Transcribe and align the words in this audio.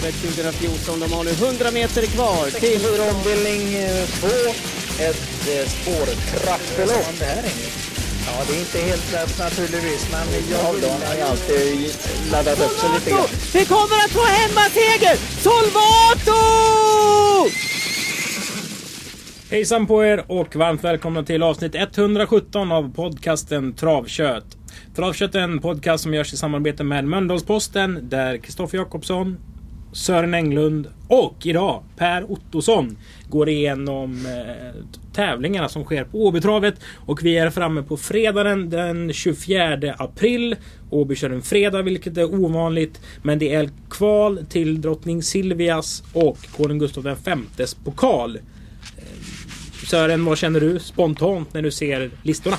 Åbytravet 0.00 0.14
2014. 0.14 1.00
De 1.00 1.12
har 1.12 1.24
nu 1.24 1.30
100 1.30 1.70
meter 1.70 2.02
kvar 2.02 2.50
till... 2.60 2.80
Ombildning 3.14 3.62
2. 4.20 4.26
Ett 5.02 5.48
eh, 5.48 5.68
spårtrappelopp. 5.68 7.14
Ja, 8.26 8.32
det 8.48 8.54
är 8.56 8.60
inte 8.60 8.78
helt 8.78 9.12
lätt 9.12 9.38
naturligtvis, 9.38 10.08
men 10.12 10.26
jag 10.50 10.64
Ja, 10.64 10.72
vill... 10.72 10.80
då 10.82 10.88
har 10.88 11.14
ju 11.14 11.20
alltid 11.22 11.92
laddat 12.32 12.60
upp 12.60 12.78
sig 12.78 12.90
lite 12.94 13.10
grann. 13.10 13.26
Vi 13.54 13.64
kommer 13.64 13.96
att 14.04 14.10
få 14.10 14.24
hemmaseger! 14.24 15.16
Solvato! 15.42 16.40
Hejsan 19.50 19.86
på 19.86 20.04
er 20.04 20.24
och 20.26 20.56
varmt 20.56 20.84
välkomna 20.84 21.22
till 21.22 21.42
avsnitt 21.42 21.74
117 21.74 22.72
av 22.72 22.94
podcasten 22.94 23.72
Travkött. 23.74 24.44
Travkött 24.96 25.34
är 25.34 25.40
en 25.40 25.58
podcast 25.58 26.02
som 26.02 26.14
görs 26.14 26.32
i 26.32 26.36
samarbete 26.36 26.84
med 26.84 27.04
Mölndalsposten 27.04 28.08
där 28.08 28.36
Kristoffer 28.36 28.78
Jakobsson, 28.78 29.36
Sören 29.92 30.34
Englund 30.34 30.86
och 31.08 31.46
idag 31.46 31.82
Per 31.96 32.30
Ottosson 32.30 32.96
går 33.28 33.48
igenom 33.48 34.26
eh, 34.26 34.82
tävlingarna 35.12 35.68
som 35.68 35.84
sker 35.84 36.04
på 36.04 36.26
Åbytravet. 36.26 36.74
Och 36.96 37.24
vi 37.24 37.38
är 37.38 37.50
framme 37.50 37.82
på 37.82 37.96
fredagen 37.96 38.70
den 38.70 39.12
24 39.12 39.94
april. 39.98 40.56
Åby 40.90 41.16
kör 41.16 41.30
en 41.30 41.42
fredag 41.42 41.82
vilket 41.82 42.16
är 42.16 42.34
ovanligt. 42.34 43.00
Men 43.22 43.38
det 43.38 43.54
är 43.54 43.70
kval 43.90 44.46
till 44.48 44.80
drottning 44.80 45.22
Silvias 45.22 46.02
och 46.12 46.38
konung 46.56 46.78
Gustav 46.78 47.16
Vs 47.56 47.74
pokal. 47.74 48.36
Eh, 48.36 49.02
Sören, 49.86 50.24
vad 50.24 50.38
känner 50.38 50.60
du 50.60 50.78
spontant 50.78 51.54
när 51.54 51.62
du 51.62 51.70
ser 51.70 52.10
listorna? 52.22 52.56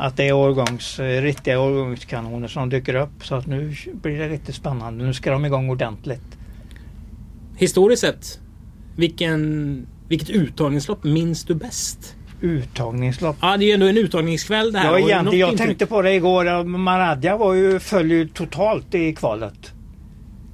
Att 0.00 0.16
det 0.16 0.28
är 0.28 0.32
årgångs, 0.32 1.00
eh, 1.00 1.22
riktiga 1.22 1.60
årgångskanoner 1.60 2.48
som 2.48 2.68
dyker 2.68 2.94
upp. 2.94 3.26
Så 3.26 3.34
att 3.34 3.46
nu 3.46 3.74
blir 3.92 4.18
det 4.18 4.28
riktigt 4.28 4.54
spännande. 4.54 5.04
Nu 5.04 5.14
ska 5.14 5.30
de 5.30 5.44
igång 5.44 5.70
ordentligt. 5.70 6.38
Historiskt 7.56 8.00
sett, 8.00 8.40
vilken, 8.96 9.86
vilket 10.08 10.30
uttagningslopp 10.30 11.04
minns 11.04 11.44
du 11.44 11.54
bäst? 11.54 12.16
Uttagningslopp. 12.40 13.36
Ja, 13.40 13.56
det 13.56 13.64
är 13.64 13.66
ju 13.66 13.72
ändå 13.72 13.86
en 13.86 13.98
uttagningskväll 13.98 14.72
det 14.72 14.78
här. 14.78 14.92
Ja, 14.92 14.98
egentligen, 14.98 15.40
jag 15.40 15.50
intryck? 15.50 15.66
tänkte 15.68 15.86
på 15.86 16.02
det 16.02 16.14
igår. 16.14 16.46
ja, 16.46 16.64
Maradja 16.64 17.36
var 17.36 17.54
ju, 17.54 17.78
föll 17.78 18.10
ju 18.10 18.28
totalt 18.28 18.94
i 18.94 19.14
kvalet. 19.14 19.72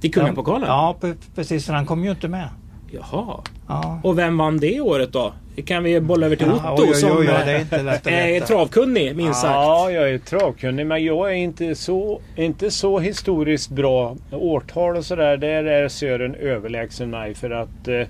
Till 0.01 0.13
Kungapokalen? 0.13 0.67
Ja, 0.67 0.97
pre- 1.01 1.15
precis. 1.35 1.67
Han 1.67 1.85
kom 1.85 2.03
ju 2.03 2.11
inte 2.11 2.27
med. 2.27 2.49
Jaha. 2.91 3.41
Ja. 3.67 3.99
Och 4.03 4.17
vem 4.17 4.37
vann 4.37 4.57
det 4.57 4.81
året 4.81 5.13
då? 5.13 5.33
Det 5.57 5.63
kan 5.63 5.83
vi 5.83 6.01
bolla 6.01 6.25
över 6.25 6.35
till 6.35 6.47
Ja, 6.63 6.73
Otto 6.73 6.83
oj, 6.83 6.89
oj, 6.89 6.95
som 6.95 7.17
oj, 7.17 7.25
ja, 7.25 7.39
eh, 7.39 7.45
det 7.45 7.51
är 7.51 7.59
inte 7.59 7.83
lätt 7.83 8.07
är 8.07 8.39
travkunnig 8.39 9.15
minst 9.15 9.41
sagt. 9.41 9.53
Ja, 9.53 9.91
jag 9.91 10.09
är 10.09 10.17
travkunnig 10.17 10.85
men 10.87 11.03
jag 11.03 11.29
är 11.31 11.35
inte 11.35 11.75
så, 11.75 12.21
inte 12.35 12.71
så 12.71 12.99
historiskt 12.99 13.69
bra. 13.69 14.15
Årtal 14.31 14.95
och 14.97 15.05
sådär, 15.05 15.37
där 15.37 15.63
är 15.63 15.87
Sören 15.87 16.35
överlägsen 16.35 17.09
mig 17.09 17.33
för 17.33 17.49
att 17.51 17.87
eh, 17.87 18.01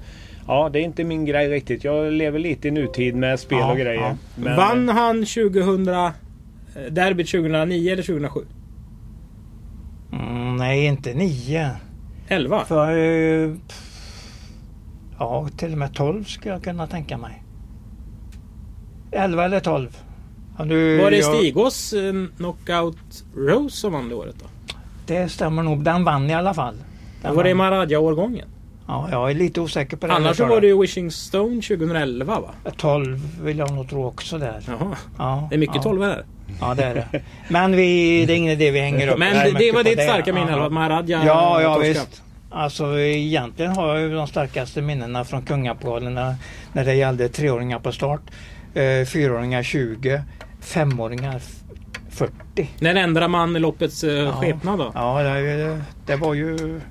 Ja, 0.47 0.69
det 0.73 0.79
är 0.79 0.83
inte 0.83 1.03
min 1.03 1.25
grej 1.25 1.49
riktigt. 1.49 1.83
Jag 1.83 2.13
lever 2.13 2.39
lite 2.39 2.67
i 2.67 2.71
nutid 2.71 3.15
med 3.15 3.39
spel 3.39 3.57
Ja, 3.59 3.71
och 3.71 3.77
grejer. 3.77 4.01
ja. 4.01 4.15
Men, 4.35 4.55
Vann 4.55 4.89
han 4.89 5.15
2000... 5.25 5.87
eh, 5.87 6.09
Derbyt 6.89 7.31
2009 7.31 7.91
eller 7.93 8.03
2007? 8.03 8.39
Mm, 10.13 10.55
nej, 10.55 10.85
inte 10.85 11.13
nio. 11.13 11.69
11? 12.27 12.65
För, 12.65 12.97
eh, 12.97 13.51
ja, 15.19 15.47
till 15.57 15.71
och 15.71 15.77
med 15.77 15.93
12 15.93 16.23
skulle 16.23 16.53
jag 16.53 16.63
kunna 16.63 16.87
tänka 16.87 17.17
mig. 17.17 17.43
11 19.11 19.45
eller 19.45 19.59
12. 19.59 19.97
Ja, 20.57 20.65
nu, 20.65 20.97
Var 20.97 21.11
det 21.11 21.17
jag- 21.17 21.35
Stigås 21.35 21.93
eh, 21.93 22.13
Knockout 22.37 23.23
Rose 23.35 23.77
som 23.77 23.93
vann 23.93 24.09
det 24.09 24.15
året 24.15 24.35
då? 24.39 24.45
Det 25.05 25.29
stämmer 25.29 25.63
nog. 25.63 25.83
Den 25.83 26.03
vann 26.03 26.29
i 26.29 26.33
alla 26.33 26.53
fall. 26.53 26.75
Den 27.21 27.35
var 27.35 27.43
det 27.43 27.53
vann. 27.53 27.57
Maradja-årgången? 27.57 28.47
Ja, 28.87 29.07
jag 29.11 29.31
är 29.31 29.35
lite 29.35 29.61
osäker 29.61 29.97
på 29.97 30.07
det. 30.07 30.13
Annars 30.13 30.37
så 30.37 30.45
var 30.45 30.61
det 30.61 30.67
ju 30.67 30.81
Wishing 30.81 31.11
Stone 31.11 31.61
2011 31.61 32.39
va? 32.39 32.71
12 32.77 33.43
vill 33.43 33.57
jag 33.57 33.71
nog 33.73 33.89
tro 33.89 34.05
också 34.05 34.37
där. 34.37 34.63
Jaha. 34.67 34.95
Ja, 35.17 35.47
Det 35.49 35.55
är 35.55 35.59
mycket 35.59 35.75
ja. 35.75 35.81
12 35.81 36.01
här. 36.03 36.25
Ja, 36.61 36.73
det 36.73 36.83
är 36.83 36.95
det. 36.95 37.21
Men 37.49 37.71
vi, 37.75 38.25
det 38.25 38.33
är 38.33 38.37
ingen 38.37 38.51
idé 38.51 38.71
vi 38.71 38.79
hänger 38.79 39.07
upp 39.07 39.19
Men 39.19 39.33
det, 39.33 39.59
det 39.59 39.71
var 39.71 39.83
ditt 39.83 40.03
starka 40.03 40.33
minne 40.33 40.51
Ja. 40.51 40.69
Maradja 40.69 41.23
Ja, 41.25 41.61
ja 41.61 41.77
visst. 41.77 42.23
Alltså 42.49 42.99
egentligen 42.99 43.71
har 43.71 43.87
jag 43.95 43.99
ju 44.09 44.13
de 44.15 44.27
starkaste 44.27 44.81
minnena 44.81 45.23
från 45.25 45.41
Kungapokalen 45.45 46.13
när, 46.73 46.85
det 46.85 46.93
gällde 46.93 47.29
treåringar 47.29 47.79
på 47.79 47.91
start. 47.91 48.21
Eh, 48.73 49.05
fyraåringar 49.05 49.63
20, 49.63 50.21
femåringar 50.61 51.35
f- 51.37 51.53
40. 52.09 52.69
När 52.79 52.95
ändrar 52.95 53.27
man 53.27 53.53
loppets 53.53 54.03
eh, 54.03 54.11
Ja. 54.13 54.31
skepnad 54.33 54.79
då? 54.79 54.91
Ja, 54.95 55.23
det, 55.23 55.81
det 56.05 56.15
var 56.15 56.33
ju 56.33 56.81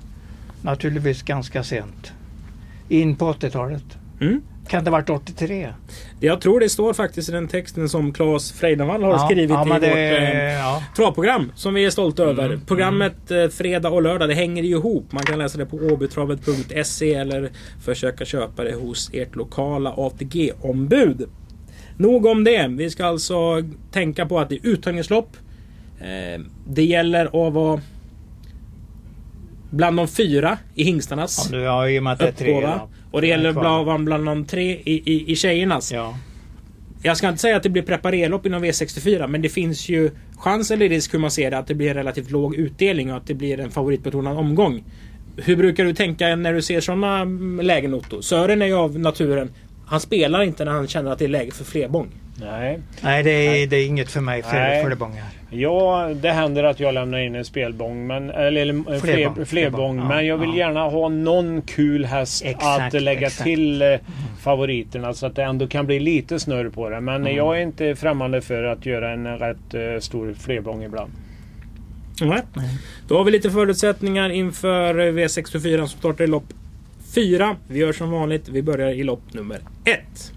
naturligtvis 0.62 1.22
ganska 1.22 1.64
sent. 1.64 2.12
In 2.88 3.16
på 3.16 3.32
80-talet. 3.32 3.84
Mm. 4.20 4.42
Kan 4.69 4.84
det 4.84 4.91
ha 4.91 4.99
varit 4.99 5.10
83? 5.10 5.69
Jag 6.21 6.41
tror 6.41 6.60
det 6.60 6.69
står 6.69 6.93
faktiskt 6.93 7.28
i 7.28 7.32
den 7.32 7.49
texten 7.49 7.88
som 7.88 8.12
Claes 8.12 8.53
Freidenvall 8.53 9.03
har 9.03 9.19
skrivit 9.27 9.50
ja, 9.50 9.62
i 9.62 9.69
men 9.69 9.81
vårt 9.81 9.81
det, 9.81 10.16
eh, 10.19 10.54
ja. 10.54 10.82
travprogram 10.97 11.53
som 11.54 11.75
vi 11.75 11.84
är 11.84 11.91
stolta 11.91 12.22
över. 12.22 12.44
Mm, 12.47 12.60
Programmet 12.60 13.31
eh, 13.31 13.49
fredag 13.49 13.88
och 13.91 14.03
lördag 14.03 14.28
det 14.28 14.34
hänger 14.34 14.62
ju 14.62 14.71
ihop. 14.71 15.12
Man 15.12 15.22
kan 15.22 15.38
läsa 15.38 15.59
det 15.59 15.66
på 15.66 15.77
åbytravet.se 15.77 17.15
eller 17.15 17.50
försöka 17.84 18.25
köpa 18.25 18.65
det 18.65 18.75
hos 18.75 19.10
ert 19.12 19.37
lokala 19.37 19.94
ATG-ombud. 19.97 21.28
Nog 21.97 22.27
om 22.27 22.44
det. 22.44 22.66
Vi 22.69 22.91
ska 22.91 23.06
alltså 23.06 23.62
tänka 23.93 24.27
på 24.27 24.38
att 24.41 24.48
det 24.48 24.54
är 24.54 24.66
uttagningslopp. 24.66 25.37
Eh, 26.00 26.43
det 26.66 26.84
gäller 26.84 27.47
att 27.47 27.53
vara 27.53 27.81
bland 29.71 29.97
de 29.97 30.09
fyra 30.09 30.59
i 30.75 30.84
hingstarnas 30.84 31.48
Ja, 31.53 31.59
du, 31.59 31.65
ja, 31.65 31.88
i 31.88 31.98
och 31.98 32.03
med 32.03 32.12
att 32.12 32.19
det 32.19 32.28
är 32.28 32.33
tre. 32.33 32.60
ja. 32.60 32.88
Och 33.16 33.22
det 33.22 33.28
gäller 33.28 33.53
vara 33.53 33.99
bland 33.99 34.27
de 34.27 34.44
tre 34.44 34.71
i, 34.71 35.12
i, 35.12 35.32
i 35.32 35.37
tjejernas. 35.37 35.93
Ja. 35.93 36.19
Jag 37.03 37.16
ska 37.16 37.28
inte 37.28 37.41
säga 37.41 37.56
att 37.56 37.62
det 37.62 37.69
blir 37.69 37.82
preparerlopp 37.82 38.47
inom 38.47 38.65
V64 38.65 39.27
men 39.27 39.43
det 39.43 39.49
finns 39.49 39.88
ju 39.88 40.10
chans 40.37 40.71
eller 40.71 40.88
risk 40.88 41.15
hur 41.15 41.19
man 41.19 41.31
ser 41.31 41.50
det 41.50 41.59
att 41.59 41.66
det 41.66 41.75
blir 41.75 41.94
relativt 41.94 42.31
låg 42.31 42.54
utdelning 42.54 43.10
och 43.10 43.16
att 43.16 43.27
det 43.27 43.34
blir 43.34 43.60
en 43.60 43.71
favoritbetonad 43.71 44.38
omgång. 44.38 44.84
Hur 45.37 45.56
brukar 45.56 45.84
du 45.84 45.94
tänka 45.94 46.37
när 46.37 46.53
du 46.53 46.62
ser 46.62 46.81
sådana 46.81 47.25
lägen 47.62 47.94
Otto? 47.94 48.22
Sören 48.22 48.62
är 48.62 48.66
ju 48.66 48.75
av 48.75 48.99
naturen 48.99 49.50
han 49.86 50.00
spelar 50.00 50.42
inte 50.42 50.64
när 50.64 50.72
han 50.72 50.88
känner 50.88 51.10
att 51.12 51.19
det 51.19 51.24
är 51.24 51.28
läge 51.28 51.50
för 51.50 51.64
flerbång. 51.64 52.08
Nej. 52.41 52.78
Nej, 53.00 53.22
det 53.22 53.30
är, 53.30 53.66
det 53.66 53.76
är 53.76 53.86
inget 53.86 54.10
för 54.10 54.20
mig 54.20 54.42
flerbångar. 54.42 55.24
Ja, 55.50 56.10
det 56.14 56.30
händer 56.30 56.64
att 56.64 56.80
jag 56.80 56.94
lämnar 56.94 57.19
in 57.19 57.34
en 57.34 57.44
spelbång. 57.44 58.06
Men, 58.06 58.30
eller, 58.30 58.64
Flerbång, 58.64 59.00
fler, 59.00 59.00
flerbång. 59.00 59.44
flerbång, 59.47 59.98
ja, 59.98 60.04
men 60.08 60.26
jag 60.26 60.36
vill 60.38 60.48
ja. 60.50 60.56
gärna 60.56 60.80
ha 60.88 61.08
någon 61.08 61.62
kul 61.62 62.04
häst 62.04 62.42
Exakt, 62.44 62.94
att 62.94 63.02
lägga 63.02 63.26
exakt. 63.26 63.44
till 63.44 63.82
eh, 63.82 63.88
favoriterna. 64.41 65.14
Så 65.14 65.26
att 65.26 65.36
det 65.36 65.42
ändå 65.42 65.66
kan 65.66 65.86
bli 65.86 66.00
lite 66.00 66.38
snurr 66.41 66.68
på 66.68 66.88
det. 66.91 67.00
Men 67.00 67.14
Mm. 67.20 67.36
jag 67.36 67.56
är 67.58 67.60
inte 67.62 67.97
främmande 67.97 68.41
för 68.41 68.62
att 68.64 68.86
göra 68.86 69.10
en 69.12 69.38
rätt 69.38 69.74
eh, 69.74 70.00
stor 70.00 70.34
flerbång 70.34 70.82
ibland. 70.84 71.12
Nej. 72.20 72.42
Då 73.08 73.16
har 73.16 73.24
vi 73.24 73.30
lite 73.30 73.50
förutsättningar 73.50 74.30
inför 74.30 74.94
V64 74.94 75.76
som 75.78 75.88
startar 75.88 76.24
i 76.24 76.26
lopp 76.26 76.44
fyra. 77.16 77.56
Vi 77.69 77.78
gör 77.78 77.93
som 77.93 78.10
vanligt. 78.10 78.49
Vi 78.49 78.62
börjar 78.62 78.91
i 78.91 79.04
lopp 79.04 79.34
nummer 79.34 79.60
1. 79.84 80.32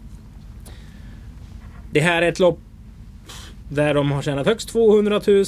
Det 1.91 1.99
här 1.99 2.21
är 2.21 2.29
ett 2.29 2.39
lopp 2.39 2.59
där 3.71 3.93
de 3.93 4.11
har 4.11 4.21
tjänat 4.21 4.47
högst 4.47 4.69
200 4.69 5.21
000. 5.27 5.45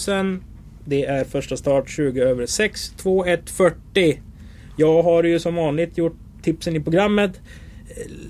Det 0.86 1.06
är 1.06 1.24
första 1.24 1.58
start 1.58 1.90
20 1.90 2.22
över 2.22 2.46
6. 2.46 2.94
2 2.97 3.25
1 3.25 3.50
40. 3.50 4.22
Jag 4.78 5.03
har 5.03 5.24
ju 5.24 5.40
som 5.40 5.56
vanligt 5.56 5.97
gjort 5.97 6.18
tipsen 6.42 6.75
i 6.75 6.80
programmet. 6.80 7.40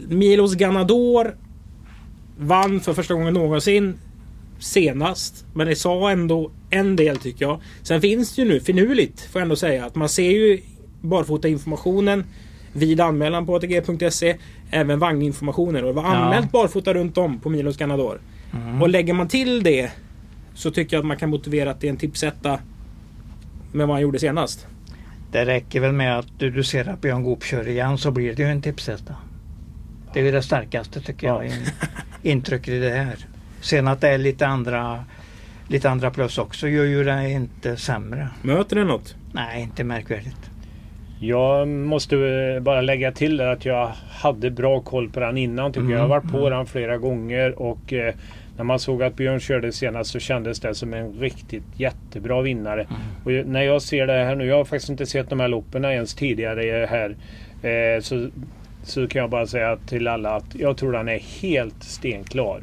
Milos 0.08 0.56
Ganador 0.56 1.36
vann 2.38 2.80
för 2.80 2.94
första 2.94 3.14
gången 3.14 3.34
någonsin 3.34 4.00
senast. 4.60 5.46
Men 5.54 5.68
det 5.68 5.76
sa 5.76 6.12
ändå 6.12 6.52
en 6.70 6.96
del 6.96 7.18
tycker 7.18 7.46
jag. 7.46 7.62
Sen 7.84 8.02
finns 8.02 8.36
det 8.36 8.42
ju 8.42 8.48
nu 8.48 8.60
finurligt 8.60 9.22
får 9.22 9.40
jag 9.40 9.44
ändå 9.44 9.56
säga 9.56 9.86
att 9.86 9.96
man 9.96 10.10
ser 10.10 10.32
ju 10.32 10.62
barfota 11.02 11.48
informationen 11.48 12.24
vid 12.74 13.02
anmälan 13.02 13.46
på 13.46 13.56
ATG.se. 13.56 14.38
Även 14.72 15.00
vagninformationen 15.00 15.84
och 15.84 15.88
det 15.88 15.94
var 15.94 16.04
Ja. 16.04 16.16
anmält 16.16 16.52
barfota 16.52 16.94
runt 16.94 17.18
om 17.18 17.40
på 17.40 17.50
Milos 17.50 17.78
Ganador. 17.78 18.20
Mm. 18.54 18.82
Och 18.82 18.90
lägger 18.90 19.14
man 19.14 19.28
till 19.28 19.64
det 19.64 19.92
så 20.54 20.72
tycker 20.72 20.96
jag 20.96 21.02
att 21.02 21.08
man 21.08 21.18
kan 21.18 21.30
motivera 21.30 21.72
att 21.72 21.80
det 21.82 21.88
är 21.88 21.92
en 21.92 21.98
tipsetta 21.98 22.60
med 23.72 23.88
vad 23.88 23.96
han 23.96 24.02
gjorde 24.02 24.20
senast. 24.20 24.68
Det 25.32 25.46
räcker 25.46 25.80
väl 25.80 25.92
med 25.92 26.20
att 26.20 26.28
du, 26.38 26.50
du 26.50 26.64
ser 26.64 26.90
att 26.90 27.02
Björn 27.02 27.24
Goop 27.24 27.44
kör 27.44 27.68
igen 27.68 27.98
så 27.98 28.12
blir 28.12 28.36
det 28.36 28.44
ju 28.44 28.50
en 28.50 28.62
tipsetta. 28.62 29.16
Det 30.14 30.20
är 30.20 30.24
ju 30.24 30.32
det 30.32 30.42
starkaste 30.44 31.02
tycker 31.02 31.28
jag. 31.28 31.46
In, 31.46 31.52
intrycket 32.24 32.68
i 32.68 32.80
det 32.80 32.90
här. 32.90 33.16
Sen 33.62 33.88
att 33.88 34.02
det 34.02 34.10
är 34.10 34.18
lite 34.18 34.48
andra, 34.48 35.04
lite 35.68 35.90
andra 35.90 36.12
plus 36.12 36.38
också 36.38 36.68
gör 36.68 36.84
ju 36.86 37.04
det 37.04 37.30
inte 37.32 37.78
sämre. 37.78 38.30
Möter 38.42 38.76
det 38.76 38.84
något? 38.84 39.16
Nej, 39.34 39.62
inte 39.62 39.84
märkvärdigt. 39.84 40.51
Jag 41.24 41.68
måste 41.68 42.18
eh, 42.18 42.62
bara 42.62 42.82
lägga 42.82 43.12
till 43.12 43.38
där 43.38 43.48
att 43.48 43.66
jag 43.66 43.92
hade 44.12 44.52
bra 44.52 44.80
koll 44.80 45.10
på 45.10 45.20
den 45.20 45.38
innan. 45.38 45.72
Tycker 45.72 45.80
Mm, 45.80 45.92
jag. 45.92 45.98
jag 45.98 46.04
har 46.04 46.10
varit 46.10 46.32
på 46.32 46.38
mm. 46.38 46.52
den 46.52 46.66
flera 46.66 46.98
gånger 46.98 47.62
och 47.62 47.94
eh, 47.94 48.14
när 48.58 48.64
man 48.64 48.80
såg 48.80 49.04
att 49.04 49.16
Björn 49.16 49.40
körde 49.40 49.72
senast 49.72 50.12
så 50.12 50.20
kändes 50.20 50.60
det 50.60 50.76
som 50.76 50.94
en 50.94 51.14
riktigt 51.14 51.64
jättebra 51.76 52.42
vinnare. 52.42 52.82
Mm. 52.82 53.42
Och 53.42 53.48
när 53.50 53.62
jag 53.62 53.82
ser 53.82 54.08
det 54.08 54.14
här 54.14 54.36
nu, 54.36 54.46
jag 54.46 54.56
har 54.56 54.66
faktiskt 54.66 54.90
inte 54.90 55.06
sett 55.06 55.30
de 55.30 55.40
här 55.40 55.48
loppen 55.48 55.86
ens 55.86 56.14
tidigare 56.16 56.88
här. 56.90 57.16
Eh, 57.70 58.02
så, 58.02 58.30
så 58.84 59.08
kan 59.08 59.22
jag 59.22 59.30
bara 59.30 59.48
säga 59.48 59.78
till 59.88 60.08
alla 60.08 60.36
att 60.36 60.56
jag 60.56 60.78
tror 60.78 60.94
han 60.94 61.10
är 61.10 61.20
helt 61.42 61.84
stenklar. 61.84 62.62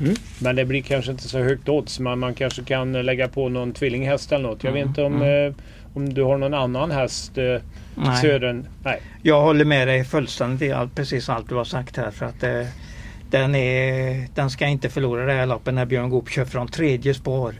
Mm. 0.00 0.14
Men 0.40 0.56
det 0.56 0.64
blir 0.64 0.82
kanske 0.82 1.10
inte 1.10 1.28
så 1.28 1.38
högt 1.38 1.68
odds. 1.68 2.00
Men 2.00 2.18
man 2.18 2.34
kanske 2.34 2.62
kan 2.64 2.92
lägga 2.92 3.28
på 3.28 3.48
någon 3.48 3.72
tvillinghäst 3.72 4.32
eller 4.32 4.48
något. 4.48 4.64
Jag 4.64 4.72
vet 4.72 4.86
inte 4.86 5.02
om, 5.02 5.22
eh, 5.22 5.52
om 5.94 6.14
du 6.14 6.22
har 6.22 6.38
någon 6.38 6.54
annan 6.54 6.90
häst 6.90 7.38
eh, 7.38 7.44
Nej. 7.94 8.16
Sören? 8.20 8.66
Nej. 8.84 9.00
Jag 9.22 9.40
håller 9.42 9.64
med 9.64 9.88
dig 9.88 10.04
fullständigt 10.04 10.62
i 10.62 10.72
allt, 10.72 10.94
precis 10.94 11.28
allt 11.28 11.48
du 11.48 11.54
har 11.54 11.64
sagt 11.64 11.96
här. 11.96 12.10
För 12.10 12.26
att 12.26 12.42
eh, 12.42 12.66
den, 13.30 13.54
är, 13.54 14.26
den 14.34 14.50
ska 14.50 14.66
inte 14.66 14.88
förlora 14.88 15.26
det 15.26 15.32
här 15.32 15.46
loppet 15.46 15.74
när 15.74 15.84
Björn 15.86 16.10
Goop 16.10 16.28
kör 16.30 16.44
från 16.44 16.68
tredje 16.68 17.14
spår. 17.14 17.54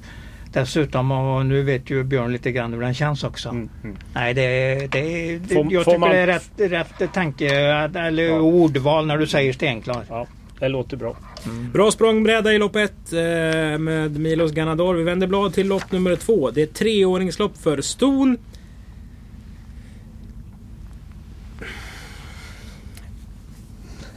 Dessutom, 0.53 1.11
och 1.11 1.47
nu 1.47 1.63
vet 1.63 1.91
ju 1.91 2.05
Björn 2.05 2.33
lite 2.33 2.53
grann 2.53 2.73
hur 2.73 2.81
den 2.81 2.95
känns 2.95 3.25
också. 3.25 3.49
Mm, 3.49 3.69
mm. 3.85 3.97
Nej, 4.15 4.35
det, 4.35 4.75
det, 4.93 5.39
det 5.39 5.55
Får- 5.55 5.73
jag 5.73 5.85
får 5.85 5.91
tycker 5.91 5.99
man- 6.01 6.11
det 6.11 6.17
är 6.19 6.27
rätt, 6.27 6.51
rätt 6.57 7.13
tanke 7.13 7.49
eller 7.95 8.23
Ja. 8.23 8.41
ordval 8.41 9.07
när 9.07 9.19
du 9.19 9.27
säger 9.27 9.53
stenklar. 9.53 10.05
Ja, 10.09 10.27
det 10.59 10.69
låter 10.69 10.97
bra. 10.97 11.17
Bra 11.73 11.91
språngbräda 11.91 12.53
i 12.53 12.59
lopp 12.59 12.77
ett 12.77 13.13
eh, 13.13 13.19
med 13.79 14.19
Milos 14.19 14.53
Ganador. 14.53 14.95
Vi 14.95 15.03
vänder 15.03 15.27
blad 15.27 15.55
till 15.55 15.67
lopp 15.69 15.93
nummer 15.93 16.17
två. 16.17 16.51
Det 16.51 16.61
är 16.61 16.65
ett 16.65 16.75
treåringslopp 16.75 17.59
för 17.59 17.81
ston. 17.81 18.39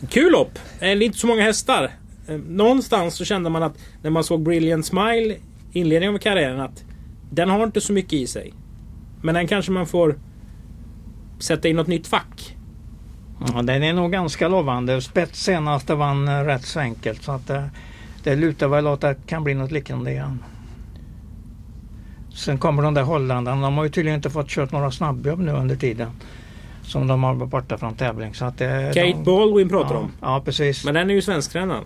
Kul 0.09 0.31
lopp! 0.31 0.59
Inte 0.81 1.17
så 1.17 1.27
många 1.27 1.43
hästar. 1.43 1.91
Eh, 2.27 2.37
Någonstans 2.37 3.15
så 3.15 3.25
kände 3.25 3.49
man 3.49 3.63
att 3.63 3.77
när 4.01 4.09
man 4.09 4.23
såg 4.23 4.41
Brilliant 4.41 4.85
Smile 4.85 5.33
i 5.33 5.79
inledningen 5.79 6.15
av 6.15 6.19
karriären 6.19 6.59
att 6.61 6.83
den 7.31 7.49
har 7.49 7.63
inte 7.63 7.81
så 7.81 7.93
mycket 7.93 8.13
i 8.13 8.27
sig. 8.27 8.53
Men 9.21 9.35
den 9.35 9.47
kanske 9.47 9.71
man 9.71 9.87
får 9.87 10.19
sätta 11.39 11.67
in 11.67 11.75
något 11.75 11.87
nytt 11.87 12.07
fack. 12.07 12.55
Ja, 13.39 13.61
den 13.61 13.83
är 13.83 13.93
nog 13.93 14.11
ganska 14.11 14.47
lovande. 14.47 15.01
Spets 15.01 15.43
senaste 15.43 15.95
vann 15.95 16.27
eh, 16.27 16.43
rätt 16.43 16.65
så 16.65 16.79
enkelt. 16.79 17.23
Så 17.23 17.31
att, 17.31 17.49
eh, 17.49 17.63
det 18.23 18.35
lutar 18.35 18.67
väl 18.67 18.87
åt 18.87 19.03
att 19.03 19.17
det 19.17 19.27
kan 19.27 19.43
bli 19.43 19.53
något 19.53 19.71
liknande 19.71 20.11
igen. 20.11 20.43
Sen 22.33 22.57
kommer 22.57 22.83
de 22.83 22.93
där 22.93 23.03
holländarna. 23.03 23.61
De 23.61 23.77
har 23.77 23.83
ju 23.83 23.89
tydligen 23.89 24.15
inte 24.15 24.29
fått 24.29 24.47
kört 24.47 24.71
några 24.71 24.91
snabbjobb 24.91 25.39
nu 25.39 25.51
under 25.51 25.75
tiden. 25.75 26.09
Som 26.81 27.07
de 27.07 27.23
har 27.23 27.33
varit 27.33 27.51
borta 27.51 27.77
från 27.77 27.95
tävling. 27.95 28.33
Så 28.33 28.45
att, 28.45 28.61
eh, 28.61 28.69
Kate 28.87 29.01
de, 29.01 29.23
Baldwin 29.23 29.69
pratar 29.69 29.95
ja, 29.95 29.99
om. 29.99 30.11
Ja 30.21 30.41
precis. 30.45 30.85
Men 30.85 30.93
den 30.93 31.09
är 31.09 31.13
ju 31.13 31.21
svensktränad. 31.21 31.83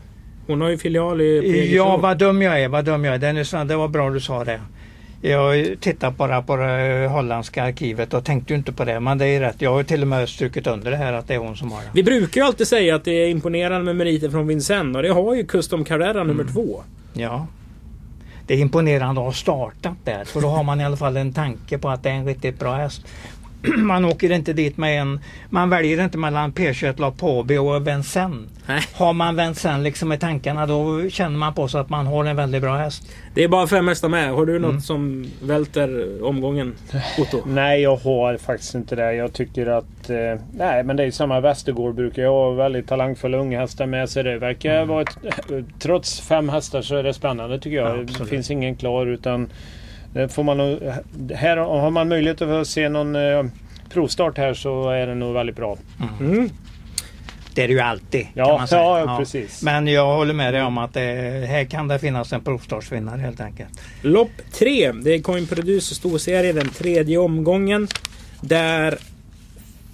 Hon 0.48 0.62
har 0.62 0.70
ju 0.70 0.78
filial 0.78 1.22
i 1.22 1.42
på 1.42 1.76
Ja 1.76 1.98
vad 1.98 2.18
dum 2.18 2.42
jag 2.42 2.62
är. 2.62 2.68
Vad 2.68 2.86
dum 2.86 3.06
jag 3.06 3.16
är. 3.16 3.20
Den 3.20 3.38
är 3.38 3.66
det 3.66 3.76
var 3.76 3.88
bra 3.88 4.10
du 4.10 4.20
sa 4.20 4.44
det. 4.44 4.62
Jag 5.22 5.80
tittar 5.80 6.12
bara 6.12 6.42
på 6.42 6.56
det 6.56 7.08
holländska 7.12 7.64
arkivet 7.64 8.14
och 8.14 8.26
tänkte 8.26 8.54
ju 8.54 8.58
inte 8.58 8.72
på 8.72 8.86
det. 8.86 9.00
Men 9.00 9.18
det 9.18 9.26
är 9.28 9.40
rätt. 9.40 9.62
Jag 9.62 9.74
har 9.74 9.84
till 9.84 10.02
och 10.02 10.08
med 10.08 10.30
strukit 10.30 10.68
under 10.68 10.92
det 10.92 10.98
här 10.98 11.14
att 11.14 11.28
det 11.28 11.34
är 11.34 11.38
hon 11.38 11.58
som 11.58 11.72
har 11.72 11.82
det. 11.82 11.88
Vi 11.94 12.04
brukar 12.04 12.42
ju 12.42 12.48
alltid 12.48 12.68
säga 12.68 12.96
att 12.96 13.04
det 13.04 13.12
är 13.12 13.28
imponerande 13.30 13.86
med 13.86 13.96
meriter 13.96 14.30
från 14.30 14.48
Vincennes 14.48 14.96
och 14.96 15.02
det 15.04 15.10
har 15.10 15.36
ju 15.36 15.46
Custom 15.46 15.86
Carrera 15.86 16.24
nummer 16.24 16.42
Mm. 16.44 16.54
två. 16.54 16.84
Ja. 17.14 17.48
Det 18.48 18.54
är 18.54 18.58
imponerande 18.58 19.22
att 19.22 19.26
ha 19.26 19.34
startat 19.34 19.94
där. 20.04 20.24
För 20.26 20.42
då 20.42 20.48
har 20.48 20.64
man 20.64 20.82
i 20.82 20.86
alla 20.86 20.98
fall 20.98 21.18
en 21.18 21.34
tanke 21.34 21.78
på 21.78 21.90
att 21.90 22.04
det 22.04 22.10
är 22.10 22.14
en 22.14 22.26
riktigt 22.26 22.60
bra 22.60 22.74
häst. 22.76 23.02
Man 23.78 24.06
åker 24.06 24.32
inte 24.32 24.54
dit 24.54 24.78
med 24.78 25.02
en... 25.02 25.20
Man 25.50 25.70
väljer 25.70 26.04
inte 26.04 26.18
mellan 26.18 26.54
P21 26.54 27.00
La 27.00 27.12
Pobi 27.12 27.58
och 27.58 27.88
Vincennes. 27.88 28.50
Nej. 28.68 28.82
Har 28.94 29.14
man 29.14 29.36
Vincennes 29.36 29.84
liksom 29.84 30.14
i 30.14 30.18
tankarna 30.18 30.66
då 30.66 31.10
känner 31.10 31.38
man 31.38 31.54
på 31.54 31.68
sig 31.68 31.80
att 31.80 31.90
man 31.90 32.08
har 32.08 32.26
en 32.26 32.36
väldigt 32.36 32.62
bra 32.62 32.76
häst. 32.78 33.04
Det 33.34 33.44
är 33.44 33.48
bara 33.48 33.68
fem 33.68 33.88
hästar 33.88 34.10
med. 34.10 34.32
Har 34.32 34.46
du 34.46 34.60
något 34.60 34.70
Mm. 34.70 34.82
som 34.82 35.26
välter 35.42 36.24
omgången, 36.24 36.76
Otto? 37.20 37.42
Nej, 37.46 37.82
jag 37.82 37.96
har 37.96 38.38
faktiskt 38.38 38.76
inte 38.76 38.96
det. 38.96 39.14
Jag 39.14 39.34
tycker 39.34 39.68
att... 39.68 40.10
Eh, 40.10 40.42
nej, 40.54 40.84
men 40.84 40.96
det 40.96 41.04
är 41.04 41.12
samma. 41.12 41.40
Västergård 41.40 41.96
brukar 41.96 42.22
ju 42.22 42.28
ha 42.28 42.52
väldigt 42.52 42.88
talangfulla 42.88 43.38
unghästar 43.38 43.86
med 43.86 44.10
sig. 44.10 44.24
Det 44.24 44.38
verkar 44.40 44.86
vara 44.86 45.02
ett, 45.02 45.18
Trots 45.80 46.22
fem 46.22 46.50
hästar 46.50 46.82
så 46.82 46.96
är 46.96 47.04
det 47.04 47.14
spännande 47.14 47.60
tycker 47.60 47.78
jag. 47.78 47.98
Ja, 48.00 48.04
det 48.20 48.26
finns 48.26 48.52
ingen 48.52 48.76
klar 48.76 49.06
utan... 49.06 49.50
Det 50.14 50.30
får 50.30 50.44
man 50.44 50.60
här 51.36 51.58
har 51.58 51.92
man 51.92 52.10
möjlighet 52.10 52.42
att 52.42 52.50
få 52.50 52.66
se 52.66 52.90
någon 52.90 53.16
eh, 53.16 53.44
provstart 53.90 54.38
här 54.38 54.54
så 54.54 54.90
är 54.90 55.08
det 55.08 55.16
nog 55.16 55.34
väldigt 55.34 55.56
bra. 55.56 55.78
Mm. 56.20 56.50
Det 57.54 57.64
är 57.64 57.68
det 57.68 57.74
ju 57.74 57.80
alltid. 57.80 58.28
Ja, 58.34 58.46
kan 58.46 58.56
man 58.56 58.68
säga. 58.68 58.82
ja, 58.82 59.18
precis. 59.20 59.64
Men 59.64 59.88
jag 59.88 60.16
håller 60.16 60.34
med 60.34 60.54
dig 60.54 60.64
om 60.64 60.78
att 60.78 60.94
det, 60.94 61.46
här 61.50 61.66
kan 61.66 61.88
det 61.88 62.00
finnas 62.00 62.34
en 62.34 62.42
provstartsvinnare 62.42 63.22
helt 63.22 63.42
enkelt. 63.42 63.82
Lopp 64.02 64.32
tre. 64.54 64.92
Det 64.92 65.14
är 65.14 65.22
Coin 65.22 65.48
Produce 65.48 65.96
storserie, 65.96 66.54
den 66.54 66.70
tredje 66.70 67.18
omgången. 67.18 67.88
Där 68.42 68.98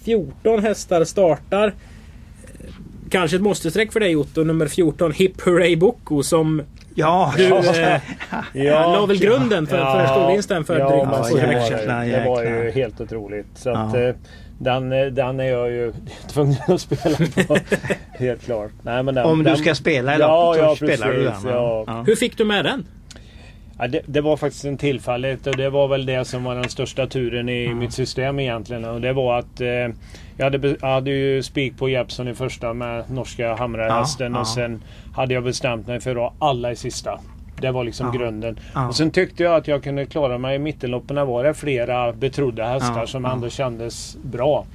14 0.04 0.64
hästar 0.64 1.04
startar. 1.04 1.74
Kanske 3.10 3.38
ett 3.38 3.44
måste-streck 3.44 3.94
för 3.94 4.00
dig 4.00 4.16
Otto, 4.16 4.44
nummer 4.44 4.68
14 4.68 5.12
Hip 5.12 5.42
Hooray 5.42 5.76
Boko 5.76 6.24
som 6.24 6.62
Ja, 6.98 7.34
du 7.38 7.44
eh, 7.48 8.02
la 8.64 9.06
väl 9.06 9.18
grunden 9.20 9.68
för, 9.68 9.78
för 9.78 10.08
storvinsten 10.08 10.64
för 10.66 10.80
ja, 10.80 10.90
drygt 10.90 11.06
men 11.06 11.14
Ja, 11.14 11.24
så 11.24 11.30
två 11.30 11.36
var 11.38 12.06
det. 12.06 12.12
det 12.12 12.26
var 12.30 12.44
ju 12.44 12.72
helt 12.72 13.02
otroligt. 13.02 13.48
Så 13.56 13.70
Ja. 13.70 13.76
att, 13.78 13.96
eh, 13.96 14.10
den, 14.60 14.92
eh, 14.94 15.06
den 15.06 15.40
är 15.40 15.44
jag 15.52 15.72
ju 15.72 15.94
tvungen 16.28 16.58
att 16.68 16.82
spela 16.82 17.18
på. 17.48 17.58
helt 18.20 18.46
klart. 18.46 18.72
Nej, 18.82 19.04
men 19.04 19.16
den, 19.16 19.26
Om 19.26 19.38
du 19.38 19.44
den, 19.44 19.58
ska 19.58 19.76
spela 19.76 20.16
i 20.16 20.20
ja, 20.20 20.28
loppet 20.54 20.60
så 20.62 20.66
ja, 20.66 20.76
spelar 20.76 21.14
du 21.14 21.24
den. 21.24 21.32
precis, 21.32 21.46
va? 21.46 21.52
ja. 21.52 21.84
Ja. 21.88 22.04
Hur 22.08 22.16
fick 22.16 22.38
du 22.38 22.46
med 22.46 22.66
den? 22.66 22.86
Ja, 23.80 23.88
det, 23.88 24.02
det 24.06 24.22
var 24.22 24.38
faktiskt 24.38 24.66
en 24.66 24.78
tillfällighet 24.78 25.48
och 25.48 25.58
det 25.58 25.70
var 25.70 25.88
väl 25.88 26.06
det 26.06 26.26
som 26.26 26.44
var 26.44 26.56
den 26.56 26.70
största 26.70 27.08
turen 27.08 27.50
i 27.50 27.74
mitt 27.74 27.94
system 27.94 28.40
egentligen. 28.40 28.86
Och 28.86 29.02
det 29.02 29.14
var 29.14 29.40
att 29.40 29.62
eh, 29.62 29.68
jag, 30.38 30.44
hade, 30.44 30.76
jag 30.82 30.88
hade 30.88 31.12
ju 31.12 31.44
spik 31.44 31.78
på 31.78 31.90
Jeppson 31.90 32.28
i 32.28 32.34
första 32.34 32.74
med 32.74 33.12
norska 33.12 33.56
hamrarhästen 33.56 34.34
Ja, 34.34 34.40
och 34.40 34.48
ja. 34.48 34.54
sen 34.56 34.84
hade 35.14 35.34
jag 35.34 35.44
bestämt 35.44 35.88
mig 35.88 36.00
för 36.00 36.12
att 36.12 36.18
ha 36.18 36.34
alla 36.50 36.72
i 36.72 36.76
sista. 36.76 37.20
Det 37.62 37.72
var 37.72 37.84
liksom 37.84 38.08
Ja, 38.14 38.20
grunden. 38.20 38.60
ja. 38.74 38.88
Och 38.88 38.96
sen 38.96 39.12
tyckte 39.12 39.44
jag 39.44 39.56
att 39.56 39.68
jag 39.68 39.84
kunde 39.84 40.06
klara 40.06 40.38
mig 40.38 40.56
i 40.56 40.60
mittenloppen. 40.60 41.28
var 41.28 41.44
det 41.44 41.54
flera 41.54 42.14
betrodda 42.14 42.66
hästar 42.68 43.06
som 43.06 43.26
ändå 43.26 43.50
kändes 43.50 44.18
bra. 44.24 44.66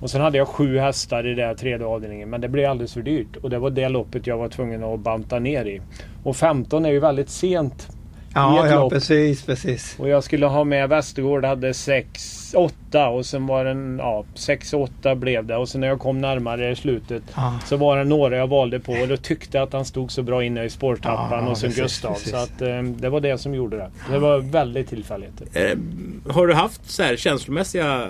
Och 0.00 0.10
sen 0.10 0.20
hade 0.20 0.38
jag 0.38 0.48
sju 0.48 0.78
hästar 0.78 1.26
i 1.26 1.34
den 1.34 1.56
tredje 1.56 1.86
avdelningen. 1.86 2.30
Men 2.30 2.40
det 2.40 2.48
blev 2.48 2.70
alldeles 2.70 2.94
för 2.94 3.02
dyrt. 3.02 3.36
Och 3.36 3.50
det 3.50 3.58
var 3.58 3.70
det 3.70 3.88
loppet 3.88 4.26
jag 4.26 4.38
var 4.38 4.48
tvungen 4.48 4.84
att 4.84 5.00
banta 5.00 5.38
ner 5.38 5.64
i. 5.64 5.80
Och 6.24 6.36
15 6.36 6.84
är 6.86 6.90
ju 6.90 7.00
väldigt 7.00 7.28
sent 7.30 7.88
Ja, 8.36 8.64
ett 8.66 8.70
ja 8.72 8.80
lopp. 8.80 8.92
precis, 8.92 9.42
precis. 9.46 9.96
Och 9.98 10.08
jag 10.08 10.24
skulle 10.24 10.46
ha 10.46 10.64
med 10.64 10.88
Västergård 10.88 11.44
hade 11.44 11.74
6, 11.74 12.54
8 12.56 13.08
och 13.08 13.26
sen 13.26 13.46
var 13.46 13.64
den, 13.64 13.96
ja 13.98 14.24
6, 14.34 14.72
8 14.72 15.14
blev 15.14 15.46
det. 15.46 15.56
Och 15.56 15.68
sen 15.68 15.80
när 15.80 15.88
jag 15.88 15.98
kom 15.98 16.20
närmare 16.20 16.76
slutet 16.76 17.22
Ja. 17.34 17.58
så 17.66 17.76
var 17.76 17.96
det 17.98 18.04
några 18.04 18.36
jag 18.36 18.46
valde 18.46 18.80
på 18.80 18.92
och 18.92 19.08
då 19.08 19.16
tyckte 19.16 19.62
att 19.62 19.72
han 19.72 19.84
stod 19.84 20.10
så 20.12 20.22
bra 20.22 20.44
inne 20.44 20.64
i 20.64 20.70
spårtrappan 20.70 21.44
Ja, 21.44 21.50
och 21.50 21.58
sen 21.58 21.68
precis, 21.70 21.82
Gustav. 21.82 22.12
precis. 22.14 22.30
Så 22.30 22.36
att 22.36 22.62
eh, 22.62 22.82
det 22.82 23.08
var 23.08 23.20
det 23.20 23.38
som 23.38 23.54
gjorde 23.54 23.76
det. 23.76 23.90
Det 24.10 24.18
var 24.18 24.38
väldigt 24.38 24.88
tillfälligt. 24.88 25.42
Eh, 25.56 25.78
har 26.34 26.46
du 26.46 26.54
haft 26.54 26.90
så 26.90 27.02
här 27.02 27.16
känslomässiga 27.16 28.08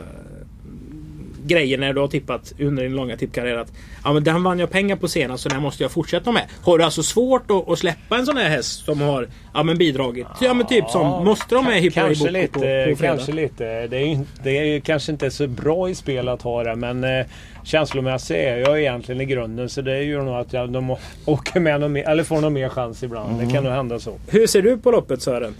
grejer 1.46 1.78
när 1.78 1.92
du 1.92 2.00
har 2.00 2.08
tippat 2.08 2.52
under 2.60 2.82
din 2.82 2.92
långa 2.94 3.16
tippkarriär? 3.16 3.56
Att 3.56 3.72
ja, 4.04 4.12
men 4.12 4.24
den 4.24 4.42
vann 4.42 4.58
jag 4.58 4.70
pengar 4.70 4.96
på 4.96 5.08
senast 5.08 5.42
så 5.42 5.48
den 5.48 5.62
måste 5.62 5.82
jag 5.84 5.90
fortsätta 5.92 6.32
med. 6.32 6.42
Har 6.62 6.78
du 6.78 6.84
alltså 6.84 7.02
svårt 7.02 7.50
att, 7.50 7.68
att 7.68 7.78
släppa 7.78 8.16
en 8.18 8.26
sån 8.26 8.36
här 8.36 8.48
häst 8.48 8.84
som 8.84 9.00
har 9.00 9.28
ja, 9.54 9.62
men 9.62 9.78
bidragit? 9.78 10.26
Ja 10.40 10.54
men 10.54 10.66
typ 10.66 10.90
som, 10.90 11.24
måste 11.24 11.54
de 11.54 11.64
med 11.64 11.80
Hippo 11.80 11.94
Kanske 11.94 12.30
lite, 12.30 12.48
på, 12.52 12.60
på 12.60 12.64
fredag? 12.96 12.96
kanske 12.96 13.32
lite. 13.32 13.86
Det 13.86 13.96
är, 13.96 14.06
ju- 14.06 14.24
det 14.44 14.58
är 14.58 14.64
ju 14.64 14.80
kanske 14.80 15.12
inte 15.12 15.30
så 15.30 15.46
bra 15.46 15.88
i 15.90 15.94
spel 15.94 16.28
att 16.28 16.42
ha 16.42 16.62
det 16.62 16.76
men 16.76 17.04
eh, 17.04 17.26
känslomässigt 17.64 18.36
är 18.36 18.56
jag 18.56 18.80
egentligen 18.80 19.20
i 19.20 19.24
grunden 19.24 19.68
så 19.68 19.82
det 19.82 20.02
gör 20.02 20.22
nog 20.22 20.34
att 20.34 20.52
jag, 20.52 20.70
de 20.72 20.96
åker 21.24 21.60
med 21.60 21.80
någon 21.80 21.92
mer, 21.92 22.08
eller 22.08 22.24
får 22.24 22.40
någon 22.40 22.52
mer 22.52 22.68
chans 22.68 23.02
ibland. 23.02 23.40
Det 23.40 23.52
kan 23.52 23.64
nog 23.64 23.72
hända 23.72 23.98
så. 23.98 24.12
Hur 24.28 24.46
ser 24.46 24.62
du 24.62 24.78
på 24.78 24.90
loppet 24.90 25.22
Sören? 25.22 25.54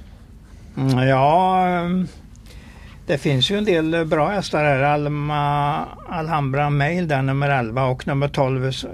Mm, 0.76 1.08
Ja, 1.08 1.66
ehm, 1.68 2.08
det 3.06 3.18
finns 3.18 3.50
ju 3.50 3.58
en 3.58 3.64
del 3.64 3.94
eh, 3.94 4.04
bra 4.04 4.28
hästar 4.28 4.64
här. 4.64 4.82
Alma, 4.82 5.84
Alhambra 6.08 6.70
Mail 6.70 7.08
där 7.08 7.22
nummer 7.22 7.50
11 7.50 7.84
och 7.84 8.06
nummer 8.06 8.28
12 8.28 8.66
S- 8.66 8.86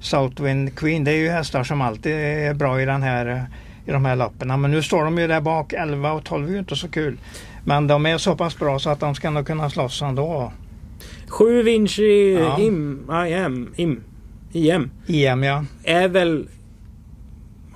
Southwind 0.00 0.76
Queen. 0.78 1.04
Det 1.04 1.10
är 1.10 1.16
ju 1.16 1.28
hästar 1.28 1.64
som 1.64 1.80
alltid 1.80 2.12
är 2.12 2.54
bra 2.54 2.80
i, 2.82 2.84
den 2.84 3.02
här, 3.02 3.26
eh, 3.26 3.42
i 3.88 3.92
de 3.92 4.04
här 4.04 4.16
loppen. 4.16 4.60
Men 4.60 4.70
nu 4.70 4.82
står 4.82 5.04
de 5.04 5.18
ju 5.18 5.26
där 5.26 5.40
bak. 5.40 5.72
11 5.72 6.12
och 6.12 6.24
12 6.24 6.48
är 6.48 6.52
ju 6.52 6.58
inte 6.58 6.76
så 6.76 6.88
kul. 6.88 7.18
Men 7.64 7.86
de 7.86 8.06
är 8.06 8.18
så 8.18 8.36
pass 8.36 8.58
bra 8.58 8.78
så 8.78 8.90
att 8.90 9.00
de 9.00 9.14
ska 9.14 9.30
nog 9.30 9.46
kunna 9.46 9.70
slåss 9.70 10.02
ändå. 10.02 10.52
7 11.28 11.62
Vinci 11.62 12.34
Ja. 12.40 12.58
Im, 12.58 13.10
IM, 13.26 13.72
Im, 13.76 14.90
IM 15.06 15.42
ja. 15.44 15.64
är 15.84 16.08
väl 16.08 16.46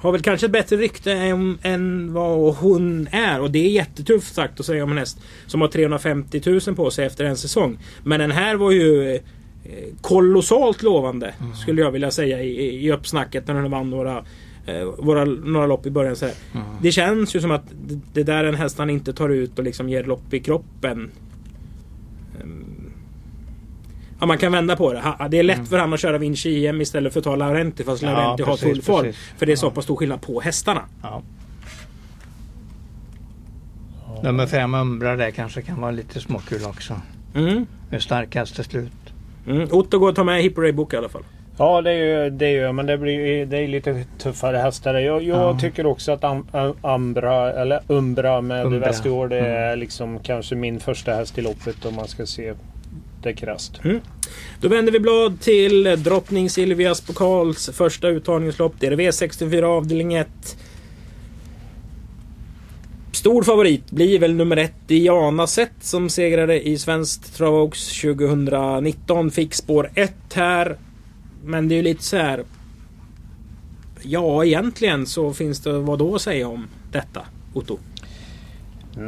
har 0.05 0.13
väl 0.13 0.23
kanske 0.23 0.47
ett 0.47 0.53
bättre 0.53 0.77
rykte 0.77 1.13
än, 1.13 1.59
än 1.63 2.13
vad 2.13 2.55
hon 2.55 3.09
är. 3.11 3.41
Och 3.41 3.51
det 3.51 3.59
är 3.59 3.71
jättetufft 3.71 4.35
sagt 4.35 4.61
att 4.61 4.67
säga 4.67 4.85
om 4.85 4.93
en 4.93 4.99
häst 4.99 5.19
som 5.47 5.61
har 5.61 5.69
350 5.69 6.43
000 6.67 6.77
på 6.77 6.91
sig 6.91 7.07
efter 7.07 7.25
en 7.25 7.37
säsong. 7.37 7.79
Men 8.03 8.21
den 8.21 8.31
här 8.31 8.57
var 8.57 8.71
ju 8.71 9.15
eh, 9.15 9.21
kolossalt 10.01 10.83
lovande. 10.83 11.35
Skulle 11.63 11.83
jag 11.83 11.91
vilja 11.91 12.11
säga 12.11 12.43
i, 12.43 12.87
i 12.87 12.93
uppsnacket 12.93 13.47
när 13.47 13.55
den 13.55 13.71
vann 13.71 13.91
några 13.91 14.25
eh, 14.67 14.85
våra, 14.99 15.25
några 15.25 15.67
lopp 15.67 15.87
i 15.87 15.91
början. 15.91 16.17
Så. 16.17 16.25
Mm. 16.25 16.67
Det 16.83 16.93
känns 16.93 17.37
ju 17.37 17.41
som 17.41 17.51
att 17.51 17.65
det, 17.87 18.01
det 18.13 18.23
där 18.23 18.45
är 18.45 18.49
en 18.49 18.55
häst 18.55 18.79
han 18.79 18.91
inte 18.91 19.13
tar 19.13 19.29
ut 19.29 19.59
och 19.59 19.65
liksom 19.65 19.89
ger 19.89 20.05
lopp 20.05 20.35
i 20.35 20.41
kroppen. 20.41 21.11
Ja, 24.21 24.27
man 24.27 24.39
kan 24.39 24.53
vända 24.53 24.77
på 24.77 24.93
det. 24.93 25.03
Det 25.29 25.39
är 25.39 25.43
lätt 25.43 25.69
för 25.69 25.79
han 25.79 25.93
att 25.93 26.01
köra 26.01 26.19
Vinci 26.19 26.67
EM 26.67 26.81
istället 26.81 27.13
för 27.13 27.21
att 27.21 27.25
ta 27.25 27.37
Laurenti 27.37 27.85
fast 27.85 28.03
Mm. 28.03 28.15
Ja, 28.15 28.21
Laurenti 28.21 28.43
har 28.43 28.53
precis, 28.53 28.69
full 28.69 28.83
form. 28.83 29.03
precis. 29.05 29.21
För 29.39 29.47
det 29.47 29.53
är 29.53 29.57
så 29.57 29.71
pass 29.71 29.85
stor 29.85 29.97
skillnad 29.97 30.23
på 30.23 30.41
hästarna. 30.41 30.83
Ja. 31.03 31.23
Nummer 34.23 34.47
fem 34.47 34.75
Umbra 34.75 35.17
där 35.17 35.31
kanske 35.31 35.63
kan 35.63 35.81
vara 35.81 35.91
lite 35.91 36.21
småkul 36.21 36.65
också. 36.65 37.01
Mm. 37.35 37.67
Starkast 37.99 38.55
till 38.55 38.65
slut. 38.65 38.93
Mm. 39.47 39.69
Otto 39.73 39.99
går 39.99 40.09
och 40.09 40.17
tar 40.17 40.25
med 40.25 40.43
Hippo 40.43 40.61
Ray 40.61 40.73
Book 40.73 40.93
i 40.95 40.97
alla 40.97 41.09
fall. 41.09 41.23
Ja, 41.59 41.83
det 41.83 41.91
är 41.91 42.25
ju 42.25 42.31
det, 42.31 42.47
är 42.47 42.51
ju, 42.67 42.73
men 42.73 42.87
det, 42.87 42.99
blir, 42.99 43.47
det 43.47 43.59
är 43.59 43.69
lite 43.69 44.05
tuffare 44.19 44.57
hästar. 44.57 44.95
Jag, 44.95 45.23
jag 45.23 45.39
Ja. 45.39 45.59
tycker 45.59 45.87
också 45.87 46.13
att 46.13 46.25
Am, 46.25 46.47
Ambra, 46.83 47.53
eller 47.53 47.81
Umbra 47.87 48.41
med 48.41 48.67
Umbra. 48.67 48.79
Västergård 48.81 49.31
det 49.31 49.39
Mm. 49.41 49.53
är 49.53 49.77
liksom 49.77 50.19
kanske 50.19 50.55
min 50.55 50.81
första 50.81 51.15
häst 51.15 51.39
i 51.39 51.43
loppet 51.43 51.85
om 51.85 51.95
man 51.95 52.09
ska 52.09 52.27
se 52.27 52.55
det 53.25 53.33
krasst. 53.33 53.81
Då 54.61 54.69
vänder 54.69 54.93
vi 54.93 55.01
blad 55.01 55.41
till 55.41 56.03
drottning 56.03 56.51
Silvias 56.51 57.01
pokals 57.01 57.71
första 57.73 58.09
uttagningslopp. 58.09 58.75
Det 58.79 58.87
är 58.87 58.93
V64 58.93 59.63
avdelning 59.63 60.15
1. 60.15 60.29
Stor 63.13 63.43
favorit 63.43 63.91
blir 63.91 64.19
väl 64.19 64.35
nummer 64.35 64.57
ett 64.57 64.75
Diana 64.87 65.47
Sett 65.47 65.73
som 65.81 66.09
segrade 66.09 66.69
i 66.69 66.79
Svenskt 66.79 67.37
Travox 67.37 68.01
2019. 68.01 69.31
Fick 69.31 69.55
spår 69.55 69.91
1 69.95 70.15
här. 70.35 70.77
Men 71.45 71.69
det 71.69 71.75
är 71.75 71.77
ju 71.77 71.83
lite 71.83 72.03
så 72.03 72.17
här. 72.17 72.45
Ja, 74.03 74.45
egentligen 74.45 75.07
så 75.07 75.33
finns 75.33 75.61
det 75.61 75.79
vad 75.79 75.99
då 75.99 76.15
att 76.15 76.23
säga 76.23 76.49
om 76.49 76.69
detta, 76.93 77.23
Otto? 77.55 77.79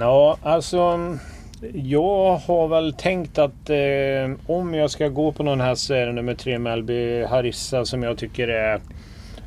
Ja, 0.01 0.39
alltså. 0.43 0.99
Jag 1.75 2.37
har 2.37 2.69
väl 2.69 2.93
tänkt 2.93 3.39
att 3.39 3.71
eh, 3.71 4.37
om 4.47 4.75
jag 4.75 4.91
ska 4.91 5.09
gå 5.09 5.33
på 5.33 5.43
någon 5.43 5.61
häst 5.61 5.87
så 5.87 5.95
är 5.95 6.07
det 6.07 6.13
nummer 6.13 6.35
tre 6.35 6.59
Melby 6.59 7.25
Harissa 7.25 7.85
som 7.85 8.03
jag 8.03 8.19
tycker 8.19 8.49
är 8.49 8.81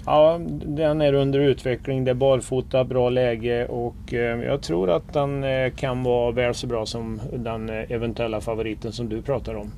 Ja, 0.06 0.40
den 0.66 1.02
är 1.02 1.14
under 1.14 1.40
utveckling. 1.40 2.04
Det 2.04 2.12
är 2.12 2.16
barfota, 2.16 2.84
bra 2.84 3.10
läge 3.10 3.66
och 3.66 4.14
eh, 4.14 4.44
jag 4.44 4.62
tror 4.62 4.90
att 4.90 5.14
den 5.14 5.44
eh, 5.44 5.72
kan 5.72 6.04
vara 6.04 6.32
väl 6.32 6.56
så 6.56 6.68
bra 6.68 6.86
som 6.86 7.22
den 7.34 7.70
eh, 7.70 7.92
eventuella 7.92 8.42
favoriten 8.42 8.92
som 8.92 9.10
du 9.10 9.22
pratar 9.22 9.56
om. 9.56 9.72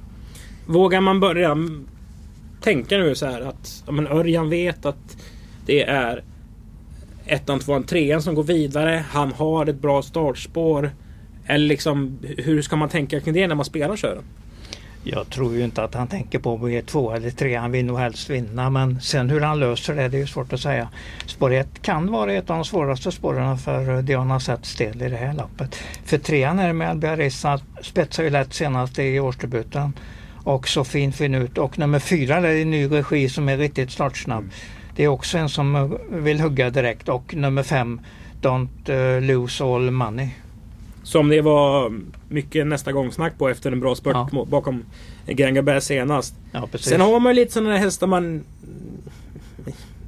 Vågar 0.67 1.01
man 1.01 1.19
börja 1.19 1.57
tänka 2.62 2.98
nu 2.98 3.15
så 3.15 3.25
här 3.25 3.41
att 3.41 3.83
ja, 3.86 3.91
men 3.91 4.07
Örjan 4.07 4.50
vet 4.50 4.86
att 4.86 5.17
det 5.65 5.83
är 5.83 6.24
ettan, 7.25 7.60
tvåan, 7.60 7.83
trean 7.83 8.21
som 8.21 8.36
går 8.36 8.43
vidare. 8.43 9.05
Han 9.10 9.31
har 9.31 9.65
ett 9.65 9.81
bra 9.81 10.01
startspår. 10.01 10.91
Eller 11.45 11.67
liksom 11.67 12.19
hur 12.38 12.62
ska 12.62 12.75
man 12.75 12.89
tänka 12.89 13.19
kring 13.19 13.33
det 13.33 13.48
när 13.48 13.55
man 13.55 13.65
spelar 13.65 13.95
kören? 13.95 14.24
Jag 15.03 15.29
tror 15.29 15.55
ju 15.55 15.63
inte 15.63 15.83
att 15.83 15.93
han 15.93 16.07
tänker 16.07 16.39
på 16.39 16.53
att 16.53 16.62
bli 16.62 16.81
två 16.81 17.12
eller 17.12 17.29
tre. 17.29 17.55
Han 17.55 17.71
vill 17.71 17.86
nog 17.86 18.00
helst 18.00 18.29
vinna. 18.29 18.69
Men 18.69 19.01
sen 19.01 19.29
hur 19.29 19.41
han 19.41 19.60
löser 19.60 19.95
det, 19.95 20.07
det 20.07 20.17
är 20.17 20.21
ju 20.21 20.27
svårt 20.27 20.53
att 20.53 20.60
säga. 20.60 20.89
Spår 21.25 21.53
1 21.53 21.81
kan 21.81 22.12
vara 22.12 22.33
ett 22.33 22.50
av 22.50 22.55
de 22.55 22.65
svåraste 22.65 23.12
spåren 23.12 23.57
för 23.57 23.95
eh, 23.95 24.01
Diana 24.01 24.39
Setts 24.39 24.75
del 24.75 25.01
i 25.01 25.10
det 25.10 25.17
här 25.17 25.33
loppet. 25.33 25.75
För 26.05 26.17
trean 26.17 26.60
är 26.60 26.74
med 26.74 26.89
Albiarissa 26.89 27.60
spetsar 27.81 28.24
ju 28.24 28.29
lätt 28.29 28.53
senast 28.53 29.00
i 29.00 29.19
årsdebuten. 29.19 29.93
Och 30.43 30.67
så 30.67 30.83
fin 30.83 31.13
fin 31.13 31.36
ut. 31.36 31.57
Och 31.57 31.79
nummer 31.79 32.00
fyra 32.00 32.41
där 32.41 32.50
i 32.50 32.65
ny 32.65 32.86
regi 32.86 33.29
som 33.29 33.50
är 33.50 33.57
riktigt 33.57 33.91
startsnabb. 33.91 34.51
Det 34.95 35.03
är 35.03 35.07
också 35.07 35.38
en 35.38 35.50
som 35.50 35.75
eh, 35.75 35.89
vill 36.10 36.39
hugga 36.39 36.69
direkt. 36.69 37.10
Och 37.10 37.36
nummer 37.36 37.63
fem 37.63 38.01
Don't 38.41 38.89
eh, 38.89 39.21
lose 39.21 39.63
all 39.63 39.91
money. 39.91 40.29
Som 41.03 41.29
det 41.29 41.41
var 41.41 41.93
mycket 42.29 42.67
nästa 42.67 42.91
gång 42.91 43.12
snack 43.12 43.38
på 43.38 43.50
efter 43.50 43.72
en 43.72 43.79
bra 43.79 43.96
spurt 43.96 44.15
Ja. 44.31 44.46
bakom 44.50 44.84
Grand 45.27 45.55
Gabay 45.55 45.81
senast. 45.81 46.36
Ja. 46.51 46.70
Sen 46.79 47.01
har 47.01 47.20
man 47.20 47.36
ju 47.36 47.39
lite 47.41 47.53
sådana 47.53 47.72
här 47.72 47.77
hästar 47.77 48.08
man... 48.08 48.43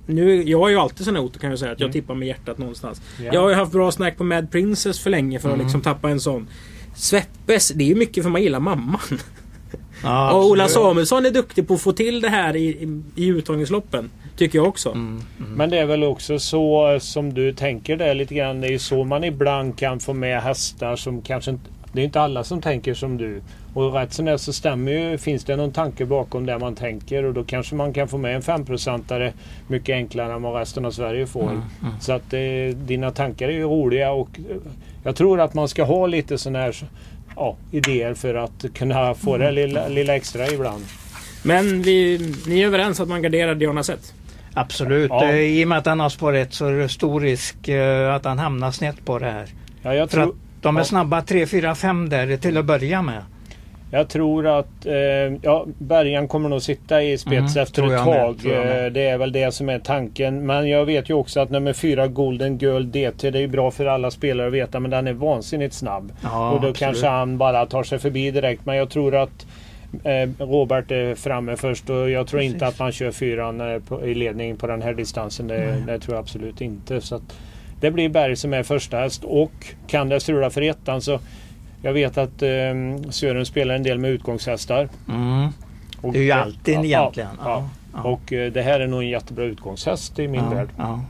Nu, 0.05 0.43
jag 0.43 0.59
har 0.59 0.69
ju 0.69 0.77
alltid 0.77 1.05
sådana 1.05 1.19
otor 1.21 1.39
kan 1.39 1.50
jag 1.50 1.59
säga 1.59 1.71
att 1.71 1.79
jag 1.79 1.88
Mm. 1.88 1.93
tippar 1.93 2.15
med 2.15 2.27
hjärtat 2.27 2.57
någonstans. 2.57 3.01
Ja. 3.17 3.29
Jag 3.33 3.41
har 3.41 3.50
ju 3.50 3.55
haft 3.55 3.71
bra 3.71 3.91
snack 3.91 4.17
på 4.17 4.23
Mad 4.23 4.51
Princess 4.51 5.00
för 5.00 5.09
länge 5.09 5.39
för 5.39 5.50
att 5.50 5.53
Mm. 5.55 5.65
liksom 5.65 5.81
tappa 5.81 6.09
en 6.09 6.19
sån. 6.19 6.47
Sveppes, 6.95 7.69
det 7.75 7.83
är 7.83 7.88
ju 7.88 7.95
mycket 7.95 8.23
för 8.23 8.29
man 8.31 8.41
gillar 8.43 8.59
mamman. 8.59 8.97
ja, 10.03 10.31
och 10.33 10.45
Ola. 10.45 10.67
Samuelsson 10.67 11.25
är 11.25 11.31
duktig 11.31 11.67
på 11.67 11.73
att 11.73 11.81
få 11.81 11.91
till 11.91 12.21
det 12.21 12.29
här 12.29 12.55
i, 12.55 12.67
i, 12.67 13.01
i 13.15 13.27
uttagningsloppen. 13.27 14.09
Tycker 14.35 14.59
jag 14.59 14.67
också. 14.67 14.89
Mm, 14.89 15.21
mm. 15.39 15.51
Men 15.51 15.69
det 15.69 15.77
är 15.77 15.85
väl 15.85 16.03
också 16.03 16.39
så 16.39 16.97
som 17.01 17.33
du 17.33 17.53
tänker 17.53 17.97
det 17.97 18.13
lite 18.13 18.35
grann. 18.35 18.61
Det 18.61 18.67
är 18.67 18.71
ju 18.71 18.79
så 18.79 19.03
man 19.03 19.23
ibland 19.23 19.77
kan 19.77 19.99
få 19.99 20.13
med 20.13 20.41
hästar 20.41 20.95
som 20.95 21.21
kanske 21.21 21.51
inte... 21.51 21.69
Det 21.93 22.01
är 22.01 22.05
inte 22.05 22.21
alla 22.21 22.43
som 22.43 22.61
tänker 22.61 22.93
som 22.93 23.17
du. 23.17 23.41
Och 23.73 23.93
rätt 23.93 24.13
som 24.13 24.25
det 24.25 24.39
så 24.39 24.53
stämmer 24.53 24.91
ju. 24.91 25.17
Finns 25.17 25.43
det 25.43 25.55
någon 25.55 25.71
tanke 25.71 26.05
bakom 26.05 26.45
det 26.45 26.59
man 26.59 26.75
tänker 26.75 27.23
och 27.23 27.33
då 27.33 27.43
kanske 27.43 27.75
man 27.75 27.93
kan 27.93 28.07
få 28.07 28.17
med 28.17 28.35
en 28.35 28.41
5-procentare 28.41 29.33
mycket 29.67 29.93
enklare 29.93 30.33
än 30.33 30.41
vad 30.41 30.59
resten 30.59 30.85
av 30.85 30.91
Sverige 30.91 31.27
får. 31.27 31.43
Mm, 31.43 31.61
mm. 31.81 31.93
Så 32.01 32.13
att 32.13 32.33
eh, 32.33 32.75
dina 32.75 33.11
tankar 33.11 33.47
är 33.47 33.51
ju 33.51 33.63
roliga 33.63 34.11
och 34.11 34.29
eh, 34.49 34.55
jag 35.03 35.15
tror 35.15 35.39
att 35.41 35.53
man 35.53 35.67
ska 35.67 35.83
ha 35.83 36.07
lite 36.07 36.37
sådana 36.37 36.59
här 36.59 36.75
ja, 37.35 37.57
idéer 37.71 38.13
för 38.13 38.35
att 38.35 38.65
kunna 38.73 39.13
få 39.13 39.37
det 39.37 39.51
lilla, 39.51 39.87
lilla 39.87 40.15
extra 40.15 40.47
ibland. 40.47 40.83
Men 41.43 41.81
vi, 41.81 42.19
ni 42.47 42.61
är 42.61 42.67
överens 42.67 42.99
att 42.99 43.07
man 43.07 43.21
garderar 43.21 43.55
Diana 43.55 43.83
Sett? 43.83 44.13
Absolut. 44.53 45.10
Ja. 45.10 45.24
Eh, 45.29 45.36
I 45.36 45.63
och 45.63 45.67
med 45.67 45.77
att 45.77 45.86
han 45.86 46.00
har 46.00 46.10
spår 46.10 46.36
1 46.36 46.53
så 46.53 46.65
är 46.65 46.72
det 46.74 46.89
stor 46.89 47.22
risk 47.22 47.67
eh, 47.67 48.13
att 48.15 48.25
han 48.25 48.39
hamnar 48.39 48.72
snett 48.72 49.05
på 49.05 49.19
det 49.19 49.25
här. 49.31 49.45
Ja, 49.81 49.95
jag 49.95 50.10
För 50.10 50.17
tror... 50.17 50.29
att 50.29 50.36
de 50.62 50.75
är 50.75 50.79
Ja. 50.79 50.86
snabba 50.86 51.22
3, 51.22 51.45
4, 51.48 51.75
5 51.75 52.10
där 52.10 52.38
till 52.38 52.57
att 52.57 52.65
börja 52.65 53.01
med. 53.01 53.22
Jag 53.91 54.10
tror 54.10 54.48
att 54.60 54.86
eh, 54.86 54.93
ja, 55.41 55.65
Bergan 55.77 56.27
kommer 56.27 56.50
nog 56.50 56.62
sitta 56.62 57.03
i 57.03 57.17
spets 57.17 57.55
Mm, 57.55 57.63
efter 57.63 57.93
ett 57.93 58.03
tag. 58.03 58.36
med. 58.45 58.86
Eh, 58.86 58.91
det 58.91 59.01
är 59.07 59.17
väl 59.17 59.31
det 59.31 59.51
som 59.53 59.69
är 59.69 59.79
tanken. 59.79 60.45
Men 60.45 60.69
jag 60.69 60.86
vet 60.86 61.10
ju 61.10 61.13
också 61.13 61.39
att 61.39 61.50
nummer 61.50 61.74
fyra 61.74 62.07
Golden 62.07 62.57
Girl 62.57 62.83
DT, 62.91 63.31
det 63.31 63.39
är 63.39 63.48
bra 63.48 63.72
för 63.72 63.86
alla 63.86 64.12
spelare 64.12 64.48
att 64.48 64.53
veta, 64.53 64.79
men 64.79 64.91
den 64.91 65.07
är 65.07 65.13
vansinnigt 65.13 65.74
snabb. 65.74 66.12
Ja, 66.24 66.45
och 66.51 66.51
då 66.62 66.67
absolut. 66.67 66.77
kanske 66.77 67.07
han 67.07 67.38
bara 67.38 67.65
tar 67.65 67.83
sig 67.83 68.00
förbi 68.00 68.31
direkt. 68.31 68.65
Men 68.65 68.75
jag 68.75 68.89
tror 68.89 69.15
att 69.15 69.45
Robert 70.39 70.91
är 70.91 71.15
framme 71.15 71.55
först 71.55 71.89
och 71.89 72.09
jag 72.09 72.27
tror 72.27 72.41
inte 72.41 72.59
Precis. 72.59 72.73
att 72.73 72.79
man 72.79 72.91
kör 72.91 73.12
fyran 73.12 73.62
eh, 73.62 73.81
i 74.03 74.13
ledning 74.13 74.57
på 74.57 74.67
den 74.67 74.81
här 74.81 74.93
distansen. 74.93 75.47
Det, 75.47 75.83
det 75.88 76.00
tror 76.00 76.15
jag 76.15 76.21
absolut 76.21 76.62
inte. 76.62 77.01
Så 77.01 77.15
att 77.15 77.38
det 77.79 77.91
blir 77.91 78.09
Berg 78.09 78.35
som 78.35 78.53
är 78.53 78.63
första 78.63 78.97
häst 78.97 79.23
och 79.23 79.51
kan 79.88 80.09
det 80.09 80.19
strula 80.19 80.50
för 80.50 80.62
ettan 80.62 81.01
så 81.01 81.19
jag 81.81 81.93
vet 81.93 82.17
att 82.17 82.41
eh, 82.41 82.50
Sören 83.09 83.45
spelar 83.45 83.75
en 83.75 83.83
del 83.83 84.00
med 84.00 84.12
utgångshästar. 84.12 84.89
Mm. 85.09 85.47
Och, 86.01 86.13
Det 86.13 86.19
är 86.19 86.23
ju 86.23 86.29
eh, 86.29 86.41
alltid 86.41 86.75
ja, 86.75 86.83
egentligen. 86.83 87.29
Ja, 87.39 87.45
Ja, 87.45 87.69
ja. 87.93 88.09
Och 88.09 88.33
eh, 88.33 88.51
det 88.51 88.62
här 88.62 88.79
är 88.79 88.88
nog 88.88 89.01
en 89.03 89.09
jättebra 89.09 89.45
utgångshäst 89.45 90.19
i 90.19 90.27
min 90.27 90.43
ja, 90.43 90.50
värld. 90.50 90.69
ja. 90.77 91.01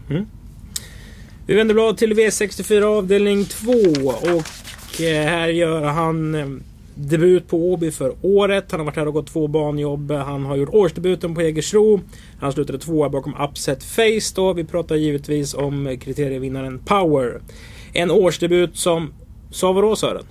Vi 1.46 1.56
vänder 1.56 1.74
blad 1.74 1.98
till 1.98 2.14
V64 2.14 2.84
avdelning 2.84 3.46
2 3.46 3.72
och 3.72 5.02
eh, 5.02 5.26
här 5.26 5.48
gör 5.48 5.86
han 5.86 6.36
eh, 6.36 6.46
debut 6.96 7.48
på 7.48 7.72
Åby 7.72 7.92
för 7.92 8.16
året. 8.22 8.72
Han 8.72 8.80
har 8.80 8.86
varit 8.86 8.96
här 8.96 9.08
och 9.08 9.14
gått 9.14 9.28
två 9.28 9.48
banjobb. 9.48 10.12
Han 10.12 10.46
har 10.46 10.56
gjort 10.56 10.70
årsdebuten 10.74 11.36
på 11.36 11.42
Jägersro. 11.42 12.02
Han 12.40 12.54
slutade 12.54 12.80
tvåa 12.80 13.10
bakom 13.10 13.36
Upset 13.50 13.84
Face 13.84 14.36
då. 14.36 14.54
Vi 14.54 14.64
pratar 14.64 14.96
givetvis 14.96 15.54
om 15.54 15.98
kriterievinnaren 16.02 16.80
Power. 16.80 17.42
En 17.94 18.12
årsdebut 18.12 18.78
som 18.78 19.14
sa 19.52 19.72
vadå 19.72 19.96
Sören? 19.96 20.24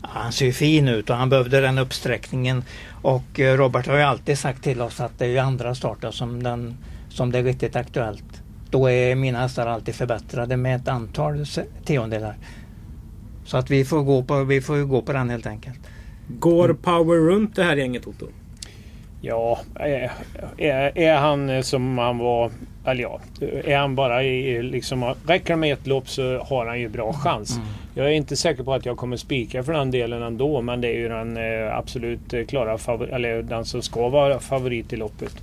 Han 0.00 0.32
ser 0.32 0.46
ju 0.46 0.52
fin 0.52 0.88
ut 0.88 1.10
och 1.10 1.16
han 1.16 1.28
behövde 1.28 1.60
den 1.60 1.78
uppsträckningen. 1.78 2.64
Och 3.02 3.40
eh, 3.40 3.56
Robert 3.56 3.86
har 3.86 3.96
ju 3.96 4.02
alltid 4.02 4.38
sagt 4.38 4.62
till 4.62 4.80
oss 4.80 5.00
att 5.00 5.18
det 5.18 5.24
är 5.24 5.28
ju 5.28 5.38
andra 5.38 5.74
starter 5.74 6.10
som, 6.10 6.42
den, 6.42 6.76
som 7.08 7.32
det 7.32 7.38
är 7.38 7.42
riktigt 7.42 7.76
aktuellt. 7.76 8.42
Då 8.70 8.90
är 8.90 9.14
mina 9.14 9.38
hästar 9.38 9.66
alltid 9.66 9.94
förbättrade 9.94 10.56
med 10.56 10.76
ett 10.76 10.88
antal 10.88 11.44
tiondelar. 11.84 12.36
Så 13.44 13.56
att 13.56 13.70
vi 13.70 13.84
får 13.84 14.02
gå 14.02 14.22
på, 14.22 14.44
vi 14.44 14.60
får 14.60 14.76
ju 14.76 14.86
gå 14.86 15.02
på 15.02 15.12
den 15.12 15.30
helt 15.30 15.46
enkelt. 15.46 15.80
Går 16.28 16.76
Power 16.82 17.16
runt 17.16 17.56
det 17.56 17.62
här 17.62 17.76
gänget 17.76 18.06
Otto? 18.06 18.26
Ja, 19.20 19.58
är, 19.74 20.12
är, 20.56 20.98
är 20.98 21.16
han 21.16 21.50
eh, 21.50 21.62
som 21.62 21.98
han 21.98 22.18
var... 22.18 22.50
Eller 22.84 23.02
ja, 23.02 23.20
är 23.64 23.76
han 23.76 23.94
bara 23.94 24.22
i 24.22 24.62
liksom... 24.62 25.14
Räcker 25.26 25.54
det 25.54 25.56
med 25.56 25.72
ett 25.72 25.86
lopp 25.86 26.08
så 26.08 26.38
har 26.38 26.66
han 26.66 26.80
ju 26.80 26.88
bra 26.88 27.12
chans. 27.12 27.56
Mm. 27.56 27.68
Jag 27.94 28.06
är 28.06 28.10
inte 28.10 28.36
säker 28.36 28.62
på 28.62 28.74
att 28.74 28.86
jag 28.86 28.96
kommer 28.96 29.16
spika 29.16 29.62
för 29.62 29.72
den 29.72 29.90
delen 29.90 30.22
ändå 30.22 30.60
men 30.60 30.80
det 30.80 30.88
är 30.88 30.98
ju 30.98 31.08
den 31.08 31.36
eh, 31.36 31.76
absolut 31.76 32.34
eh, 32.34 32.44
klara 32.44 32.78
favorit, 32.78 33.12
eller 33.12 33.42
den 33.42 33.64
som 33.64 33.82
ska 33.82 34.08
vara 34.08 34.40
favorit 34.40 34.92
i 34.92 34.96
loppet. 34.96 35.36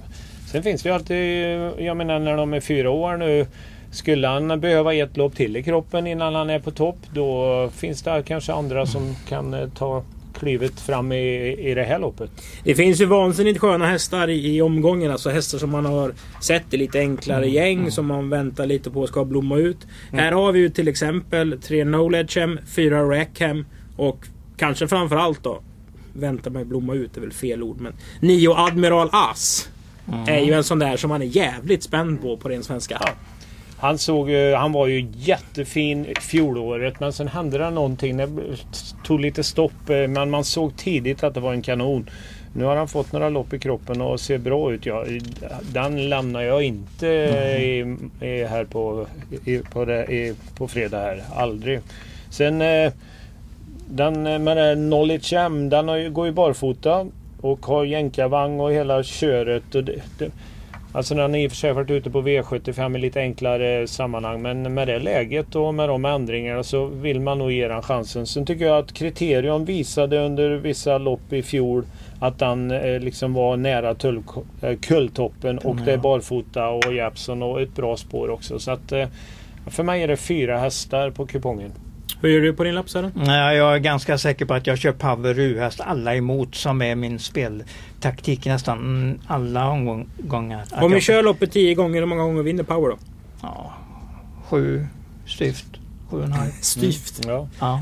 Sen 0.52 0.64
finns 0.64 0.84
det 0.84 0.90
ju 0.90 0.96
alltid, 0.96 1.86
jag 1.88 1.98
menar 1.98 2.20
när 2.20 2.38
de 2.38 2.54
är 2.54 2.60
fyra 2.60 2.90
år 2.90 3.18
nu 3.18 3.46
skulle 3.92 4.28
han 4.28 4.60
behöva 4.60 4.94
ett 4.94 5.18
lopp 5.18 5.36
till 5.36 5.58
i 5.58 5.64
kroppen 5.64 6.08
innan 6.08 6.36
han 6.36 6.50
är 6.50 6.60
på 6.60 6.72
topp 6.72 6.98
då 7.14 7.70
finns 7.76 8.02
det 8.04 8.24
kanske 8.26 8.54
andra 8.54 8.86
som 8.86 9.16
kan 9.30 9.54
eh, 9.54 9.70
ta 9.70 10.04
klivet 10.44 10.80
fram 10.80 11.12
i, 11.12 11.56
i 11.70 11.74
det 11.74 11.84
här 11.84 12.00
loppet. 12.00 12.32
Det 12.64 12.76
finns 12.76 13.02
ju 13.02 13.06
vansinnigt 13.06 13.60
sköna 13.60 13.86
hästar 13.86 14.30
i, 14.30 14.56
i 14.56 14.62
omgången. 14.62 15.12
Alltså 15.12 15.30
hästar 15.30 15.58
som 15.58 15.70
man 15.70 15.86
har 15.86 16.14
sett 16.42 16.74
i 16.74 16.78
lite 16.78 17.00
enklare 17.00 17.50
gäng 17.50 17.92
som 17.92 18.06
man 18.06 18.30
väntar 18.30 18.66
lite 18.66 18.92
på 18.92 19.08
ska 19.08 19.26
blomma 19.26 19.58
ut. 19.58 19.78
Här 20.12 20.32
har 20.32 20.52
vi 20.52 20.60
ju 20.60 20.70
till 20.70 20.88
exempel 20.88 21.62
tre 21.62 21.84
Knowledgem, 21.84 22.60
fyra 22.76 23.04
Rackham 23.04 23.66
och 23.98 24.28
kanske 24.58 24.88
framförallt 24.88 25.44
då 25.44 25.62
Vänta 26.16 26.50
med 26.50 26.68
blomma 26.68 26.94
ut 26.94 27.18
är 27.18 27.22
väl 27.22 27.32
fel 27.32 27.64
ord 27.64 27.82
men 27.82 27.94
Nio 28.20 28.54
Admiral 28.56 29.10
As 29.12 29.70
är 30.28 30.40
ju 30.40 30.54
en 30.54 30.64
sån 30.64 30.80
där 30.80 30.98
som 30.98 31.10
man 31.10 31.22
är 31.22 31.26
jävligt 31.26 31.84
spänd 31.84 32.22
på 32.22 32.38
på 32.38 32.50
ren 32.50 32.64
svenska. 32.64 33.02
Han, 33.84 33.98
såg, 33.98 34.30
han 34.32 34.72
var 34.72 34.88
ju 34.88 35.08
jättefin 35.16 36.08
fjolåret 36.22 37.00
men 37.00 37.14
sen 37.14 37.28
hände 37.28 37.58
det 37.58 37.70
någonting. 37.70 38.18
Det 38.18 38.28
tog 39.06 39.20
lite 39.20 39.44
stopp. 39.44 39.90
eh, 39.90 40.08
Men 40.08 40.30
man 40.30 40.44
såg 40.44 40.78
tidigt 40.78 41.24
att 41.24 41.34
det 41.34 41.40
var 41.40 41.54
en 41.54 41.62
kanon. 41.62 42.10
Nu 42.56 42.64
har 42.64 42.76
han 42.76 42.88
fått 42.88 43.12
några 43.12 43.30
lopp 43.30 43.54
i 43.54 43.60
kroppen 43.60 44.02
och 44.02 44.20
ser 44.20 44.38
bra 44.38 44.72
ut. 44.72 44.86
Ja, 44.86 45.06
den 45.74 46.10
lämnar 46.10 46.42
jag 46.42 46.64
inte 46.64 47.08
i, 47.08 47.98
i, 48.22 48.44
här 48.44 48.66
på, 48.66 49.08
i, 49.46 49.58
på, 49.58 49.86
det, 49.86 50.36
på 50.58 50.68
fredag 50.68 51.00
här. 51.00 51.24
Aldrig. 51.36 51.80
Sen 52.30 52.62
eh, 52.62 52.92
den 53.90 54.28
eh, 54.28 54.40
med 54.40 54.78
Knowledge 54.78 55.34
M, 55.34 55.70
den 55.70 55.88
har 55.88 55.96
ju, 55.96 56.10
går 56.10 56.26
ju 56.26 56.32
barfota 56.32 57.06
och 57.42 57.66
har 57.66 57.86
jänkarvagn 57.86 58.60
och 58.60 58.72
hela 58.72 59.04
köret. 59.04 59.76
Och 59.76 59.84
det, 59.84 60.02
det, 60.18 60.32
alltså 60.94 61.16
den 61.16 61.32
har 61.32 61.40
i 61.40 61.48
och 61.48 61.52
för 61.52 61.58
sig 61.58 61.74
varit 61.74 61.90
ute 61.90 62.10
på 62.10 62.22
V75 62.22 62.96
i 62.96 63.00
lite 63.00 63.20
enklare 63.20 63.88
sammanhang 63.88 64.42
men 64.42 64.74
med 64.74 64.88
det 64.88 65.00
läget 65.00 65.56
och 65.56 65.74
med 65.74 65.90
de 65.90 66.06
ändringarna 66.06 66.64
så 66.64 66.86
vill 66.86 67.20
man 67.20 67.38
nog 67.38 67.52
ge 67.52 67.68
den 67.68 67.82
chansen. 67.82 68.28
Sen 68.28 68.46
tycker 68.46 68.66
jag 68.66 68.78
att 68.78 68.94
Kriterion 68.94 69.66
visade 69.66 70.26
under 70.26 70.50
vissa 70.50 70.98
lopp 70.98 71.34
i 71.34 71.44
fjol 71.44 71.86
att 72.20 72.40
den 72.40 72.72
eh, 72.72 73.00
liksom 73.00 73.34
var 73.34 73.58
nära 73.58 73.96
tull, 73.96 74.24
eh, 74.62 74.78
kulltoppen 74.78 75.60
och 75.60 75.76
det 75.76 75.94
är 75.94 75.98
barfota 75.98 76.70
och 76.70 76.94
Jeppson 76.94 77.44
och 77.44 77.62
ett 77.62 77.76
bra 77.76 77.98
spår 77.98 78.30
också. 78.30 78.60
Så 78.60 78.72
att 78.72 78.92
eh, 78.92 79.08
för 79.68 79.84
mig 79.84 80.04
är 80.04 80.08
det 80.08 80.18
fyra 80.18 80.58
hästar 80.58 81.10
på 81.10 81.26
kupongen. 81.26 81.72
Hur 82.24 82.30
gör 82.30 82.42
du 82.42 82.54
på 82.54 82.64
din 82.64 82.76
lapp 82.76 82.90
Sören? 82.90 83.12
Nej, 83.16 83.58
jag 83.58 83.74
är 83.76 83.78
ganska 83.80 84.18
säker 84.18 84.46
på 84.46 84.54
att 84.54 84.68
jag 84.68 84.78
kör 84.78 84.92
Power 84.92 85.40
U-häst 85.40 85.80
alla 85.82 86.16
emot 86.16 86.56
som 86.56 86.82
är 86.82 86.96
min 86.96 87.20
speltaktik 87.20 88.46
nästan 88.46 88.78
mm, 88.78 89.20
alla 89.28 89.68
omgångar. 89.68 90.64
Om 90.72 90.92
vi 90.92 90.96
jag- 90.96 91.04
kör 91.04 91.24
loppet 91.24 91.52
10 91.52 91.76
gånger, 91.76 92.00
hur 92.00 92.06
många 92.08 92.22
gånger 92.24 92.44
vinner 92.44 92.64
Power 92.64 92.90
då? 92.90 92.98
Ja, 93.42 93.74
sju 94.50 94.88
styvt. 95.26 95.66
Sju 96.10 96.18
och 96.18 96.24
en 96.24 96.32
halv. 96.32 96.52
Styvt. 96.62 97.22
Ja. 97.28 97.48
Ja. 97.60 97.82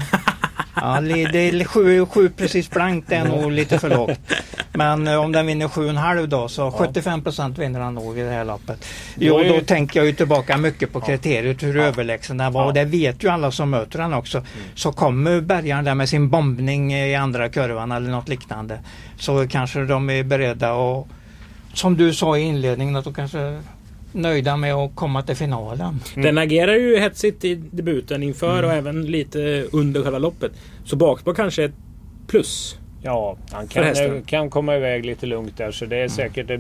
Ja, 0.76 1.02
det 1.02 1.50
är 1.50 1.64
sju, 1.64 2.06
sju 2.06 2.30
precis 2.30 2.70
blankt 2.70 3.12
är 3.12 3.24
nog 3.24 3.52
lite 3.52 3.80
för 3.80 3.90
lågt. 3.90 4.20
Men 4.74 5.08
eh, 5.08 5.16
om 5.16 5.32
den 5.32 5.46
vinner 5.46 5.68
sju 5.68 5.84
och 5.84 5.90
en 5.90 5.98
halv 5.98 6.30
då 6.30 6.48
så 6.48 6.72
75 6.72 7.24
procent 7.24 7.58
vinner 7.58 7.80
han 7.80 7.96
nog 7.96 8.20
i 8.20 8.22
det 8.22 8.30
här 8.30 8.46
loppet. 8.46 8.86
Jo, 9.16 9.44
då 9.44 9.62
tänker 9.62 10.00
jag 10.00 10.08
ju 10.08 10.14
tillbaka 10.14 10.58
mycket 10.58 10.94
på 10.94 11.02
kriteriet 11.02 11.64
hur 11.64 11.78
överlägsen 11.78 12.38
den 12.38 12.54
var. 12.54 12.66
Och 12.66 12.74
det 12.74 12.86
vet 12.86 13.24
ju 13.24 13.30
alla 13.30 13.52
som 13.52 13.70
möter 13.70 14.00
den 14.00 14.14
också. 14.14 14.44
Så 14.76 14.92
kommer 14.92 15.42
bärgaren 15.42 15.86
där 15.86 15.96
med 15.96 16.10
sin 16.10 16.30
bombning 16.30 16.94
i 16.94 17.16
andra 17.16 17.50
kurvan 17.50 17.92
eller 17.92 18.10
något 18.10 18.30
liknande 18.30 18.80
så 19.18 19.48
kanske 19.48 19.86
de 19.86 20.10
är 20.10 20.24
beredda 20.24 20.74
och 20.74 21.08
som 21.74 21.98
du 21.98 22.14
sa 22.14 22.38
i 22.38 22.42
inledningen 22.42 22.96
att 22.96 23.04
de 23.04 23.14
kanske 23.14 23.62
nöjda 24.12 24.58
med 24.58 24.74
att 24.74 24.96
komma 24.96 25.22
till 25.22 25.36
finalen. 25.36 26.00
Den 26.16 26.38
agerar 26.38 26.76
ju 26.76 27.00
hetsigt 27.00 27.46
i 27.46 27.56
debuten 27.56 28.24
inför 28.24 28.64
och 28.64 28.72
även 28.72 29.06
lite 29.06 29.66
under 29.72 30.04
själva 30.04 30.20
loppet. 30.20 30.52
Så 30.86 30.96
bakspår 30.96 31.34
kanske 31.34 31.64
ett 31.64 31.76
plus. 32.28 32.78
Ja, 33.04 33.38
han 33.52 33.68
kan, 33.68 34.22
kan 34.26 34.50
komma 34.50 34.76
iväg 34.76 35.06
lite 35.06 35.26
lugnt 35.26 35.58
där 35.58 35.72
så 35.72 35.86
det 35.86 35.98
är 35.98 36.08
säkert... 36.08 36.48
Det, 36.48 36.60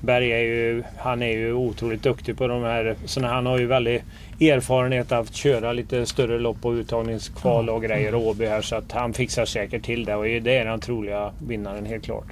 Berg 0.00 0.32
är 0.32 0.38
ju, 0.38 0.82
han 0.98 1.22
är 1.22 1.36
ju 1.36 1.52
otroligt 1.52 2.02
duktig 2.02 2.38
på 2.38 2.46
de 2.46 2.62
här. 2.62 2.96
Så 3.04 3.26
han 3.26 3.46
har 3.46 3.58
ju 3.58 3.66
väldigt 3.66 4.02
erfarenhet 4.40 5.12
av 5.12 5.24
att 5.24 5.34
köra 5.34 5.72
lite 5.72 6.06
större 6.06 6.38
lopp 6.38 6.64
och 6.64 6.72
uttagningskval 6.72 7.68
och 7.68 7.82
grejer 7.82 8.14
och 8.14 8.26
Åby 8.26 8.46
här 8.46 8.62
så 8.62 8.76
att 8.76 8.92
han 8.92 9.12
fixar 9.12 9.44
säkert 9.44 9.84
till 9.84 10.04
det 10.04 10.14
och 10.14 10.24
det 10.24 10.56
är 10.56 10.64
den 10.64 10.80
troliga 10.80 11.32
vinnaren 11.46 11.86
helt 11.86 12.04
klart. 12.04 12.26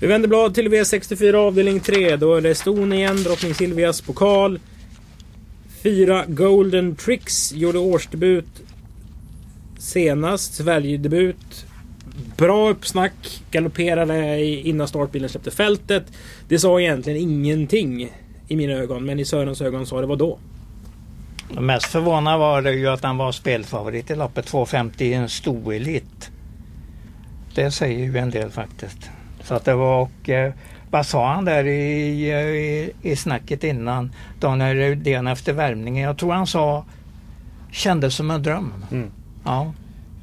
Vi 0.00 0.06
vänder 0.06 0.28
blad 0.28 0.54
till 0.54 0.68
V64 0.68 1.34
avdelning 1.34 1.80
3. 1.80 2.16
Då 2.16 2.34
är 2.34 2.40
det 2.40 2.54
ston 2.54 2.92
igen, 2.92 3.22
Drottning 3.22 3.54
Silvias 3.54 4.00
pokal. 4.00 4.60
Fyra 5.82 6.24
Golden 6.28 6.96
Tricks 6.96 7.52
gjorde 7.52 7.78
årsdebut 7.78 8.46
senast, 9.78 10.54
Sverigedebut. 10.54 11.66
Bra 12.36 12.70
uppsnack, 12.70 13.42
galopperade 13.50 14.44
innan 14.44 14.88
startbilen 14.88 15.28
släppte 15.28 15.50
fältet. 15.50 16.04
Det 16.48 16.58
sa 16.58 16.80
egentligen 16.80 17.20
ingenting 17.20 18.12
i 18.48 18.56
mina 18.56 18.72
ögon, 18.72 19.04
men 19.04 19.20
i 19.20 19.24
Sörens 19.24 19.60
ögon 19.60 19.86
sa 19.86 20.00
det 20.00 20.06
vad 20.06 20.18
då? 20.18 20.38
Mest 21.58 21.86
förvånad 21.86 22.40
var 22.40 22.62
det 22.62 22.72
ju 22.72 22.88
att 22.88 23.02
han 23.02 23.16
var 23.16 23.32
spelfavorit 23.32 24.10
i 24.10 24.14
loppet 24.14 24.46
250 24.46 25.04
i 25.04 25.12
en 25.12 25.28
stoelit. 25.28 26.30
Det 27.54 27.70
säger 27.70 28.04
ju 28.04 28.18
en 28.18 28.30
del 28.30 28.50
faktiskt. 28.50 29.10
Så 29.44 29.54
att 29.54 29.64
det 29.64 29.74
var 29.74 30.02
och 30.02 30.28
eh, 30.28 30.52
vad 30.90 31.06
sa 31.06 31.32
han 31.32 31.44
där 31.44 31.64
i, 31.64 32.30
i, 32.30 32.92
i 33.02 33.16
snacket 33.16 33.64
innan 33.64 34.12
Daniel 34.40 34.76
Rydén 34.76 35.26
efter 35.26 35.52
värmningen? 35.52 36.04
Jag 36.04 36.18
tror 36.18 36.32
han 36.32 36.46
sa 36.46 36.84
kändes 37.72 38.14
som 38.14 38.30
en 38.30 38.42
dröm. 38.42 38.72
Mm. 38.90 39.10
Ja. 39.44 39.72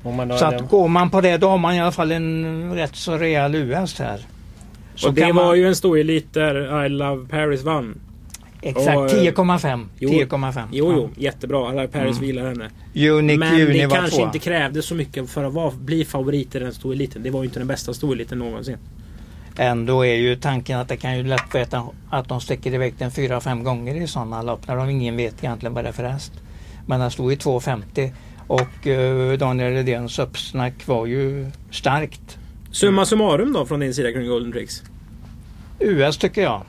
Så 0.03 0.09
den- 0.49 0.55
att 0.55 0.69
går 0.69 0.87
man 0.87 1.09
på 1.09 1.21
det 1.21 1.37
då 1.37 1.49
har 1.49 1.57
man 1.57 1.75
i 1.75 1.81
alla 1.81 1.91
fall 1.91 2.11
en 2.11 2.73
rätt 2.75 2.95
så 2.95 3.17
rejäl 3.17 3.55
US 3.55 3.99
här. 3.99 4.19
Så 4.95 5.07
och 5.07 5.13
det 5.13 5.25
var 5.25 5.33
man- 5.33 5.57
ju 5.59 5.67
en 5.67 5.75
stoelit 5.75 6.33
där 6.33 6.85
I 6.85 6.89
Love 6.89 7.27
Paris 7.29 7.63
vann. 7.63 7.99
Exakt 8.61 8.97
och, 8.97 9.05
eh, 9.09 9.09
10,5. 9.23 9.85
Jo, 9.99 10.09
10,5. 10.09 10.67
Jo, 10.71 10.91
Ja. 10.91 10.93
jo, 10.97 11.09
jättebra. 11.17 11.69
I 11.71 11.75
Love 11.75 11.87
Paris 11.87 12.19
vilar 12.21 12.45
henne. 12.47 12.69
Unique 13.11 13.37
Men 13.39 13.53
Uni 13.61 13.79
det 13.79 13.87
var 13.87 13.95
kanske 13.95 14.15
tvåa. 14.17 14.25
inte 14.25 14.39
krävdes 14.39 14.85
så 14.85 14.95
mycket 14.95 15.29
för 15.29 15.43
att 15.43 15.53
vara, 15.53 15.71
bli 15.71 16.05
favorit 16.05 16.55
i 16.55 16.59
den 16.59 16.73
stoeliten. 16.73 17.23
Det 17.23 17.29
var 17.29 17.39
ju 17.41 17.45
inte 17.45 17.59
den 17.59 17.67
bästa 17.67 17.93
stoeliten 17.93 18.39
någonsin. 18.39 18.77
Ändå 19.59 20.05
är 20.05 20.15
ju 20.15 20.35
tanken 20.35 20.79
att 20.79 20.87
det 20.87 20.97
kan 20.97 21.17
ju 21.17 21.23
lätt 21.23 21.55
veta 21.55 21.87
att 22.09 22.27
de 22.29 22.41
sticker 22.41 22.73
iväg 22.73 22.93
den 22.97 23.11
fyra, 23.11 23.41
fem 23.41 23.63
gånger 23.63 23.95
i 23.95 24.07
sådana 24.07 24.41
lopp 24.41 24.67
när 24.67 24.75
de 24.75 24.89
ingen 24.89 25.17
vet 25.17 25.43
egentligen 25.43 25.73
vad 25.73 25.83
det 25.83 25.87
är 25.87 25.93
för 25.93 26.03
häst. 26.03 26.31
Men 26.85 26.99
den 26.99 27.11
stod 27.11 27.33
i 27.33 27.35
2,50 27.35 28.11
och 28.47 28.87
eh, 28.87 29.37
Daniel 29.37 29.73
Redéns 29.73 30.19
uppsnack 30.19 30.87
var 30.87 31.05
ju 31.05 31.51
starkt. 31.71 32.37
Summa 32.71 33.05
summarum 33.05 33.53
då 33.53 33.65
från 33.65 33.79
din 33.79 33.93
sida 33.93 34.11
kring 34.11 34.27
Golden 34.27 34.51
Tricks? 34.51 34.83
US 35.79 36.17
tycker 36.17 36.41
jag. 36.41 36.61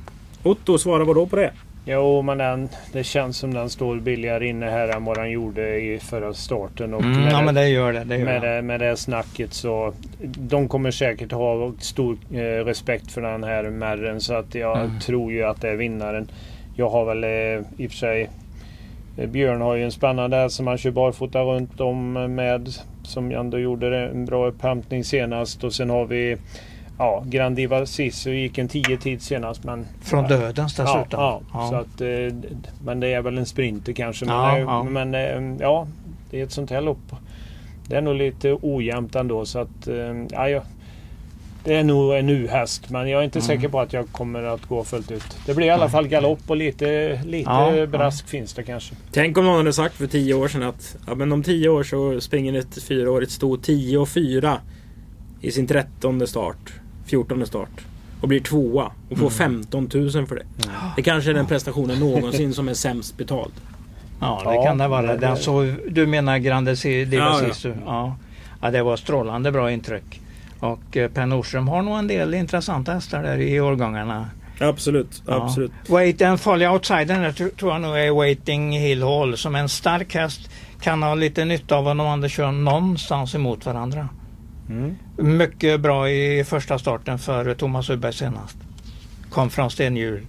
Otto 0.42 0.78
svarar 0.78 1.04
vad 1.04 1.16
då 1.16 1.26
på 1.26 1.36
det? 1.36 1.52
Jo, 1.90 2.22
men 2.22 2.38
den, 2.38 2.68
det 2.92 3.04
känns 3.04 3.36
som 3.38 3.54
den 3.54 3.70
står 3.70 3.96
billigare 3.96 4.46
inne 4.48 4.66
här 4.66 4.88
än 4.88 5.04
vad 5.04 5.16
den 5.16 5.30
gjorde 5.30 5.80
i 5.80 5.98
förra 5.98 6.34
starten. 6.34 6.94
Och 6.94 7.02
Mm, 7.02 7.22
ja 7.30 7.38
det- 7.38 7.44
men 7.44 7.54
det 7.54 7.68
gör 7.68 7.92
det. 7.92 8.04
det, 8.04 8.16
gör 8.16 8.24
med, 8.24 8.42
det. 8.42 8.54
det, 8.56 8.62
med 8.62 8.80
det 8.80 8.96
snacket 8.96 9.52
så 9.54 9.92
de 10.38 10.68
kommer 10.68 10.90
säkert 10.90 11.32
ha 11.32 11.72
stor 11.78 12.16
eh, 12.32 12.38
respekt 12.64 13.12
för 13.12 13.20
den 13.22 13.44
här 13.44 13.62
märren 13.62 14.20
så 14.20 14.34
att 14.34 14.54
jag 14.54 14.78
Mm. 14.78 15.00
tror 15.00 15.32
ju 15.32 15.42
att 15.44 15.60
det 15.60 15.68
är 15.70 15.76
vinnaren. 15.76 16.30
Jag 16.76 16.88
har 16.90 17.04
väl 17.04 17.24
eh, 17.24 17.64
i 17.82 17.86
och 17.86 17.90
för 17.90 17.96
sig 17.98 18.30
eh, 19.18 19.28
Björn 19.28 19.60
har 19.60 19.74
ju 19.74 19.84
en 19.84 19.92
spännande 19.92 20.36
häst 20.36 20.56
som 20.56 20.66
han 20.66 20.78
kör 20.78 20.90
barfota 20.90 21.40
runt 21.42 21.80
om 21.80 22.12
med 22.34 22.68
som 23.02 23.30
ändå 23.32 23.58
gjorde 23.58 23.98
en 23.98 24.24
bra 24.24 24.46
upphämtning 24.48 25.04
senast 25.04 25.64
och 25.64 25.72
sen 25.72 25.90
har 25.90 26.04
vi 26.04 26.36
Ja, 26.98 27.22
Grandiva 27.26 27.86
Sisu 27.86 28.34
gick 28.34 28.58
en 28.58 28.68
10 28.68 28.96
tid 28.98 29.22
senast 29.22 29.64
men 29.64 29.86
Från 30.02 30.28
dödens 30.28 30.78
Ja, 30.78 30.84
dessutom. 30.84 31.20
ja, 31.20 31.40
Ja. 31.52 31.68
Så 31.70 31.74
att, 31.74 32.00
eh, 32.00 32.50
men 32.84 33.00
det 33.00 33.08
är 33.12 33.22
väl 33.22 33.38
en 33.38 33.46
sprinter 33.46 33.92
kanske. 33.92 34.24
Men, 34.26 34.34
Ja, 34.34 34.58
ja. 34.58 34.82
men 34.82 35.14
eh, 35.14 35.56
ja, 35.60 35.86
det 36.30 36.40
är 36.40 36.44
ett 36.44 36.52
sånt 36.52 36.70
här 36.70 36.80
lopp. 36.80 37.12
Det 37.86 37.96
är 37.96 38.00
nog 38.02 38.14
lite 38.14 38.58
ojämnt 38.62 39.14
ändå 39.16 39.44
så 39.46 39.58
att 39.58 39.88
eh, 39.88 39.96
ja, 40.30 40.48
ja, 40.48 40.62
det 41.64 41.74
är 41.74 41.84
nog 41.84 42.14
en 42.14 42.28
U-häst 42.28 42.90
men 42.90 43.08
jag 43.08 43.20
är 43.20 43.24
inte 43.24 43.38
Mm. 43.38 43.46
säker 43.46 43.68
på 43.68 43.80
att 43.80 43.92
jag 43.92 44.08
kommer 44.12 44.42
att 44.42 44.66
gå 44.66 44.84
fullt 44.84 45.10
ut. 45.10 45.38
Det 45.46 45.54
blir 45.54 45.66
i 45.66 45.70
alla 45.70 45.88
fall 45.88 46.08
galopp 46.08 46.40
och 46.50 46.56
lite, 46.56 47.20
lite 47.26 47.50
Ja, 47.50 47.86
brask 47.86 48.28
finns 48.28 48.54
det 48.54 48.62
kanske. 48.62 48.94
Tänk 49.12 49.38
om 49.38 49.44
någon 49.44 49.56
hade 49.56 49.72
sagt 49.72 49.94
för 49.94 50.06
tio 50.06 50.34
år 50.34 50.48
sedan 50.48 50.62
att 50.62 50.96
ja, 51.06 51.14
men 51.14 51.32
om 51.32 51.42
tio 51.42 51.68
år 51.68 51.82
så 51.82 52.20
springer 52.20 52.58
ett 52.58 52.82
fyraårigt 52.82 53.32
sto 53.32 53.56
10 53.56 53.98
och 53.98 54.08
4 54.08 54.58
i 55.40 55.50
sin 55.50 55.66
trettonde 55.66 56.26
start, 56.26 56.72
fjortonde 57.08 57.46
start 57.46 57.70
och 58.20 58.28
blir 58.28 58.40
tvåa 58.40 58.92
och 59.10 59.18
får 59.18 59.30
15 59.30 59.88
000 59.94 60.10
för 60.26 60.34
det. 60.36 60.42
Det 60.96 61.02
kanske 61.02 61.30
är 61.30 61.34
den 61.34 61.46
prestationen 61.46 61.98
någonsin 62.00 62.54
som 62.54 62.68
är 62.68 62.74
sämst 62.74 63.16
betald. 63.16 63.52
Ja, 64.20 64.42
det 64.44 64.54
Ja, 64.54 64.64
kan 64.64 64.78
det 64.78 64.88
vara. 64.88 65.02
det- 65.02 65.16
Den 65.16 65.36
så, 65.36 65.74
du 65.88 66.06
menar 66.06 66.38
Grande 66.38 66.76
Si- 66.76 67.04
Diva 67.04 67.24
Ja, 67.24 67.40
ja. 67.64 67.70
Ja. 67.86 68.16
ja, 68.62 68.70
det 68.70 68.82
var 68.82 68.96
strålande 68.96 69.52
bra 69.52 69.70
intryck. 69.72 70.20
Och 70.60 70.96
eh, 70.96 71.10
Per 71.10 71.26
Nordström 71.26 71.68
har 71.68 71.82
nog 71.82 71.98
en 71.98 72.06
del 72.06 72.34
intressanta 72.34 72.92
hästar 72.92 73.22
där 73.22 73.38
i 73.38 73.60
årgångarna. 73.60 74.26
Absolut, 74.60 75.22
Ja. 75.26 75.44
absolut. 75.44 75.72
Wait, 75.88 76.18
den 76.18 76.38
farliga 76.38 76.72
outsidern 76.72 77.34
tror 77.56 77.72
jag 77.72 77.80
nog 77.80 77.98
är 77.98 78.10
Waiting 78.10 78.72
Hill 78.72 79.02
Hall 79.02 79.36
som 79.36 79.54
en 79.54 79.68
stark 79.68 80.14
häst. 80.14 80.50
Kan 80.80 81.02
ha 81.02 81.14
lite 81.14 81.44
nytta 81.44 81.76
av 81.76 81.88
om 81.88 81.96
de 81.98 82.06
andra 82.06 82.28
kör 82.28 82.52
någonstans 82.52 83.34
emot 83.34 83.66
varandra. 83.66 84.08
Mm. 84.68 84.96
Mycket 85.38 85.80
bra 85.80 86.10
i 86.10 86.44
första 86.44 86.78
starten 86.78 87.18
för 87.18 87.54
Thomas 87.54 87.90
Uberg 87.90 88.12
senast. 88.12 88.56
Kom 89.30 89.50
från 89.50 89.70
Stenhjul. 89.70 90.26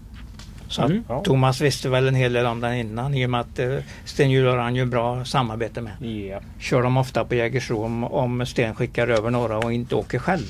Så 0.67 0.81
Mm. 0.81 1.03
Thomas 1.23 1.61
visste 1.61 1.89
väl 1.89 2.07
en 2.07 2.15
hel 2.15 2.33
del 2.33 2.45
om 2.45 2.59
den 2.61 2.73
innan 2.73 3.13
i 3.13 3.25
och 3.25 3.29
med 3.29 3.39
att 3.41 3.59
eh, 3.59 3.75
Stenhjul 4.05 4.47
har 4.47 4.57
han 4.57 4.75
ju 4.75 4.85
bra 4.85 5.25
samarbete 5.25 5.81
med. 5.81 5.93
Ja. 6.29 6.39
Kör 6.59 6.81
de 6.83 6.97
ofta 6.97 7.25
på 7.25 7.35
Jägersro 7.35 7.83
om, 7.83 8.03
om 8.03 8.45
Sten 8.45 8.75
skickar 8.75 9.07
över 9.07 9.29
några 9.29 9.57
och 9.57 9.73
inte 9.73 9.95
åker 9.95 10.19
själv. 10.19 10.43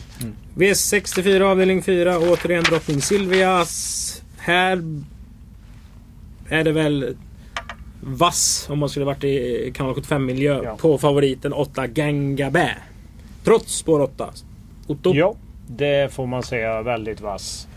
V64 0.56 1.42
avdelning 1.42 1.84
4, 1.84 2.18
återigen 2.20 2.64
drottning 2.64 3.02
Silvias. 3.02 4.24
Här 4.38 4.84
är 6.50 6.64
det 6.64 6.72
väl 6.72 7.16
vass 8.02 8.68
om 8.70 8.80
man 8.80 8.90
skulle 8.90 9.06
varit 9.06 9.24
i 9.24 9.72
kanal 9.76 9.96
75 9.96 10.26
miljö 10.26 10.62
Ja. 10.64 10.78
på 10.78 10.98
favoriten 10.98 11.54
8 11.54 11.88
Gangabä. 11.88 12.78
Trots 13.44 13.76
spår 13.76 14.02
8. 14.02 14.30
Otto? 14.88 15.14
Ja, 15.16 15.36
det 15.68 16.14
får 16.14 16.28
man 16.28 16.44
säga 16.44 16.82
väldigt 16.82 17.22
vass. 17.22 17.68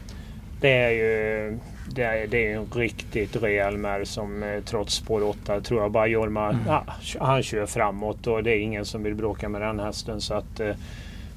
Det 0.61 0.71
är 0.71 0.91
ju 0.91 1.59
det 1.95 2.03
är, 2.03 2.27
det 2.27 2.47
är 2.47 2.57
en 2.57 2.67
riktigt 2.75 3.43
rejäl 3.43 3.77
märr 3.77 4.05
som 4.05 4.43
eh, 4.43 4.61
trots 4.65 4.95
spår 4.95 5.23
8 5.25 5.61
tror 5.61 5.83
jag 5.83 5.91
bara 5.91 6.07
Jorma, 6.07 6.59
ja, 6.67 6.85
han 7.21 7.43
kör 7.43 7.67
framåt 7.67 8.27
och 8.27 8.43
det 8.43 8.51
är 8.51 8.59
ingen 8.59 8.85
som 8.85 9.03
vill 9.03 9.15
bråka 9.15 9.49
med 9.49 9.61
den 9.61 9.81
hästen. 9.81 10.21
Så 10.21 10.35
att 10.35 10.61
eh, 10.61 10.75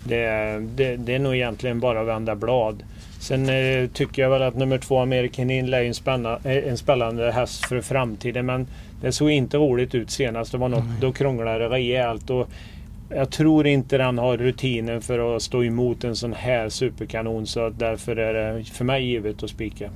det, 0.03 0.59
det, 0.75 0.95
det 0.95 1.15
är 1.15 1.19
nog 1.19 1.35
egentligen 1.35 1.79
bara 1.79 2.01
att 2.01 2.07
vända 2.07 2.35
blad. 2.35 2.83
Sen 3.19 3.49
eh, 3.49 3.87
tycker 3.87 4.21
jag 4.21 4.29
väl 4.29 4.41
att 4.41 4.55
nummer 4.55 4.77
två 4.77 4.99
American 4.99 5.49
Inlay 5.49 5.83
är 5.83 5.87
en, 5.87 5.93
spänna, 5.93 6.39
eh, 6.43 6.67
en 6.69 6.77
spännande 6.77 7.31
häst 7.31 7.65
för 7.65 7.81
framtiden. 7.81 8.45
Men 8.45 8.67
det 9.01 9.11
såg 9.11 9.31
inte 9.31 9.57
roligt 9.57 9.95
ut 9.95 10.11
senast. 10.11 10.51
Det 10.51 10.57
var 10.57 10.69
något, 10.69 11.01
då 11.01 11.11
krånglade 11.11 11.59
det 11.59 11.69
rejält. 11.69 12.29
Och 12.29 12.49
jag 13.09 13.31
tror 13.31 13.67
inte 13.67 13.97
den 13.97 14.17
har 14.17 14.37
rutinen 14.37 15.01
för 15.01 15.35
att 15.35 15.41
stå 15.41 15.63
emot 15.63 16.03
en 16.03 16.15
sån 16.15 16.33
här 16.33 16.69
superkanon. 16.69 17.47
Så 17.47 17.69
därför 17.69 18.15
är 18.15 18.33
det 18.33 18.63
för 18.63 18.85
mig 18.85 19.05
givet 19.05 19.43
att 19.43 19.49
spika. 19.49 19.89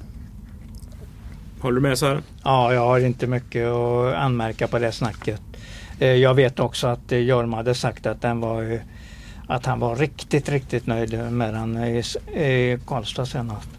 Håller 1.62 1.76
du 1.76 1.82
med 1.82 1.98
Sören? 1.98 2.24
Ja, 2.43 2.74
jag 2.74 2.82
har 2.86 3.00
inte 3.00 3.28
mycket 3.28 3.67
att 3.67 4.13
anmärka 4.15 4.67
på 4.67 4.80
det 4.80 4.91
snacket. 4.91 5.41
Eh, 6.00 6.08
Jag 6.13 6.34
vet 6.34 6.60
också 6.60 6.88
att 6.88 7.12
eh, 7.12 7.19
Jorma 7.19 7.58
hade 7.58 7.76
sagt 7.76 8.06
att 8.06 8.22
den 8.22 8.39
var 8.39 8.72
eh, 8.74 8.80
att 9.48 9.65
han 9.65 9.80
var 9.80 9.95
riktigt, 9.95 10.50
riktigt 10.50 10.88
nöjd 10.88 11.32
med 11.32 11.54
den 11.54 11.78
i 12.36 12.80
Karlstad 12.88 13.26
senast. 13.26 13.69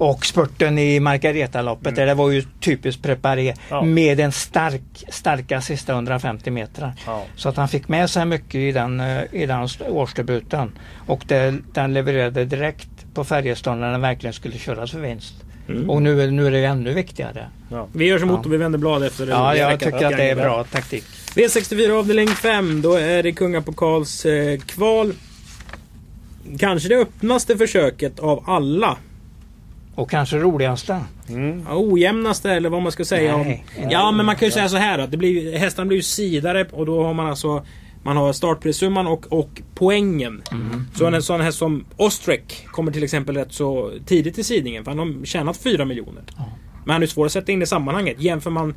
Och 0.00 0.26
spurten 0.26 0.78
i 0.78 1.00
Margaretaloppet, 1.00 1.96
där 1.96 2.06
det 2.06 2.14
var 2.14 2.30
ju 2.30 2.42
typiskt 2.60 3.02
preparé 3.02 3.54
Ja. 3.70 3.82
med 3.82 4.20
en 4.20 4.32
stark, 4.32 5.04
starka 5.08 5.60
sista 5.60 5.92
150 5.92 6.50
meter. 6.50 6.92
Ja. 7.06 7.24
Så 7.36 7.48
att 7.48 7.56
han 7.56 7.68
fick 7.68 7.88
med 7.88 8.10
sig 8.10 8.26
mycket 8.26 8.54
i 8.54 8.72
den, 8.72 9.00
eh, 9.00 9.22
i 9.32 9.46
den 9.46 9.68
årsdebuten. 9.88 10.72
Och 11.06 11.24
det, 11.28 11.54
den 11.72 11.94
levererade 11.94 12.44
direkt 12.44 12.88
på 13.14 13.24
Färjestad 13.24 13.78
när 13.78 13.92
den 13.92 14.00
verkligen 14.00 14.32
skulle 14.34 14.58
köras 14.58 14.90
för 14.90 15.00
vinst. 15.00 15.34
Mm. 15.68 15.90
Och 15.90 16.02
nu, 16.02 16.30
nu 16.30 16.46
är 16.46 16.50
det 16.50 16.64
ännu 16.64 16.92
viktigare. 16.94 17.46
Vi 17.92 18.06
gör 18.06 18.18
som 18.18 18.28
Ja. 18.28 18.38
Otto, 18.38 18.48
vi 18.48 18.56
vänder 18.56 18.78
blad 18.78 19.02
efter 19.02 19.26
det. 19.26 19.32
Ja, 19.32 19.56
jag 19.56 19.80
tycker 19.80 20.06
att 20.06 20.16
det 20.16 20.30
är 20.30 20.36
bra 20.36 20.64
taktik. 20.64 21.04
V64 21.34 21.90
avdelning 21.90 22.28
5. 22.28 22.82
Då 22.82 22.94
är 22.94 23.22
det 23.22 23.32
Kungapokals 23.32 24.26
eh, 24.26 24.58
kval. 24.58 25.12
Kanske 26.58 26.88
det 26.88 26.96
öppnaste 26.96 27.56
försöket 27.56 28.18
av 28.18 28.44
alla. 28.46 28.96
Och 30.00 30.10
kanske 30.10 30.38
roligaste. 30.38 31.00
Mm. 31.28 31.66
Ja, 31.68 31.76
ojämnaste 31.76 32.50
eller 32.52 32.68
vad 32.68 32.82
man 32.82 32.92
ska 32.92 33.04
säga. 33.04 33.36
Nej. 33.36 33.64
om. 33.78 33.90
Ja 33.90 34.10
men 34.10 34.26
man 34.26 34.36
kan 34.36 34.48
ju 34.48 34.52
säga 34.52 34.68
så 34.68 34.76
här 34.76 34.98
att 34.98 35.10
det 35.10 35.16
blir, 35.16 35.58
hästarna 35.58 35.86
blir 35.86 35.98
ju 35.98 36.02
sidare 36.02 36.66
och 36.72 36.86
då 36.86 37.04
har 37.04 37.14
man 37.14 37.26
alltså 37.26 37.64
man 38.02 38.16
har 38.16 38.32
startprissumman 38.32 39.06
och, 39.06 39.32
och 39.32 39.62
poängen. 39.74 40.42
Så 40.94 41.06
en 41.06 41.22
sån 41.22 41.40
här 41.40 41.50
som 41.50 41.84
Ostrek 41.96 42.66
kommer 42.66 42.92
till 42.92 43.04
exempel 43.04 43.36
rätt 43.36 43.52
så 43.52 43.92
tidigt 44.06 44.38
i 44.38 44.44
sidningen 44.44 44.84
för 44.84 44.90
han 44.90 44.98
har 44.98 45.24
tjänat 45.24 45.56
4 45.56 45.84
miljoner. 45.84 46.22
Men 46.84 46.92
han 46.92 47.02
är 47.02 47.06
svår 47.06 47.26
att 47.26 47.32
sätta 47.32 47.52
in 47.52 47.62
i 47.62 47.66
sammanhanget. 47.66 48.20
Jämför 48.20 48.50
man 48.50 48.74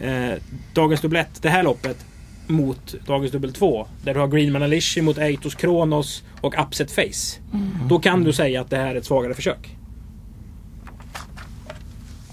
eh, 0.00 0.38
dagens 0.72 1.00
dubblett, 1.00 1.42
det 1.42 1.48
här 1.48 1.62
loppet, 1.62 2.06
mot 2.46 2.94
dagens 3.06 3.32
dubbel 3.32 3.52
2. 3.52 3.86
Där 4.04 4.14
du 4.14 4.20
har 4.20 4.28
Greenman 4.28 4.62
Alishi 4.62 5.02
mot 5.02 5.18
Eitos 5.18 5.54
Kronos 5.54 6.24
och 6.40 6.54
Upset 6.66 6.90
Face. 6.90 7.40
Då 7.88 7.98
kan 7.98 8.24
du 8.24 8.32
säga 8.32 8.60
att 8.60 8.70
det 8.70 8.76
här 8.76 8.94
är 8.94 8.94
ett 8.94 9.04
svagare 9.04 9.34
försök. 9.34 9.76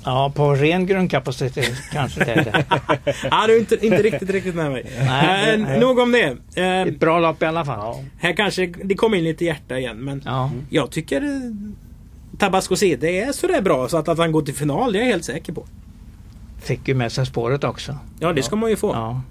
Ja, 0.06 0.32
på 0.36 0.54
ren 0.56 0.86
grundkapacitet 0.86 1.74
kanske 1.92 2.24
det 2.24 2.32
är 2.32 2.44
det. 2.44 2.66
Ja, 3.32 3.44
du 3.48 3.56
är 3.56 3.60
inte, 3.60 3.86
inte 3.86 4.02
riktigt, 4.04 4.30
riktigt 4.30 4.56
med 4.56 4.72
mig. 4.72 4.86
Nej, 5.00 5.54
Eh, 5.54 5.60
nej. 5.60 5.80
nog 5.80 6.00
om 6.00 6.12
det. 6.12 6.38
Eh, 6.56 6.82
Ett 6.82 7.00
bra 7.00 7.20
lopp 7.20 7.42
i 7.42 7.46
alla 7.46 7.66
fall. 7.66 7.80
Ja. 7.80 8.00
här 8.20 8.34
kanske 8.34 8.66
det 8.84 8.96
kommer 8.96 9.18
in 9.18 9.24
lite 9.24 9.46
hjärta 9.46 9.80
igen. 9.80 9.98
Men 9.98 10.22
Ja. 10.26 10.52
jag 10.70 10.92
tycker 10.92 11.22
eh, 11.22 12.38
Tabasco 12.38 12.76
CD 12.76 13.20
är 13.20 13.32
sådär 13.32 13.62
bra 13.62 13.88
så 13.90 13.98
att, 13.98 14.08
att 14.08 14.18
han 14.18 14.32
går 14.32 14.42
till 14.42 14.54
final 14.56 14.94
det 14.94 15.00
är 15.00 15.02
jag 15.02 15.08
helt 15.10 15.26
säker 15.26 15.54
på. 15.54 15.66
Fick 16.64 16.88
ju 16.88 16.94
med 16.94 17.12
sig 17.12 17.26
spåret 17.26 17.64
också. 17.64 17.98
Ja, 18.20 18.34
det 18.34 18.44
ska 18.44 18.56
man 18.56 18.70
ju 18.70 18.76
få. 18.76 18.94
Ja. 18.94 19.22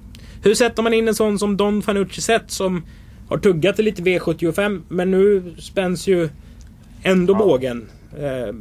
Hur 0.42 0.54
sätter 0.54 0.83
man 0.83 0.94
in 0.94 1.09
en 1.09 1.14
sån 1.14 1.38
som 1.38 1.56
Don 1.56 1.83
Fanucci 1.83 2.20
sett 2.20 2.50
som 2.50 2.85
har 3.28 3.38
tuggat 3.38 3.78
lite 3.78 4.02
V75 4.02 4.83
men 4.88 5.11
nu 5.11 5.54
spänns 5.59 6.06
ju 6.06 6.28
ändå 7.02 7.35
bågen. 7.35 7.88
Eh, 8.18 8.54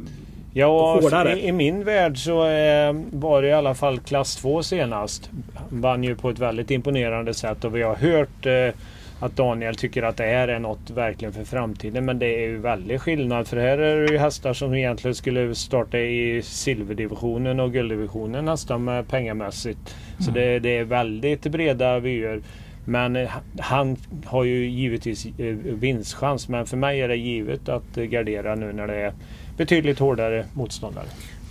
Ja, 0.52 1.00
i, 1.36 1.48
i 1.48 1.52
min 1.52 1.84
värld 1.84 2.18
så 2.18 2.46
eh, 2.46 2.92
var 3.10 3.42
det 3.42 3.48
i 3.48 3.52
alla 3.52 3.74
fall 3.74 3.98
klass 3.98 4.36
2 4.36 4.62
senast. 4.62 5.30
Vann 5.68 6.04
ju 6.04 6.16
på 6.16 6.30
ett 6.30 6.38
väldigt 6.38 6.70
imponerande 6.70 7.34
sätt 7.34 7.64
och 7.64 7.76
vi 7.76 7.82
har 7.82 7.94
hört 7.94 8.46
eh, 8.46 8.74
att 9.20 9.36
Daniel 9.36 9.74
tycker 9.74 10.02
att 10.02 10.16
det 10.16 10.24
här 10.24 10.48
är 10.48 10.58
något 10.58 10.90
verkligen 10.90 11.34
för 11.34 11.44
framtiden. 11.44 12.04
Men 12.04 12.18
det 12.18 12.26
är 12.26 12.48
ju 12.48 12.58
väldigt 12.58 13.00
skillnad 13.00 13.48
för 13.48 13.56
här 13.56 13.78
är 13.78 14.00
det 14.00 14.12
ju 14.12 14.18
hästar 14.18 14.52
som 14.52 14.74
egentligen 14.74 15.14
skulle 15.14 15.54
starta 15.54 15.98
i 15.98 16.42
silverdivisionen 16.42 17.60
och 17.60 17.72
gulddivisionen 17.72 18.44
nästan 18.44 18.84
med 18.84 19.08
pengamässigt. 19.08 19.96
Så 20.18 20.30
det, 20.30 20.58
det 20.58 20.78
är 20.78 20.84
väldigt 20.84 21.42
breda 21.42 21.98
vyer. 21.98 22.40
Men 22.84 23.16
eh, 23.16 23.30
han 23.58 23.96
har 24.24 24.44
ju 24.44 24.66
givetvis 24.66 25.26
eh, 25.26 25.54
vinstchans. 25.64 26.48
Men 26.48 26.66
för 26.66 26.76
mig 26.76 27.00
är 27.00 27.08
det 27.08 27.16
givet 27.16 27.68
att 27.68 27.94
gardera 27.94 28.54
nu 28.54 28.72
när 28.72 28.86
det 28.86 28.96
är 28.96 29.12
betydligt 29.60 29.98
hårdare 29.98 30.44
motståndare. 30.54 31.04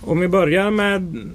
om 0.04 0.20
vi 0.20 0.28
börjar 0.28 0.70
med 0.70 1.30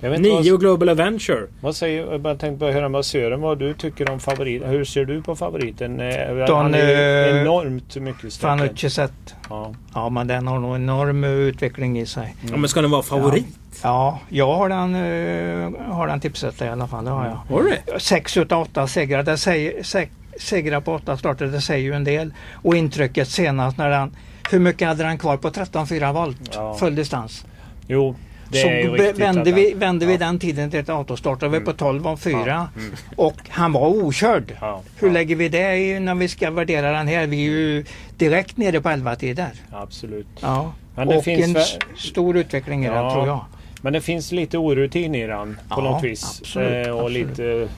Jag 0.00 0.10
vet 0.10 0.18
inte 0.18 0.30
Nio 0.30 0.52
vad, 0.52 0.60
Global 0.60 0.88
Adventure. 0.88 1.46
vad 1.60 1.76
säger, 1.76 2.12
jag 2.12 2.20
bara 2.20 2.34
tänkte 2.34 2.58
bara 2.60 2.72
höra 2.72 2.88
med 2.88 3.04
Sören 3.04 3.40
vad 3.40 3.58
du 3.58 3.74
tycker 3.74 4.10
om 4.10 4.20
favoriten. 4.20 4.70
Hur 4.70 4.84
ser 4.84 5.04
du 5.04 5.22
på 5.22 5.36
favoriten? 5.36 6.00
Eh, 6.00 6.46
Don, 6.46 6.56
Han 6.56 6.74
är 6.74 6.88
ju 6.88 7.36
eh, 7.36 7.42
enormt 7.42 7.96
mycket 7.96 8.32
starkare. 8.32 8.68
Fanucci. 8.68 9.12
Ja. 9.48 9.74
Ja, 9.94 10.08
men 10.08 10.26
den 10.26 10.46
har 10.46 10.58
nog 10.58 10.76
enorm 10.76 11.24
eh, 11.24 11.30
utveckling 11.30 11.98
i 12.00 12.06
sig. 12.06 12.34
Ja, 12.50 12.56
men 12.56 12.68
ska 12.68 12.80
den 12.82 12.90
vara 12.90 13.02
favorit? 13.02 13.58
Ja, 13.82 14.20
jag 14.28 14.54
har 14.56 14.68
den, 14.68 14.94
eh, 14.94 15.92
har 15.94 16.06
den 16.06 16.20
tipset 16.20 16.62
i 16.62 16.68
alla 16.68 16.86
fall. 16.86 17.04
Det 17.04 17.10
har 17.10 17.24
jag. 17.24 17.54
Har 17.54 17.62
du 17.62 17.68
det? 17.68 18.00
Sex 18.00 18.36
utav 18.36 18.62
åtta 18.62 18.86
segrar, 18.86 19.22
det 19.22 19.36
säger, 19.36 19.82
se, 19.82 20.08
segrar 20.38 20.80
på 20.80 20.94
åtta 20.94 21.16
starter, 21.16 21.46
det 21.46 21.60
säger 21.60 21.84
ju 21.84 21.92
en 21.94 22.04
del. 22.04 22.32
Och 22.52 22.76
intrycket 22.76 23.28
senast 23.28 23.78
när 23.78 23.90
den, 23.90 24.16
hur 24.50 24.58
mycket 24.58 24.88
hade 24.88 25.02
den 25.04 25.18
kvar 25.18 25.36
på 25.36 25.50
13,4 25.50 26.12
volt 26.12 26.50
Ja. 26.54 26.74
full 26.74 26.94
distans? 26.94 27.46
Jo, 27.86 28.16
det 28.50 28.58
så 28.58 28.68
är 28.68 28.90
riktigt. 28.90 29.18
vände 29.18 29.52
vi, 29.52 29.70
han- 29.70 29.78
vände 29.78 30.06
vi 30.06 30.12
ja. 30.12 30.18
den 30.18 30.38
tiden 30.38 30.70
till 30.70 30.80
ett 30.80 30.88
autostart 30.88 31.42
och 31.42 31.52
vi 31.52 31.56
är 31.56 31.60
på 31.60 31.72
12 31.72 32.06
om 32.06 32.18
4 32.18 32.38
Ja. 32.46 32.68
Mm. 32.80 32.94
och 33.16 33.36
han 33.48 33.72
var 33.72 33.86
okörd. 33.88 34.52
Ja. 34.60 34.82
Hur 34.96 35.08
ja. 35.08 35.12
lägger 35.14 35.36
vi 35.36 35.48
det 35.48 36.00
när 36.00 36.14
vi 36.14 36.28
ska 36.28 36.50
värdera 36.50 36.92
den 36.92 37.08
här? 37.08 37.26
Vi 37.26 37.36
är 37.46 37.50
ju 37.50 37.84
direkt 38.16 38.56
nere 38.56 38.80
på 38.80 38.88
11 38.88 39.16
tider. 39.16 39.50
Absolut. 39.72 40.26
Ja. 40.40 40.72
Men 40.94 41.08
det 41.08 41.16
och 41.16 41.24
finns 41.24 41.56
en 41.56 41.96
stor 41.96 42.36
utveckling 42.36 42.84
i 42.84 42.88
den 42.88 42.96
Ja. 42.96 43.12
tror 43.14 43.26
jag. 43.26 43.44
Men 43.82 43.92
det 43.92 44.00
finns 44.00 44.32
lite 44.32 44.58
orutin 44.58 45.14
i 45.14 45.26
den 45.26 45.58
på 45.68 45.80
Ja, 45.80 45.90
något 45.90 46.04
vis. 46.04 46.38
absolut, 46.40 46.86
Eh, 46.86 46.92
och 46.92 47.00
absolut. 47.00 47.28
lite, 47.28 47.68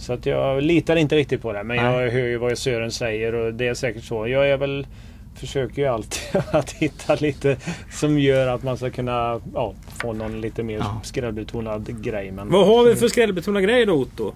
så 0.00 0.12
att 0.12 0.26
jag 0.26 0.62
litar 0.62 0.96
inte 0.96 1.16
riktigt 1.16 1.42
på 1.42 1.52
det. 1.52 1.62
Men 1.64 1.76
Nej. 1.76 1.86
jag 2.04 2.10
hör 2.10 2.26
ju 2.26 2.36
vad 2.36 2.58
Sören 2.58 2.90
säger 2.90 3.34
och 3.34 3.54
det 3.54 3.66
är 3.68 3.74
säkert 3.74 4.04
så. 4.04 4.28
Jag 4.28 4.48
är 4.50 4.56
väl 4.56 4.86
försöker 5.34 5.82
ju 5.82 5.88
alltid 5.88 6.42
att 6.52 6.70
hitta 6.72 7.14
lite 7.14 7.56
som 7.92 8.18
gör 8.18 8.46
att 8.48 8.62
man 8.62 8.76
ska 8.76 8.90
kunna 8.90 9.40
ja, 9.54 9.74
få 10.02 10.12
någon 10.12 10.40
lite 10.40 10.62
mer 10.62 10.78
Ja. 10.78 11.00
skrällbetonad 11.04 12.02
grej. 12.04 12.30
Men, 12.30 12.50
Vad 12.50 12.66
har 12.66 12.84
vi 12.84 12.96
för 12.96 13.08
skrällbetonade 13.08 13.66
grejer 13.66 13.86
då 13.86 13.92
Otto? 13.92 14.32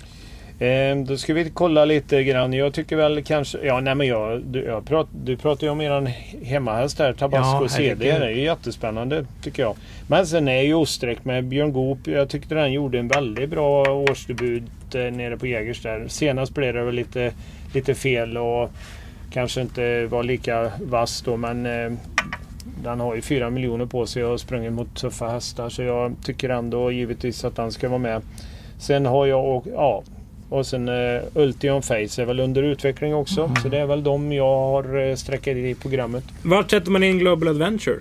Eh, 0.59 0.97
då 0.97 1.17
ska 1.17 1.35
vi 1.35 1.51
kolla 1.51 1.85
lite 1.85 2.25
grann. 2.25 2.53
Jag 2.53 2.75
tycker 2.75 2.97
väl 2.97 3.25
kanske... 3.25 3.59
Ja, 3.63 3.81
nej 3.81 3.95
men 3.95 4.07
jag, 4.07 4.43
du, 4.43 4.65
jag 4.65 4.85
prat, 4.85 5.09
du 5.25 5.37
pratar 5.37 5.67
ju 5.67 5.71
om 5.71 5.81
eran 5.81 6.07
hemmahäst 6.43 6.99
där, 6.99 7.13
Tabasco 7.13 7.65
Ja, 7.65 7.69
CD. 7.69 8.05
Det 8.05 8.11
är 8.11 8.31
ju 8.31 8.43
jättespännande 8.43 9.27
tycker 9.43 9.63
jag. 9.63 9.77
Men 10.07 10.27
sen 10.27 10.49
är 10.49 10.63
ju 10.63 10.75
Ostrek 10.75 11.25
med 11.25 11.45
Björn 11.45 11.73
Goop. 11.73 11.99
Jag 12.07 12.29
tyckte 12.29 12.55
den 12.55 12.73
gjorde 12.73 12.99
en 12.99 13.09
väldigt 13.09 13.51
bra 13.51 13.83
årsdebut 13.83 14.95
eh, 14.95 15.01
nere 15.01 15.37
på 15.37 15.47
Jägers 15.47 15.83
där. 15.83 16.05
Senast 16.09 16.55
blev 16.55 16.75
det 16.75 16.85
väl 16.85 16.95
lite, 16.95 17.33
lite 17.75 17.95
fel 17.95 18.37
och 18.37 18.71
kanske 19.33 19.61
inte 19.61 20.07
var 20.07 20.23
lika 20.23 20.73
vass 20.81 21.23
då 21.23 21.37
men 21.37 21.67
eh, 21.67 21.93
den 22.83 23.01
har 23.01 23.15
ju 23.15 23.21
fyra 23.21 23.51
miljoner 23.51 23.87
på 23.87 24.07
sig 24.07 24.25
och 24.25 24.31
har 24.31 24.37
sprungit 24.37 24.73
mot 24.73 24.97
tuffa 24.97 25.29
hästar 25.29 25.69
så 25.69 25.83
jag 25.83 26.15
tycker 26.25 26.49
ändå 26.49 26.93
givetvis 26.93 27.45
att 27.45 27.57
den 27.57 27.73
ska 27.73 27.89
vara 27.89 27.99
med. 27.99 28.23
Sen 28.79 29.07
har 29.07 29.27
jag 29.27 29.57
och, 29.57 29.67
ja, 29.75 30.03
Och 30.49 30.67
sen 30.67 30.89
uh, 30.89 31.23
Ultion 31.35 31.83
Face 31.83 32.23
är 32.23 32.25
väl 32.25 32.41
under 32.41 32.63
utveckling 32.63 33.15
också. 33.15 33.45
Mm. 33.45 33.57
Så 33.57 33.69
det 33.69 33.79
är 33.79 33.87
väl 33.87 34.03
de 34.03 34.33
jag 34.33 34.57
har 34.59 34.97
uh, 34.97 35.15
sträckt 35.15 35.49
i 35.49 35.75
programmet. 35.75 36.25
Vart 36.43 36.71
sätter 36.71 36.91
man 36.91 37.03
in 37.03 37.19
Global 37.19 37.49
Adventure? 37.49 37.97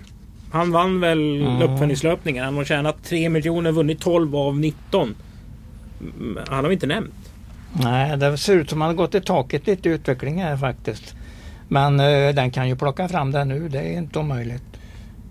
Han 0.52 0.72
vann 0.72 1.00
väl 1.00 1.40
Mm. 1.40 1.62
uppföljningslöpningen. 1.62 2.44
Han 2.44 2.56
har 2.56 2.64
tjänat 2.64 3.04
3 3.04 3.28
miljoner, 3.28 3.72
vunnit 3.72 4.00
12 4.00 4.36
av 4.36 4.58
19. 4.58 5.14
Mm, 6.00 6.38
Han 6.48 6.56
har 6.64 6.68
vi 6.68 6.74
inte 6.74 6.86
nämnt. 6.86 7.14
Nej, 7.82 8.16
det 8.16 8.38
ser 8.38 8.56
ut 8.56 8.70
som 8.70 8.82
att 8.82 8.86
han 8.86 8.96
har 8.96 9.04
gått 9.04 9.14
i 9.14 9.20
taket 9.20 9.66
lite 9.66 9.88
i 9.88 9.92
utvecklingen 9.92 10.46
här 10.46 10.56
faktiskt. 10.56 11.14
Men 11.68 12.00
eh, 12.00 12.34
den 12.34 12.50
kan 12.50 12.68
ju 12.68 12.76
plocka 12.76 13.08
fram 13.08 13.30
det 13.32 13.44
nu, 13.44 13.68
det 13.68 13.78
är 13.80 13.98
inte 13.98 14.18
omöjligt. 14.18 14.64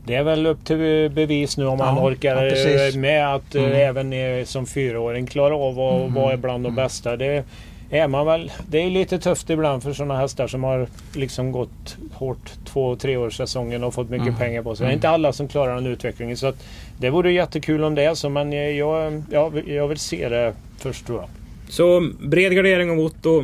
Det 0.05 0.15
är 0.15 0.23
väl 0.23 0.45
upp 0.45 0.65
till 0.65 1.09
bevis 1.13 1.57
nu 1.57 1.65
om 1.65 1.79
Ja, 1.79 1.85
han 1.85 1.99
orkar 1.99 2.43
ja, 2.43 2.97
med 2.99 3.35
att 3.35 3.55
eh, 3.55 3.63
Mm. 3.63 3.73
även 3.75 4.45
som 4.45 4.65
fyraåring 4.65 5.27
klara 5.27 5.55
av 5.55 5.79
att 5.79 6.01
Mm. 6.01 6.13
vara 6.13 6.37
bland 6.37 6.63
de 6.63 6.75
bästa. 6.75 7.17
Det 7.17 7.43
är 7.89 8.07
man 8.07 8.25
väl. 8.25 8.51
Det 8.67 8.77
är 8.81 8.89
lite 8.89 9.19
tufft 9.19 9.49
ibland 9.49 9.83
för 9.83 9.93
sådana 9.93 10.17
hästar 10.17 10.47
som 10.47 10.63
har 10.63 10.87
liksom 11.15 11.51
gått 11.51 11.97
hårt 12.13 12.51
två 12.65 12.95
tre 12.95 13.17
års 13.17 13.37
säsongen 13.37 13.83
och 13.83 13.93
fått 13.93 14.09
mycket 14.09 14.27
Mm. 14.27 14.39
pengar 14.39 14.61
på 14.63 14.75
sig. 14.75 14.85
Det 14.87 14.91
är 14.91 14.95
inte 14.95 15.09
alla 15.09 15.33
som 15.33 15.47
klarar 15.47 15.75
den 15.75 15.85
utvecklingen. 15.87 16.37
Så 16.37 16.47
att 16.47 16.63
det 16.97 17.09
vore 17.09 17.31
jättekul 17.31 17.83
om 17.83 17.95
det 17.95 18.03
är 18.03 18.13
så 18.13 18.29
men 18.29 18.51
jag, 18.77 19.23
jag, 19.31 19.67
jag 19.69 19.87
vill 19.87 19.97
se 19.99 20.29
det 20.29 20.53
först 20.79 21.05
tror 21.05 21.19
jag. 21.19 21.29
Så 21.69 22.09
bred 22.21 22.55
gardering 22.55 22.91
om 22.91 22.99
Otto. 22.99 23.43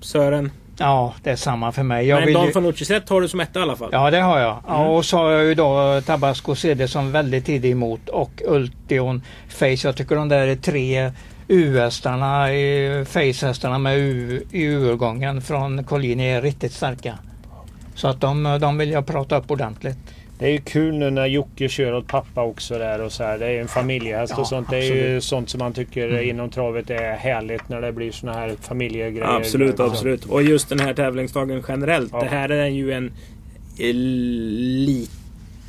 Sören. 0.00 0.50
Ja, 0.78 1.14
det 1.22 1.30
är 1.30 1.36
samma 1.36 1.72
för 1.72 1.82
mig. 1.82 2.06
Jag 2.06 2.24
Men 2.24 2.32
Don 2.34 2.46
ju... 2.46 2.52
Fanucci 2.52 2.84
sett 2.84 3.08
har 3.08 3.20
du 3.20 3.28
som 3.28 3.40
etta 3.40 3.58
i 3.60 3.62
alla 3.62 3.76
fall. 3.76 3.88
Ja, 3.92 4.10
det 4.10 4.20
har 4.20 4.38
jag. 4.38 4.56
Ja, 4.66 4.76
Mm. 4.80 4.88
och 4.90 5.04
så 5.04 5.16
har 5.16 5.30
jag 5.30 5.44
ju 5.44 5.54
då 5.54 6.00
Tabasco 6.06 6.54
CD 6.54 6.88
som 6.88 7.12
väldigt 7.12 7.46
tidigt 7.46 7.72
emot 7.72 8.08
och 8.08 8.42
Ultion 8.46 9.22
Face. 9.48 9.76
Jag 9.86 9.96
tycker 9.96 10.16
de 10.16 10.28
där 10.28 10.56
tre 10.56 11.12
U-hästarna, 11.48 12.52
i- 12.52 13.04
Face-hästarna 13.04 13.78
med 13.78 13.98
U, 13.98 14.42
i 14.52 14.62
U-årgången 14.62 15.42
från 15.42 15.84
Collini 15.84 16.28
är 16.30 16.42
riktigt 16.42 16.72
starka. 16.72 17.18
Så 17.94 18.08
att 18.08 18.20
de, 18.20 18.58
de 18.60 18.78
vill 18.78 18.90
jag 18.90 19.06
prata 19.06 19.36
upp 19.36 19.50
ordentligt. 19.50 20.11
Det 20.42 20.48
är 20.48 20.52
ju 20.52 20.60
kul 20.60 20.94
nu 20.98 21.10
när 21.10 21.26
Jocke 21.26 21.68
kör 21.68 21.92
åt 21.94 22.06
pappa 22.06 22.42
också 22.42 22.78
där 22.78 23.00
och 23.02 23.12
så 23.12 23.24
här. 23.24 23.38
Det 23.38 23.46
är 23.46 23.50
ju 23.50 23.58
en 23.60 23.68
familjehäst 23.68 24.32
Ja, 24.36 24.40
och 24.40 24.46
sånt. 24.46 24.70
Det 24.70 24.76
är 24.76 24.82
ju 24.82 24.90
absolut. 24.92 25.24
sånt 25.24 25.50
som 25.50 25.58
man 25.58 25.72
tycker 25.72 26.08
Mm. 26.08 26.28
inom 26.30 26.50
travet 26.50 26.90
är 26.90 27.12
härligt 27.16 27.68
när 27.68 27.80
det 27.80 27.92
blir 27.92 28.12
såna 28.12 28.32
här 28.34 28.54
familjegrejer. 28.60 29.36
Absolut, 29.36 29.76
Så- 29.76 29.82
absolut. 29.82 30.24
Och 30.24 30.42
just 30.42 30.68
den 30.68 30.80
här 30.80 30.94
tävlingsdagen 30.94 31.62
generellt. 31.68 32.10
Ja. 32.12 32.20
Det 32.20 32.26
här 32.28 32.48
är 32.48 32.66
ju 32.66 32.92
en 32.92 33.12
elit, 33.78 35.10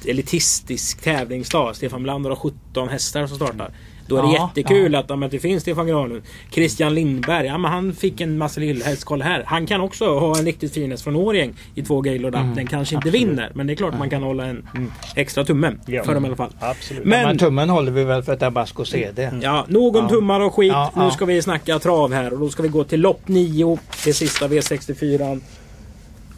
elitistisk 0.08 1.02
tävlingsdag. 1.02 1.76
Stefan 1.76 2.02
Melander 2.02 2.30
har 2.30 2.38
17 2.38 2.90
hästar 2.90 3.28
som 3.28 3.36
startar. 3.36 3.70
Då 4.14 4.20
är 4.20 4.24
det 4.24 4.34
Ja, 4.34 4.52
jättekul 4.56 4.94
ja. 4.94 5.00
att, 5.00 5.10
men 5.10 5.24
att 5.24 5.32
det 5.32 5.40
finns 5.40 5.62
Stefan 5.62 5.88
Granlund. 5.88 6.22
Christian 6.52 6.94
Lindberg, 6.96 7.48
ja, 7.48 7.58
men 7.58 7.72
han 7.72 7.94
fick 7.94 8.22
en 8.22 8.38
massa 8.38 8.60
lillhäst. 8.60 9.04
Kolla 9.04 9.26
här. 9.26 9.44
Han 9.46 9.66
kan 9.68 9.82
också 9.82 10.20
ha 10.20 10.38
en 10.38 10.46
riktigt 10.46 10.74
fin 10.74 10.92
häst 10.92 11.04
från 11.04 11.16
Årjäng 11.16 11.54
i 11.76 11.82
två 11.84 12.02
Gaylord. 12.02 12.36
Mm, 12.36 12.56
Den 12.56 12.68
kanske 12.68 12.96
inte 12.96 13.08
absolut. 13.10 13.28
vinner, 13.30 13.52
men 13.56 13.68
det 13.68 13.74
är 13.74 13.76
klart 13.76 13.98
man 14.00 14.10
kan 14.10 14.24
hålla 14.24 14.46
en 14.46 14.68
extra 15.16 15.46
tumme 15.46 15.72
Ja. 15.86 16.04
för 16.04 16.14
dem 16.14 16.24
i 16.26 16.28
alla 16.28 16.36
fall. 16.36 16.52
Absolut. 16.60 17.06
Men- 17.06 17.28
Men, 17.28 17.38
tummen 17.38 17.70
håller 17.70 17.92
vi 17.92 18.04
väl 18.04 18.24
för 18.24 18.36
Tabasco 18.36 18.86
CD. 18.86 19.32
Ja, 19.42 19.66
nog 19.68 19.96
om 19.96 20.04
Ja. 20.04 20.10
tummar 20.10 20.40
och 20.40 20.54
skit. 20.54 20.72
Ja, 20.72 20.92
nu 20.96 21.02
ja. 21.04 21.12
ska 21.12 21.26
vi 21.26 21.42
snacka 21.42 21.80
trav 21.80 22.14
här 22.14 22.34
och 22.34 22.40
då 22.40 22.50
ska 22.50 22.64
vi 22.64 22.70
gå 22.70 22.84
till 22.84 23.02
lopp 23.02 23.28
9. 23.28 23.80
Det 24.06 24.14
sista 24.14 24.48
V64. 24.48 25.42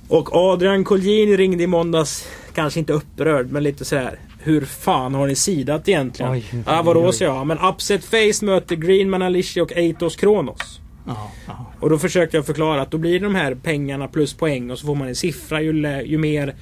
Och 0.08 0.36
Adrian 0.36 0.84
Colgjini 0.84 1.38
ringde 1.38 1.64
i 1.64 1.68
måndags. 1.68 2.28
Kanske 2.54 2.80
inte 2.80 2.94
upprörd 2.94 3.52
men 3.52 3.64
lite 3.64 3.86
sådär. 3.86 4.20
Hur 4.46 4.62
fan 4.62 5.14
har 5.14 5.28
ni 5.28 5.36
sidat 5.36 5.90
egentligen? 5.90 6.32
Oj. 6.32 6.46
Ja, 6.66 6.82
vadå 6.82 7.12
sa 7.12 7.26
jag? 7.26 7.48
Men 7.48 7.58
Upset 7.60 8.06
Face 8.06 8.46
möter 8.46 8.76
Greenman 8.76 9.22
Alicia 9.22 9.64
och 9.64 9.72
Eitos 9.72 10.16
Kronos. 10.16 10.80
Ja, 11.08 11.32
ja. 11.48 11.66
Och 11.80 11.90
då 11.90 11.98
försökte 11.98 12.38
jag 12.38 12.46
förklara 12.46 12.82
att 12.82 12.92
då 12.92 12.98
blir 12.98 13.20
de 13.20 13.36
här 13.36 13.56
pengarna 13.56 14.08
plus 14.08 14.34
poäng 14.34 14.72
och 14.72 14.80
så 14.80 14.86
får 14.86 14.96
man 14.96 15.08
en 15.08 15.16
siffra 15.16 15.62
ju, 15.62 16.02
ju 16.06 16.18
mer 16.18 16.56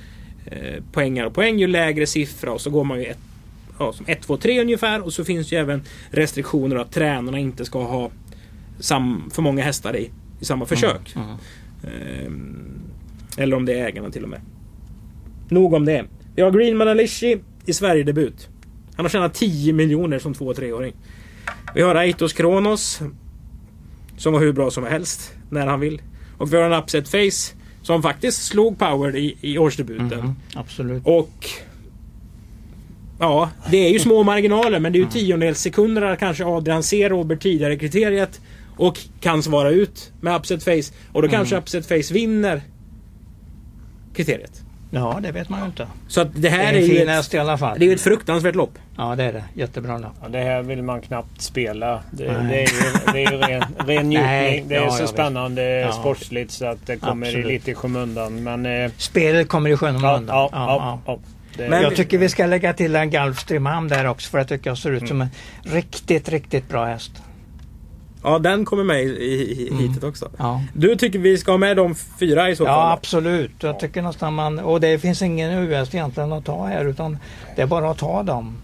eh, 0.46 0.84
poängar 0.92 1.26
och 1.26 1.34
poäng 1.34 1.60
ju 1.60 1.68
lägre 1.68 2.08
siffra 2.08 2.52
och 2.52 2.62
så 2.62 2.70
går 2.70 2.84
man 2.84 3.00
ju 3.00 3.06
ett, 3.06 3.18
ja, 3.80 3.94
som 3.94 4.06
1, 4.10 4.22
2, 4.22 4.38
3 4.38 4.62
ungefär 4.62 5.02
och 5.02 5.14
så 5.14 5.26
finns 5.26 5.54
ju 5.54 5.58
även 5.58 5.82
restriktioner 6.10 6.76
att 6.76 6.92
tränarna 6.92 7.40
inte 7.40 7.66
ska 7.66 7.84
ha 7.84 8.12
sam, 8.80 9.30
för 9.34 9.42
många 9.42 9.64
hästar 9.64 9.96
i, 9.96 10.12
i 10.40 10.46
samma 10.46 10.66
försök. 10.66 11.16
Mm. 11.16 11.28
Ehm, 11.84 12.82
eller 13.38 13.56
om 13.56 13.66
det 13.66 13.80
är 13.80 13.86
ägarna 13.86 14.10
till 14.10 14.24
och 14.24 14.30
med. 14.30 14.42
Nog 15.50 15.74
om 15.74 15.86
det. 15.86 16.06
Vi 16.36 16.42
har 16.42 16.52
Greenman 16.52 16.88
Alici 16.88 17.40
i 17.66 17.74
Sverigedebut. 17.74 18.50
Han 18.96 19.06
har 19.06 19.10
tjänat 19.10 19.34
10 19.34 19.74
miljoner 19.74 20.20
som 20.20 20.34
2-3-åring. 20.34 20.94
Vi 21.76 21.82
har 21.82 21.96
Aitos 21.96 22.34
Kronos. 22.34 23.02
Som 24.18 24.34
var 24.34 24.40
hur 24.40 24.54
bra 24.54 24.72
som 24.72 24.84
helst. 24.84 25.34
När 25.50 25.68
han 25.68 25.80
vill. 25.80 26.02
Och 26.38 26.54
vi 26.54 26.58
har 26.58 26.64
en 26.64 26.84
Upset 26.84 27.10
Face. 27.10 27.56
Som 27.82 28.02
faktiskt 28.02 28.46
slog 28.46 28.80
Power 28.80 29.16
i, 29.16 29.38
i 29.42 29.58
årsdebuten. 29.58 30.20
Mm, 30.20 30.36
absolut. 30.54 31.02
Och... 31.06 31.50
Ja, 33.20 33.50
det 33.72 33.78
är 33.78 33.90
ju 33.90 34.00
små 34.00 34.24
marginaler 34.24 34.80
men 34.80 34.94
det 34.94 34.98
är 34.98 35.04
ju 35.04 35.10
tiondels 35.10 35.60
sekunder 35.60 36.02
där 36.02 36.16
kanske 36.16 36.46
Adrian 36.46 36.84
ser 36.84 37.10
Robert 37.10 37.42
tidigare 37.42 37.78
kriteriet. 37.78 38.42
Och 38.78 39.00
kan 39.20 39.44
svara 39.44 39.70
ut 39.70 40.12
med 40.22 40.36
Upset 40.36 40.64
Face. 40.64 40.94
Och 41.12 41.22
då 41.22 41.28
kanske 41.28 41.58
Upset 41.58 41.88
Face 41.88 42.14
vinner 42.14 42.62
kriteriet. 44.16 44.63
Ja, 44.96 45.20
det 45.22 45.32
vet 45.32 45.50
man 45.50 45.60
ju 45.60 45.66
inte. 45.66 45.88
Så 46.08 46.22
att 46.22 46.34
det 46.34 46.40
Det 46.40 46.50
här 46.50 46.74
är 46.74 46.78
är, 46.78 46.88
fin 46.88 47.10
ett, 47.10 47.34
i 47.34 47.38
alla 47.38 47.58
fall. 47.58 47.80
det 47.80 47.86
är 47.86 47.88
ju 47.88 47.94
ett 47.96 48.02
fruktansvärt 48.02 48.56
lopp. 48.56 48.78
Ja, 48.98 49.16
det 49.16 49.24
är 49.24 49.34
det. 49.34 49.44
Jättebra 49.54 49.98
lopp. 49.98 50.12
Ja, 50.22 50.28
det 50.30 50.40
här 50.40 50.62
vill 50.62 50.84
man 50.84 51.02
knappt 51.02 51.42
spela. 51.42 52.04
Det, 52.12 52.24
det 52.24 52.32
är 52.34 52.60
ju, 52.60 53.14
det 53.14 53.24
är 53.24 53.32
ju 53.32 53.38
ren, 53.38 53.64
ren 53.88 54.10
njutning. 54.10 54.68
Det 54.68 54.76
är 54.76 54.82
ja, 54.82 54.92
så 54.92 55.08
spännande 55.08 55.64
Ja. 55.64 55.92
sportsligt 55.92 56.52
så 56.52 56.66
att 56.66 56.86
det 56.88 56.98
kommer 56.98 57.28
Absolut. 57.28 57.48
lite 57.48 57.72
i 57.72 57.76
skymundan. 57.76 58.44
Men, 58.44 58.66
eh, 58.66 58.92
Spelet 58.98 59.48
kommer 59.48 59.70
i 59.70 59.74
ja, 59.74 59.78
skymundan. 59.78 60.26
ja, 60.28 60.50
ja, 60.52 61.00
ja, 61.06 61.20
det, 61.58 61.70
Men- 61.70 61.82
Jag 61.82 61.96
tycker 61.96 62.18
vi 62.18 62.30
ska 62.30 62.46
lägga 62.46 62.74
till 62.74 62.96
en 62.96 63.10
Gulfstream 63.10 63.88
där 63.88 64.06
också 64.08 64.30
för 64.30 64.38
att 64.40 64.50
jag 64.52 64.60
tycker 64.60 64.70
jag 64.70 64.78
ser 64.78 64.92
ut 64.92 65.08
som 65.08 65.22
en 65.22 65.30
riktigt, 65.64 66.30
riktigt 66.30 66.70
bra 66.70 66.86
häst. 66.86 67.12
Ja, 68.24 68.40
den 68.40 68.66
kommer 68.66 68.84
med 68.84 69.04
i, 69.04 69.08
i, 69.08 69.68
i 69.68 69.76
hitet 69.76 70.04
också. 70.04 70.30
Ja, 70.38 70.62
Du 70.74 70.96
tycker 70.96 71.20
vi 71.20 71.38
ska 71.38 71.52
ha 71.52 71.58
med 71.58 71.78
de 71.78 71.96
fyra 71.96 72.50
i 72.50 72.56
så 72.56 72.64
ja 72.64 72.68
fall? 72.68 72.92
absolut. 72.92 73.52
Jag 73.60 73.80
tycker 73.80 74.02
nästan 74.02 74.34
man... 74.34 74.60
Och 74.60 74.82
det 74.82 75.00
finns 75.00 75.22
ingen 75.22 75.52
US 75.52 75.96
egentligen 75.96 76.34
att 76.34 76.46
ta 76.46 76.66
här 76.66 76.86
utan 76.86 77.18
det 77.56 77.62
är 77.62 77.68
bara 77.68 77.90
att 77.92 77.98
ta 77.98 78.24
dem. 78.24 78.56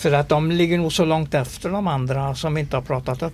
För 0.00 0.12
att 0.12 0.28
de 0.28 0.50
ligger 0.50 0.78
nog 0.78 0.92
så 0.92 1.04
långt 1.04 1.34
efter 1.34 1.68
de 1.70 1.86
andra 1.86 2.34
som 2.34 2.58
inte 2.58 2.76
har 2.76 2.82
pratat 2.82 3.22
upp. 3.22 3.32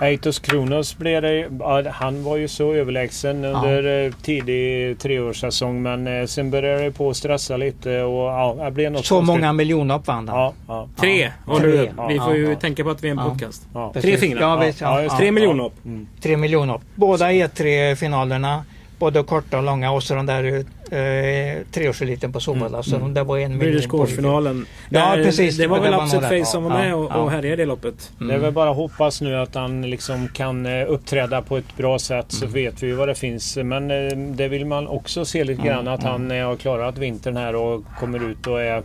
Aitos 0.00 0.38
Kronos 0.38 0.96
blev 0.98 1.22
det, 1.22 1.48
han 1.92 2.24
var 2.24 2.36
ju 2.36 2.48
så 2.48 2.72
överlägsen 2.74 3.44
under 3.44 4.04
eh, 4.06 4.12
tidig 4.22 4.98
treårssäsong 4.98 5.82
men 5.82 6.06
eh, 6.06 6.26
sen 6.26 6.50
började 6.50 6.82
det 6.84 6.90
på 6.90 7.10
att 7.10 7.16
stressa 7.16 7.56
lite 7.56 8.02
och 8.02 8.24
ja, 8.24 8.56
det 8.64 8.70
blev 8.70 8.92
något 8.92 9.06
Så 9.06 9.14
konstigt. 9.14 9.34
många 9.36 9.52
miljoner 9.52 9.94
upp 9.98 10.06
vann 10.06 10.28
han. 10.28 10.38
Ja, 10.38 10.52
ja, 10.68 10.88
Tre, 10.96 11.32
Ja, 11.46 11.58
tre. 11.58 11.92
Vi 12.08 12.18
får 12.18 12.34
ju 12.36 12.48
ja. 12.50 12.54
tänka 12.60 12.84
på 12.84 12.90
att 12.90 13.02
vi 13.04 13.08
är 13.08 13.12
en 13.12 13.18
Ja. 13.18 13.30
podcast. 13.30 13.68
Tre 14.02 14.16
fingrar. 14.16 14.40
Ja, 14.40 14.56
visst, 14.56 14.80
Ja, 14.80 14.96
ja, 14.96 15.02
just 15.02 15.12
ja. 15.12 15.18
Tre 15.18 15.32
miljoner 15.32 15.64
upp. 15.64 15.84
Mm. 15.84 16.08
Tre 16.22 16.36
miljoner 16.36 16.74
upp. 16.74 16.82
Båda 16.94 17.32
E3-finalerna. 17.32 18.64
Både 18.98 19.22
korta 19.22 19.56
och 19.58 19.62
långa 19.64 19.92
och 19.92 20.02
så 20.02 20.14
den 20.14 20.26
där 20.26 20.44
eh, 20.90 21.62
treårseliten 21.72 22.32
på 22.32 22.40
Solvalla. 22.40 22.82
Så 22.82 22.98
de 22.98 23.14
där 23.14 23.24
var 23.24 23.38
en 23.38 23.58
miljon 23.58 23.82
på- 23.82 23.88
Course-finalen. 23.88 24.66
Ja, 24.88 25.12
precis. 25.14 25.56
Det 25.56 25.66
var 25.66 25.80
väl 25.80 25.94
Upset. 25.94 26.20
Face 26.22 26.44
som 26.44 26.64
var 26.64 26.70
Ja, 26.70 26.78
med 26.78 26.94
och, 26.94 27.10
ja. 27.10 27.14
och 27.16 27.30
härjade 27.30 27.48
i 27.52 27.56
det 27.56 27.66
loppet. 27.66 28.12
Det 28.18 28.34
är 28.34 28.38
väl 28.38 28.52
bara 28.52 28.70
att 28.70 28.76
hoppas 28.76 29.20
nu 29.20 29.36
att 29.36 29.54
han 29.54 29.90
liksom 29.90 30.28
kan 30.28 30.66
eh, 30.66 30.84
uppträda 30.90 31.42
på 31.42 31.56
ett 31.56 31.76
bra 31.76 31.98
sätt 31.98 32.26
så 32.28 32.46
vet 32.46 32.82
vi 32.82 32.86
ju 32.86 32.94
vad 32.94 33.08
det 33.08 33.14
finns. 33.14 33.56
Men 33.56 33.90
eh, 33.90 34.16
det 34.16 34.48
vill 34.48 34.66
man 34.66 34.88
också 34.88 35.24
se 35.24 35.44
lite 35.44 35.62
grann 35.62 35.88
att 35.88 36.02
han 36.02 36.30
eh, 36.30 36.46
har 36.46 36.56
klarat 36.56 36.98
vintern 36.98 37.36
här 37.36 37.54
och 37.56 37.82
kommer 38.00 38.30
ut 38.30 38.46
och 38.46 38.60
är 38.62 38.82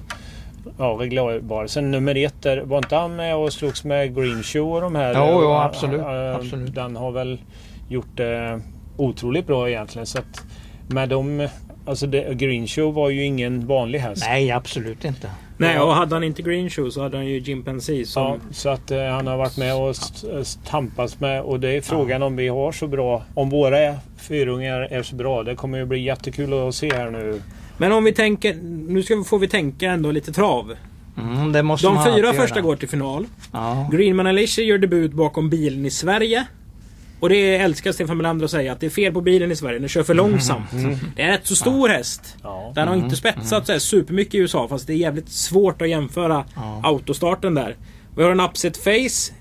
ja, 0.78 0.98
reglerbar. 1.00 1.68
Sen 1.68 1.92
nummer 1.92 2.16
ett, 2.26 2.42
där, 2.42 2.62
var 2.62 2.78
inte 2.78 2.96
han 2.96 3.16
med 3.16 3.36
och 3.36 3.54
slogs 3.54 3.84
med 3.84 4.16
Green 4.16 4.44
Show 4.44 4.74
och 4.76 4.82
de 4.82 4.96
här? 4.96 5.14
Jo, 5.18 5.40
jo, 5.44 5.52
absolut, 5.54 6.02
absolut. 6.36 6.76
Den 6.76 6.96
har 6.96 7.12
väl 7.12 7.38
gjort 7.90 8.08
det 8.18 8.62
otroligt 9.00 9.48
bra 9.48 9.70
egentligen. 9.70 10.06
Så 10.06 10.18
att 10.20 10.46
med 10.88 11.10
dem, 11.10 11.48
alltså 11.86 12.08
det, 12.08 12.34
Green 12.34 12.68
Show 12.68 12.94
var 12.94 13.10
ju 13.10 13.24
ingen 13.24 13.68
vanlig 13.68 14.00
häst. 14.00 14.24
Nej, 14.28 14.52
absolut 14.52 15.06
inte. 15.06 15.30
Nej, 15.58 15.80
och 15.80 15.94
hade 15.94 16.16
han 16.16 16.24
inte 16.24 16.42
Green 16.42 16.70
Shoe 16.70 16.92
så 16.92 17.02
hade 17.04 17.18
han 17.18 17.26
ju 17.26 17.40
Jimpanzee 17.40 18.06
som... 18.06 18.24
Ja, 18.24 18.38
så 18.52 18.70
att 18.70 18.92
eh, 18.92 19.04
han 19.04 19.28
har 19.28 19.38
varit 19.38 19.58
med 19.58 19.76
och 19.76 19.90
st- 19.90 20.28
st- 20.40 20.70
tampats 20.70 21.20
med 21.20 21.42
och 21.42 21.60
det 21.60 21.70
är 21.70 21.82
frågan 21.82 22.24
om 22.24 22.36
vi 22.36 22.48
har 22.48 22.72
så 22.72 22.88
bra, 22.88 23.24
om 23.34 23.50
våra 23.50 23.96
fyrungar 24.18 24.82
är 24.82 25.04
så 25.04 25.16
bra. 25.16 25.44
Det 25.44 25.56
kommer 25.56 25.78
ju 25.78 25.86
bli 25.86 26.00
jättekul 26.04 26.54
att 26.68 26.76
se 26.76 26.94
här 26.96 27.12
nu. 27.12 27.42
Men 27.78 27.92
om 27.92 28.04
vi 28.04 28.14
tänker... 28.14 28.54
Nu 28.90 29.04
ska, 29.04 29.16
vi- 29.16 29.24
får 29.24 29.40
vi 29.40 29.48
tänka 29.48 29.92
ändå 29.92 30.12
lite 30.12 30.32
trav. 30.32 30.76
Mm, 31.18 31.52
det 31.52 31.64
måste 31.64 31.88
De 31.88 32.04
fyra 32.04 32.34
första 32.34 32.56
göra. 32.56 32.66
går 32.66 32.76
till 32.76 32.90
final. 32.90 33.26
Ja. 33.54 33.90
Greenman 33.92 34.28
Alicia 34.28 34.64
gör 34.66 34.78
debut 34.78 35.12
bakom 35.14 35.50
bilen 35.50 35.86
i 35.86 35.90
Sverige. 35.92 36.46
Och 37.20 37.30
det 37.30 37.56
älskar 37.58 37.92
Stefan 37.92 38.18
Melander 38.18 38.46
att 38.46 38.52
säga 38.52 38.72
att 38.72 38.80
det 38.80 38.86
är 38.86 38.90
fel 38.90 39.14
på 39.14 39.22
bilen 39.22 39.52
i 39.52 39.56
Sverige. 39.56 39.80
Den 39.80 39.90
kör 39.90 40.04
för 40.04 40.14
långsamt. 40.14 40.66
Det 41.16 41.22
är 41.22 41.26
en 41.26 41.32
rätt 41.32 41.48
så 41.48 41.56
stor 41.56 41.90
häst. 41.90 42.38
Ja. 42.44 42.72
Den 42.76 42.88
har 42.88 42.96
inte 42.96 43.16
spetsat 43.16 43.66
så 43.66 43.72
här 43.72 43.80
supermycket 43.80 44.36
i 44.36 44.38
USA 44.38 44.68
fast 44.68 44.88
det 44.88 44.94
är 44.94 44.98
jävligt 44.98 45.30
svårt 45.30 45.82
att 45.82 45.90
jämföra 45.90 46.46
Ja. 46.56 46.82
autostarten 46.84 47.54
där. 47.54 47.76
Vi 48.18 48.24
har 48.24 48.32
en 48.32 48.40
upset 48.40 48.78
face. 48.78 49.34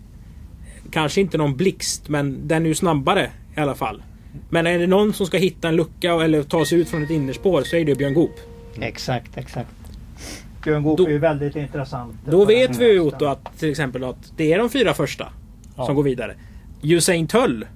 Kanske 0.90 1.20
inte 1.20 1.38
någon 1.38 1.56
blixt 1.56 2.08
men 2.08 2.48
den 2.48 2.62
är 2.64 2.68
ju 2.68 2.74
snabbare 2.74 3.30
i 3.56 3.60
alla 3.60 3.74
fall. 3.74 4.02
Men 4.50 4.66
är 4.66 4.78
det 4.78 4.86
någon 4.86 5.12
som 5.12 5.26
ska 5.26 5.38
hitta 5.38 5.68
en 5.68 5.76
lucka 5.76 6.12
eller 6.12 6.42
ta 6.42 6.64
sig 6.64 6.78
ut 6.80 6.88
från 6.88 7.02
ett 7.02 7.10
innerspår 7.10 7.62
så 7.62 7.76
är 7.76 7.84
det 7.84 7.94
Björn 7.94 8.14
Goop. 8.14 8.34
Exakt, 8.80 9.36
exakt. 9.38 9.70
Björn 10.64 10.82
Goop 10.82 10.98
Då- 10.98 11.06
är 11.06 11.10
ju 11.10 11.18
väldigt 11.18 11.56
intressant. 11.56 12.14
Då 12.26 12.44
vet 12.44 12.78
vi 12.78 12.92
ju. 12.92 13.00
Otto 13.00 13.24
att 13.26 13.58
till 13.58 13.70
exempel 13.70 14.04
att 14.04 14.32
det 14.36 14.52
är 14.52 14.58
de 14.58 14.70
fyra 14.70 14.94
första 14.94 15.28
Ja. 15.76 15.86
som 15.86 15.94
går 15.94 16.02
vidare. 16.02 16.34
Usain 16.82 17.26
Tull 17.26 17.66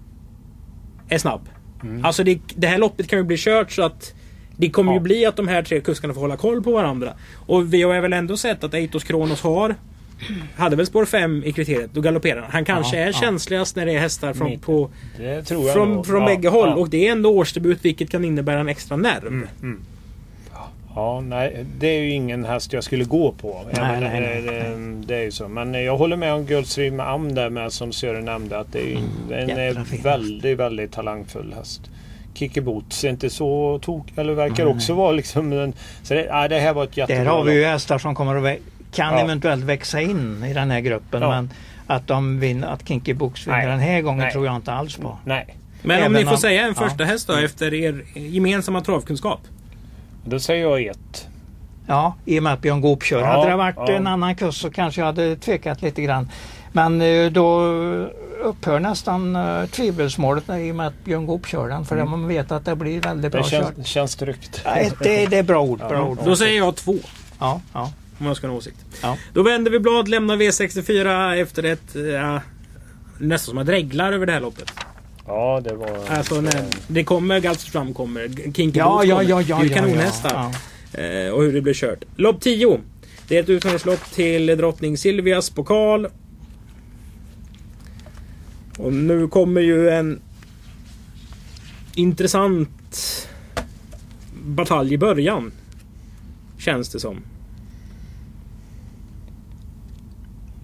är 1.09 1.19
snabb. 1.19 1.49
Mm. 1.83 2.05
Alltså 2.05 2.25
det, 2.25 2.39
det 2.57 2.67
här 2.67 2.79
loppet 2.79 3.09
kan 3.09 3.19
ju 3.19 3.25
bli 3.25 3.37
kört 3.39 3.73
så 3.73 3.83
att 3.83 4.15
det 4.57 4.71
kommer 4.71 4.93
ju 4.93 4.99
Ja. 4.99 5.03
bli 5.03 5.27
att 5.27 5.37
de 5.37 5.49
här 5.49 5.63
tre 5.63 5.81
kuskarna 5.81 6.15
får 6.15 6.21
hålla 6.21 6.37
koll 6.37 6.63
på 6.63 6.73
varandra. 6.73 7.13
Och 7.47 7.75
vi 7.75 7.83
har 7.83 8.01
väl 8.01 8.13
ändå 8.13 8.37
sett 8.37 8.65
att 8.65 8.75
Eitos 8.75 9.05
Kronos 9.05 9.43
har 9.43 9.75
hade 10.57 10.77
väl 10.77 10.87
spår 10.87 11.05
5 11.05 11.45
i 11.45 11.53
kriteriet, 11.53 11.91
då 11.95 12.01
galopperar 12.01 12.41
han. 12.43 12.51
Han 12.53 12.65
kanske 12.65 12.97
Ja, 12.97 13.03
är 13.03 13.07
ja. 13.07 13.13
känsligast 13.13 13.77
när 13.77 13.87
det 13.87 13.93
är 13.93 13.99
hästar 14.01 14.35
från, 14.35 14.59
på, 14.59 14.91
från, 15.73 16.05
från 16.05 16.21
Ja, 16.21 16.27
bägge 16.27 16.49
håll. 16.49 16.69
Och 16.79 16.89
det 16.91 17.09
är 17.09 17.13
ändå 17.13 17.31
årsdebut 17.31 17.79
vilket 17.85 18.11
kan 18.11 18.25
innebära 18.25 18.61
en 18.61 18.69
extra 18.69 18.97
nerv. 18.97 19.27
Mm. 19.27 19.83
Ja, 20.95 21.21
nej, 21.21 21.65
det 21.79 21.87
är 21.87 22.01
ju 22.01 22.11
ingen 22.11 22.45
häst 22.45 22.73
jag 22.73 22.85
skulle 22.85 23.05
gå 23.05 23.33
på. 23.33 23.61
Jag 23.75 23.83
Nej, 23.83 24.01
nej, 24.01 24.21
nej, 24.21 24.43
det, 24.43 25.07
det 25.07 25.17
är 25.17 25.23
ju 25.23 25.31
så. 25.31 25.49
Men 25.49 25.75
jag 25.85 25.97
håller 25.97 26.17
med 26.17 26.33
om 26.33 26.45
Gulfstream 26.47 27.01
Am 27.01 27.35
där 27.35 27.51
med 27.51 27.73
som 27.73 27.93
Sören 27.93 28.25
nämnde. 28.25 28.59
Att 28.59 28.73
det 28.73 28.79
är 28.79 28.87
ju 28.87 28.97
en 29.35 29.51
är 29.51 30.03
väldigt, 30.03 30.59
väldigt 30.59 30.93
talangfull 30.93 31.55
häst. 31.59 31.81
Kicke 32.35 32.61
Boots 32.61 33.05
är 33.05 33.09
inte 33.09 33.31
så 33.31 33.79
tok, 33.83 34.07
eller 34.17 34.33
verkar 34.35 34.67
också 34.67 34.95
vara 34.95 35.13
liksom 35.13 35.53
en, 35.53 35.73
så 36.03 36.15
det, 36.15 36.29
nej, 36.33 36.49
det 36.49 36.59
här 36.61 36.73
var 36.75 36.85
ett 36.85 36.97
jättebra 36.97 37.25
Där 37.25 37.31
har 37.31 37.45
vi 37.45 37.55
ju 37.55 37.65
hästar 37.65 37.99
som 37.99 38.15
kommer 38.15 38.37
att 38.37 38.43
vä- 38.43 38.59
kan 38.95 39.15
Ja. 39.15 39.21
eventuellt 39.21 39.65
växa 39.65 40.01
in 40.01 40.45
i 40.45 40.53
den 40.55 40.71
här 40.71 40.81
gruppen. 40.81 41.23
Ja. 41.23 41.29
Men 41.31 41.51
att 41.87 42.07
de 42.07 42.41
vinner, 42.41 42.69
att 42.69 42.89
Kinky 42.89 43.15
Books 43.15 43.47
vinner 43.47 43.59
Nej. 43.59 43.67
den 43.67 43.79
här 43.81 44.01
gången 44.01 44.19
Nej. 44.19 44.33
tror 44.33 44.47
jag 44.47 44.57
inte 44.57 44.73
alls 44.73 44.97
på. 44.97 45.19
Nej, 45.25 45.47
Men 45.83 45.97
om 45.97 46.03
Även 46.03 46.13
ni 46.13 46.25
får 46.25 46.31
om- 46.31 46.37
säga 46.39 46.63
en 46.67 46.75
ja. 46.79 46.89
första 46.89 47.05
häst 47.05 47.27
då 47.29 47.33
efter 47.35 47.75
er 47.75 48.05
gemensamma 48.15 48.81
travkunskap. 48.81 49.41
Då 50.25 50.41
säger 50.41 50.63
jag 50.63 50.83
ett. 50.83 51.29
Ja, 51.87 52.15
i 52.25 52.39
och 52.39 52.43
med 52.43 52.53
att 52.53 52.61
Björn 52.61 52.81
Goop 52.81 53.03
kör. 53.03 53.21
Ja, 53.21 53.27
hade 53.27 53.51
det 53.51 53.57
varit 53.57 53.77
ja. 53.77 53.93
en 53.93 54.07
annan 54.07 54.35
kurs 54.35 54.61
så 54.61 54.71
kanske 54.71 55.01
jag 55.01 55.07
hade 55.07 55.37
tvekat 55.37 55.83
lite 55.83 56.03
grann. 56.03 56.29
Men 56.73 57.03
eh, 57.03 57.31
då 57.31 57.61
upphör 58.43 58.81
nästan 58.81 59.37
uh, 59.37 59.67
tvivelsmålet 59.67 60.45
i 60.49 60.71
och 60.71 60.77
med 60.77 60.87
att 60.87 61.05
Björn 61.05 61.27
Goop 61.27 61.47
kör 61.47 61.69
den. 61.69 61.85
För 61.85 62.05
man 62.05 62.29
vet 62.29 62.53
att 62.53 62.65
det 62.65 62.77
blir 62.77 63.01
väldigt 63.01 63.33
bra 63.33 63.41
Mm. 63.41 63.51
Det 63.51 63.67
kört. 63.67 63.75
känns, 63.75 63.87
känns 63.87 64.17
tryggt. 64.17 64.63
Nej, 64.65 64.93
det, 65.03 65.27
det 65.27 65.39
är 65.39 65.43
bra 65.43 65.63
ord. 65.63 65.79
Bra 65.79 66.09
ord. 66.09 66.19
Då 66.25 66.37
säger 66.37 66.59
jag 66.59 66.77
två. 66.77 66.95
Ja, 67.39 67.61
ja. 67.73 67.93
Om 68.19 68.27
jag 68.27 68.37
ska 68.37 68.47
ha 68.47 68.53
en 68.53 68.59
åsikt. 68.59 68.77
Ja. 69.03 69.17
Då 69.33 69.43
vänder 69.43 69.71
vi 69.71 69.79
blad, 69.79 70.09
lämnar 70.09 70.37
V64 70.37 71.37
efter 71.43 71.63
ett... 71.63 71.95
Ja, 71.95 72.41
nästan 73.19 73.51
som 73.51 73.59
att 73.59 73.69
reglar 73.69 74.13
över 74.13 74.27
det 74.27 74.33
här 74.33 74.41
loppet. 74.41 74.73
Ja, 75.27 75.61
det 75.65 75.75
var... 75.75 76.07
Alltså 76.09 76.41
när 76.41 76.65
det 76.89 77.05
kommer, 77.05 77.41
Galsterstram 77.41 77.95
kommer, 77.95 78.29
Kinky 78.53 78.79
Ja, 78.79 79.05
ja, 79.05 79.23
ja, 79.23 79.43
ja, 79.43 79.57
det 79.57 79.63
är 79.63 79.65
ju 79.65 79.71
ja, 79.71 79.77
kanonhästar. 79.77 80.31
ja. 80.35 80.53
Eh, 81.01 81.31
och 81.31 81.43
hur 81.43 81.53
det 81.53 81.61
blir 81.61 81.75
kört. 81.75 82.05
Lopp 82.17 82.41
10. 82.41 82.81
Det 83.29 83.39
är 83.39 83.43
ett 83.43 83.49
uttagningslopp 83.49 84.11
till 84.11 84.47
drottning 84.47 84.99
Silvias 84.99 85.51
pokal. 85.51 86.09
Och 88.79 88.93
nu 88.93 89.29
kommer 89.29 89.61
ju 89.61 89.89
en 89.91 90.21
intressant 91.95 93.29
batalj 94.45 94.95
i 94.95 94.99
början. 94.99 95.53
Känns 96.59 96.89
det 96.89 97.01
som. 97.01 97.23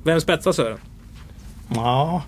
Vem 0.05 0.21
spetsar 0.21 0.53
Sören? 0.53 0.79
Ja, 1.75 2.23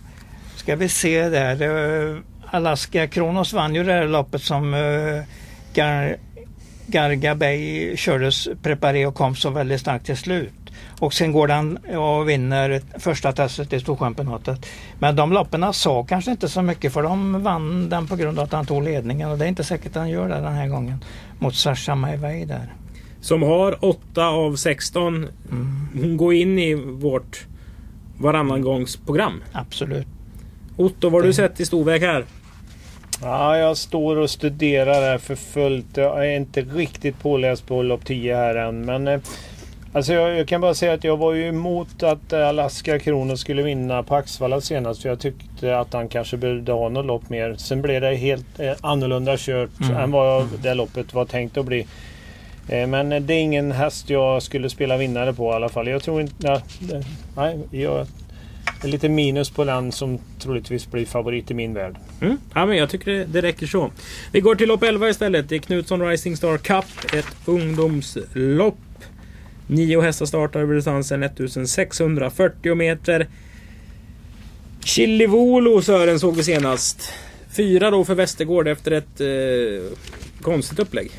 ska 0.60 0.76
vi 0.76 0.88
se 0.88 1.28
där. 1.28 1.62
Eh, 1.62 2.16
Alaska 2.50 3.06
Kronos 3.06 3.52
vann 3.52 3.74
ju 3.74 3.84
det 3.84 3.92
här 3.92 4.08
loppet 4.08 4.42
som 4.42 4.74
uh, 4.74 5.22
Gar 5.74 6.16
Garga 6.86 7.34
Bay 7.34 7.96
kördes 7.96 8.48
preparé 8.62 9.06
och 9.06 9.14
kom 9.14 9.34
så 9.34 9.50
väldigt 9.50 9.80
starkt 9.80 10.06
till 10.06 10.16
slut. 10.16 10.52
Och 10.98 11.14
sen 11.14 11.32
går 11.32 11.46
den 11.48 11.76
och 11.76 12.28
vinner 12.28 12.80
första 12.98 13.32
testet 13.32 13.72
i 13.72 13.80
Storchampionatet. 13.80 14.66
Men 14.98 15.16
de 15.16 15.32
loppen 15.32 15.72
sa 15.72 16.04
kanske 16.04 16.30
inte 16.30 16.48
så 16.48 16.62
mycket 16.62 16.92
för 16.92 17.02
de 17.02 17.42
vann 17.42 17.88
den 17.88 18.06
på 18.06 18.16
grund 18.16 18.38
av 18.38 18.44
att 18.44 18.52
han 18.52 18.66
tog 18.66 18.82
ledningen 18.82 19.30
och 19.30 19.38
det 19.38 19.44
är 19.44 19.48
inte 19.48 19.64
säkert 19.64 19.86
att 19.86 19.94
han 19.94 20.10
gör 20.10 20.28
det 20.28 20.34
den 20.34 20.54
här 20.54 20.68
gången 20.68 21.04
mot 21.38 21.54
Sasha 21.54 21.94
Maivay 21.94 22.44
där. 22.44 22.74
Som 23.20 23.42
har 23.42 23.84
8 23.84 24.26
av 24.26 24.56
16. 24.56 25.14
Mm, 25.14 25.88
Hon 25.94 26.16
går 26.16 26.34
in 26.34 26.58
i 26.58 26.74
vårt 26.74 27.46
varannan 28.18 28.62
gångs 28.62 28.96
program. 28.96 29.42
absolut. 29.52 30.06
Otto, 30.76 31.08
vad 31.08 31.20
har 31.22 31.26
du 31.26 31.32
sett 31.32 31.60
i 31.60 31.66
storväg 31.66 32.02
här? 32.02 32.24
Ja, 33.22 33.56
jag 33.58 33.76
står 33.76 34.16
och 34.16 34.30
studerar 34.30 34.92
här 35.02 35.18
för 35.18 35.34
fullt. 35.34 35.96
Jag 35.96 36.26
är 36.26 36.36
inte 36.36 36.60
riktigt 36.60 37.18
påläst 37.22 37.66
på 37.66 37.82
lopp 37.82 38.04
10 38.04 38.36
här 38.36 38.54
än. 38.54 38.84
Men 38.84 39.08
eh, 39.08 39.20
alltså 39.92 40.12
jag, 40.12 40.38
jag 40.38 40.48
kan 40.48 40.60
bara 40.60 40.74
säga 40.74 40.92
att 40.92 41.04
jag 41.04 41.16
var 41.16 41.32
ju 41.32 41.48
emot 41.48 42.02
att 42.02 42.32
eh, 42.32 42.48
Alaska 42.48 42.98
Kronos 42.98 43.40
skulle 43.40 43.62
vinna 43.62 44.02
på 44.02 44.14
Axvalla 44.14 44.60
senast. 44.60 45.02
För 45.02 45.08
jag 45.08 45.20
tyckte 45.20 45.78
att 45.78 45.92
han 45.92 46.08
kanske 46.08 46.36
behövde 46.36 46.72
ha 46.72 46.88
något 46.88 47.06
lopp 47.06 47.28
mer. 47.30 47.54
Sen 47.58 47.82
blev 47.82 48.00
det 48.00 48.14
helt 48.14 48.60
eh, 48.60 48.72
annorlunda 48.80 49.34
kört 49.38 49.70
Mm. 49.82 49.96
än 49.96 50.10
vad 50.10 50.26
jag, 50.28 50.48
det 50.62 50.74
loppet 50.74 51.14
var 51.14 51.24
tänkt 51.24 51.56
att 51.56 51.66
bli. 51.66 51.86
Men 52.88 53.08
det 53.26 53.34
är 53.34 53.40
ingen 53.40 53.72
häst 53.72 54.10
jag 54.10 54.42
skulle 54.42 54.70
spela 54.70 54.96
vinnare 54.96 55.32
på 55.32 55.50
i 55.52 55.54
alla 55.54 55.68
fall. 55.68 55.88
Jag 55.88 56.02
tror 56.02 56.20
inte... 56.20 56.62
Nej, 57.36 57.58
jag 57.70 58.06
lite 58.82 59.08
minus 59.08 59.50
på 59.50 59.64
den 59.64 59.92
som 59.92 60.18
troligtvis 60.38 60.90
blir 60.90 61.06
favorit 61.06 61.50
i 61.50 61.54
min 61.54 61.74
värld. 61.74 61.96
Mm. 62.20 62.38
Ja, 62.54 62.66
men 62.66 62.76
jag 62.76 62.90
tycker 62.90 63.10
det, 63.10 63.24
det 63.24 63.42
räcker 63.42 63.66
så. 63.66 63.90
Vi 64.32 64.40
går 64.40 64.54
till 64.54 64.68
lopp 64.68 64.82
11 64.82 65.08
istället. 65.08 65.48
Det 65.48 65.54
är 65.54 65.58
Knutsson 65.58 66.08
Rising 66.08 66.36
Star 66.36 66.58
Cup. 66.58 67.14
Ett 67.14 67.36
ungdomslopp. 67.44 68.78
Nio 69.66 70.00
hästar 70.00 70.26
startar 70.26 70.60
över 70.60 70.74
distansen 70.74 71.22
1640 71.22 72.74
meter. 72.74 73.26
Chilivolo 74.84 75.82
Sören 75.82 76.20
såg 76.20 76.36
vi 76.36 76.44
senast. 76.44 77.12
Fyra 77.56 77.90
då 77.90 78.04
för 78.04 78.14
Västergård 78.14 78.68
efter 78.68 78.90
ett 78.90 79.20
eh, 79.20 79.96
konstigt 80.42 80.78
upplägg. 80.78 81.10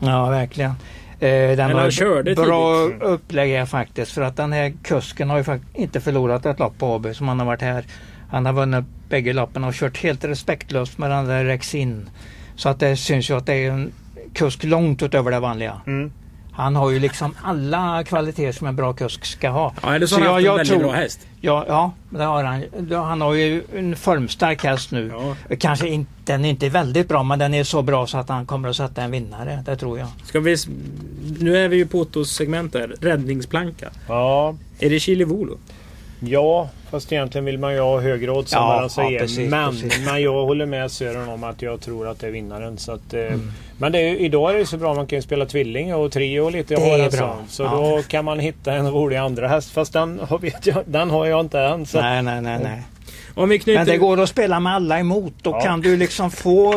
Ja, 0.00 0.30
verkligen. 0.30 0.72
Eh, 1.20 1.56
den 1.56 1.60
han 1.60 1.74
har 1.74 1.90
körde 1.90 2.34
bra 2.34 2.86
tidigt. 2.86 3.02
upplägg 3.02 3.50
här 3.50 3.66
faktiskt. 3.66 4.12
För 4.12 4.22
att 4.22 4.36
den 4.36 4.52
här 4.52 4.72
kusken 4.82 5.30
har 5.30 5.38
ju 5.38 5.60
inte 5.74 6.00
förlorat 6.00 6.46
ett 6.46 6.58
lopp 6.58 6.78
på 6.78 6.94
AB 6.94 7.14
som 7.16 7.28
han 7.28 7.38
har 7.38 7.46
varit 7.46 7.62
här. 7.62 7.84
Han 8.30 8.46
har 8.46 8.52
vunnit 8.52 8.84
bägge 9.08 9.32
loppen 9.32 9.64
och 9.64 9.74
kört 9.74 9.98
helt 9.98 10.24
respektlöst 10.24 10.98
med 10.98 11.10
den 11.10 11.24
där 11.24 11.44
Rexin. 11.44 12.10
Så 12.56 12.68
att 12.68 12.80
det 12.80 12.96
syns 12.96 13.30
ju 13.30 13.36
att 13.36 13.46
det 13.46 13.54
är 13.54 13.70
en 13.70 13.92
kusk 14.32 14.64
långt 14.64 15.02
utöver 15.02 15.30
det 15.30 15.40
vanliga. 15.40 15.80
Mm. 15.86 16.12
Han 16.60 16.76
har 16.76 16.90
ju 16.90 16.98
liksom 16.98 17.34
alla 17.42 18.04
kvaliteter 18.04 18.52
som 18.52 18.66
en 18.66 18.76
bra 18.76 18.92
kusk 18.92 19.24
ska 19.24 19.48
ha. 19.50 19.74
Ja, 19.82 19.94
eller 19.94 20.06
så 20.06 20.14
Så 20.14 20.20
har 20.20 20.32
han 20.32 20.42
jag- 20.44 20.50
haft 20.50 20.60
en 20.60 20.66
väldigt 20.68 20.72
tror- 20.72 20.92
bra 20.92 20.92
häst. 21.02 21.20
Ja, 21.40 21.64
ja 21.68 21.92
det 22.10 22.24
har 22.24 22.44
han. 22.44 22.64
Han 23.04 23.20
har 23.20 23.34
ju 23.34 23.62
en 23.76 23.96
formstark 23.96 24.64
häst 24.64 24.90
nu. 24.90 25.12
Ja. 25.48 25.56
Kanske 25.56 25.88
inte, 25.88 26.10
den 26.24 26.44
är 26.44 26.50
inte 26.50 26.68
väldigt 26.68 27.08
bra 27.08 27.22
men 27.22 27.38
den 27.38 27.54
är 27.54 27.64
så 27.64 27.82
bra 27.82 28.06
så 28.06 28.18
att 28.18 28.28
han 28.28 28.46
kommer 28.46 28.68
att 28.68 28.76
sätta 28.76 29.02
en 29.02 29.10
vinnare. 29.10 29.62
Det 29.66 29.76
tror 29.76 29.98
jag. 29.98 30.08
Ska 30.24 30.40
vi, 30.40 30.56
nu 31.38 31.56
är 31.56 31.68
vi 31.68 31.76
ju 31.76 31.86
på 31.86 31.98
Ottos 32.00 32.30
segment 32.30 32.72
där. 32.72 32.94
Räddningsplanka. 33.00 33.88
Ja, 34.08 34.54
Är 34.78 34.90
det 34.90 35.00
Chilivolo? 35.00 35.58
Ja, 36.20 36.68
fast 36.90 37.12
egentligen 37.12 37.44
vill 37.44 37.58
man 37.58 37.74
ju 37.74 37.80
ha 37.80 38.00
högre 38.00 38.30
odds 38.30 38.52
än 38.52 38.58
Ja, 38.58 38.88
vad 38.96 39.06
precis, 39.18 39.38
men, 39.50 39.70
precis. 39.70 40.06
men 40.06 40.22
jag 40.22 40.32
håller 40.46 40.66
med 40.66 40.90
Sören 40.90 41.28
om 41.28 41.44
att 41.44 41.62
jag 41.62 41.80
tror 41.80 42.08
att 42.08 42.20
det 42.20 42.26
är 42.26 42.30
vinnaren. 42.30 42.78
Så 42.78 42.92
att, 42.92 43.14
eh, 43.14 43.20
Mm. 43.20 43.52
Men 43.78 43.94
är, 43.94 43.98
idag 44.20 44.54
är 44.54 44.58
det 44.58 44.66
så 44.66 44.76
bra 44.76 44.94
man 44.94 45.06
kan 45.06 45.18
ju 45.18 45.22
spela 45.22 45.46
tvilling 45.46 45.94
och 45.94 46.12
trio 46.12 46.40
och 46.40 46.52
lite 46.52 46.74
Det 46.74 46.90
är 46.90 47.04
en 47.04 47.10
bra. 47.10 47.38
Så 47.48 47.62
ja. 47.62 47.70
då 47.96 48.02
kan 48.08 48.24
man 48.24 48.38
hitta 48.38 48.72
en 48.72 48.90
rolig 48.90 49.16
andra 49.16 49.48
häst. 49.48 49.70
Fast 49.70 49.92
den 49.92 50.20
har, 50.28 50.38
vet 50.38 50.66
jag, 50.66 50.76
den 50.86 51.10
har 51.10 51.26
jag 51.26 51.40
inte 51.40 51.60
än. 51.60 51.86
Så. 51.86 52.00
Nej, 52.00 52.22
nej, 52.22 52.40
nej, 52.40 52.58
nej. 52.62 52.82
Om 53.34 53.48
vi 53.48 53.58
knyter... 53.58 53.78
Men 53.78 53.86
det 53.86 53.96
går 53.96 54.20
att 54.20 54.28
spela 54.28 54.60
med 54.60 54.74
alla 54.74 54.98
emot. 54.98 55.32
Då 55.42 55.50
Ja. 55.50 55.60
kan 55.60 55.80
du 55.80 55.96
liksom 55.96 56.30
få 56.30 56.74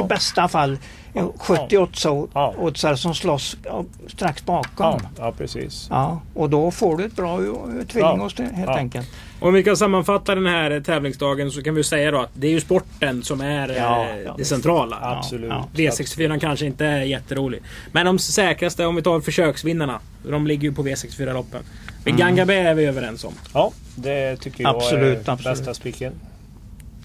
i 0.00 0.02
bästa 0.08 0.48
fall 0.48 0.78
eh, 1.14 1.26
78 1.38 2.28
Ja. 2.34 2.54
oddsare 2.58 2.96
som 2.96 3.14
slåss 3.14 3.56
eh, 3.64 3.80
strax 4.06 4.42
Ja, 4.46 4.62
bakom. 4.76 5.00
ja, 5.18 5.32
precis. 5.38 5.86
Ja, 5.90 6.20
och 6.34 6.50
då 6.50 6.70
får 6.70 6.96
du 6.96 7.04
ett 7.04 7.16
bra 7.16 7.40
eh, 7.42 7.86
tvillingost 7.88 8.38
helt 8.38 8.52
Ja. 8.66 8.76
enkelt. 8.76 9.08
Om 9.40 9.54
vi 9.54 9.62
kan 9.64 9.76
sammanfatta 9.76 10.34
den 10.34 10.46
här 10.46 10.80
tävlingsdagen 10.80 11.50
så 11.50 11.62
kan 11.62 11.74
vi 11.74 11.84
säga 11.84 12.10
då 12.10 12.18
att 12.20 12.30
det 12.34 12.46
är 12.46 12.50
ju 12.50 12.60
sporten 12.60 13.22
som 13.22 13.40
är 13.40 13.68
Ja, 13.68 14.06
eh, 14.08 14.18
ja. 14.20 14.34
det 14.38 14.44
centrala. 14.44 14.98
Absolut. 15.02 15.50
ja. 15.50 15.68
V64 15.74 16.38
kanske 16.38 16.66
inte 16.66 16.86
är 16.86 17.02
jätterolig. 17.02 17.62
Men 17.92 18.06
de 18.06 18.18
säkraste, 18.18 18.86
om 18.86 18.96
vi 18.96 19.02
tar 19.02 19.20
försöksvinnarna. 19.20 20.00
De 20.28 20.46
ligger 20.46 20.62
ju 20.62 20.72
på 20.74 20.82
V64-loppen. 20.82 21.62
Med 22.04 22.16
Gangabé 22.16 22.54
är 22.54 22.74
vi 22.74 22.84
överens 22.84 23.24
om. 23.24 23.32
Ja, 23.54 23.72
det 23.94 24.36
tycker 24.36 24.62
jag 24.64 24.76
Absolut, 24.76 25.28
är 25.28 25.32
absolut. 25.32 25.58
bästa 25.58 25.74
spiken. 25.74 26.12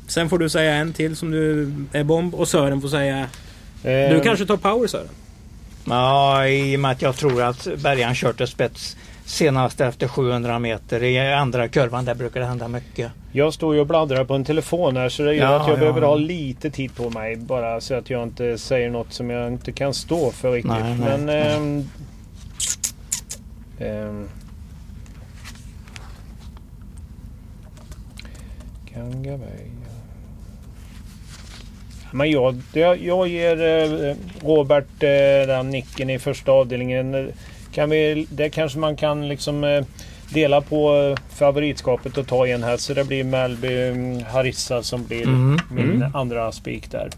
Sen 0.08 0.30
får 0.30 0.38
du 0.40 0.50
säga 0.50 0.74
en 0.76 0.94
till 0.94 1.16
som 1.16 1.32
du 1.32 1.74
är 1.92 2.04
bomb 2.04 2.36
och 2.36 2.48
Sören 2.48 2.82
får 2.82 2.90
säga... 2.90 3.28
Du 3.84 3.90
Eh, 3.90 4.22
kanske 4.22 4.46
tar 4.46 4.58
power 4.58 4.88
Sören? 4.88 5.08
Ja, 5.86 6.48
i 6.48 6.76
och 6.76 6.80
med 6.80 6.92
att 6.92 7.02
jag 7.02 7.16
tror 7.16 7.42
att 7.42 7.68
Bergan 7.84 8.16
kört 8.16 8.38
till 8.38 8.48
spets 8.48 8.98
senast 9.26 9.82
efter 9.82 10.08
700 10.08 10.60
meter. 10.60 11.04
I 11.04 11.34
andra 11.34 11.68
kurvan 11.68 12.06
där 12.06 12.16
brukar 12.16 12.40
det 12.40 12.46
hända 12.46 12.68
mycket. 12.68 13.12
Jag 13.32 13.54
står 13.54 13.76
ju 13.76 13.82
och 13.82 13.88
bladdrar 13.88 14.24
på 14.24 14.34
en 14.34 14.46
telefon 14.46 14.98
här 14.98 15.10
så 15.10 15.24
det 15.24 15.34
gör 15.34 15.52
Ja, 15.52 15.60
att 15.60 15.68
jag 15.68 15.76
ja, 15.76 15.80
behöver 15.80 16.02
ha 16.02 16.16
lite 16.16 16.70
tid 16.70 16.96
på 16.96 17.10
mig. 17.10 17.36
Bara 17.36 17.82
så 17.82 17.94
att 17.94 18.10
jag 18.10 18.24
inte 18.24 18.58
säger 18.58 18.90
något 18.90 19.14
som 19.14 19.30
jag 19.30 19.48
inte 19.48 19.72
kan 19.72 19.94
stå 19.94 20.32
för 20.32 20.52
riktigt. 20.52 20.72
Nej, 20.72 20.98
nej, 21.00 21.18
Men... 21.18 21.26
nej. 21.26 21.48
ehm, 23.80 24.20
ehm, 24.20 24.30
Kangaväja. 28.94 29.87
Men 32.12 32.32
jag, 32.32 32.62
jag, 32.74 33.02
jag 33.02 33.28
ger 33.28 33.62
eh, 33.62 34.16
Robert 34.44 35.04
eh, 35.04 35.48
den 35.48 35.70
nicken 35.70 36.10
i 36.10 36.20
första 36.20 36.52
avdelningen. 36.52 37.32
Kan 37.72 37.90
vi, 37.90 38.28
det 38.30 38.50
kanske 38.50 38.80
man 38.80 38.96
kan 38.96 39.28
liksom 39.28 39.64
eh, 39.64 39.84
dela 40.34 40.62
på 40.62 41.16
favoritskapet 41.30 42.18
och 42.18 42.28
ta 42.28 42.48
en 42.48 42.64
här. 42.64 42.78
Så 42.78 42.94
det 42.94 43.04
blir 43.04 43.24
Melby 43.24 43.82
mm, 43.90 44.24
Harissa 44.24 44.84
som 44.84 45.06
blir 45.06 45.24
Mm, 45.24 45.60
min 45.72 45.96
mm. 45.96 46.16
andra 46.16 46.52
spik 46.52 46.92
där. 46.92 47.10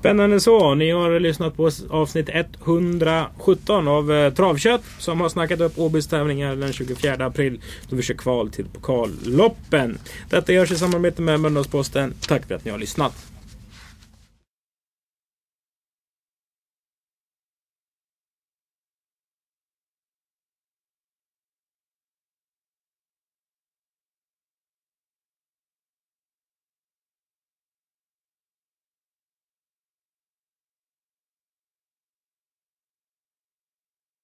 Spännande 0.00 0.40
så. 0.40 0.74
Ni 0.74 0.90
har 0.90 1.20
lyssnat 1.20 1.56
på 1.56 1.70
avsnitt 1.90 2.28
117 2.64 3.88
av 3.88 4.12
eh, 4.12 4.32
Travkött 4.32 4.82
som 4.98 5.20
har 5.20 5.28
snackat 5.28 5.60
upp 5.60 5.78
Åbys 5.78 6.06
tävlingar 6.06 6.56
den 6.56 6.72
24 6.72 7.26
april 7.26 7.60
då 7.88 7.96
vi 7.96 8.02
kör 8.02 8.14
kval 8.14 8.50
till 8.50 8.64
pokalloppen. 8.64 9.98
Detta 10.30 10.52
görs 10.52 10.70
i 10.70 10.76
samarbete 10.76 11.22
med 11.22 11.40
Mölndalsposten. 11.40 12.14
Tack 12.28 12.46
för 12.46 12.54
att 12.54 12.64
ni 12.64 12.70
har 12.70 12.78
lyssnat. 12.78 13.12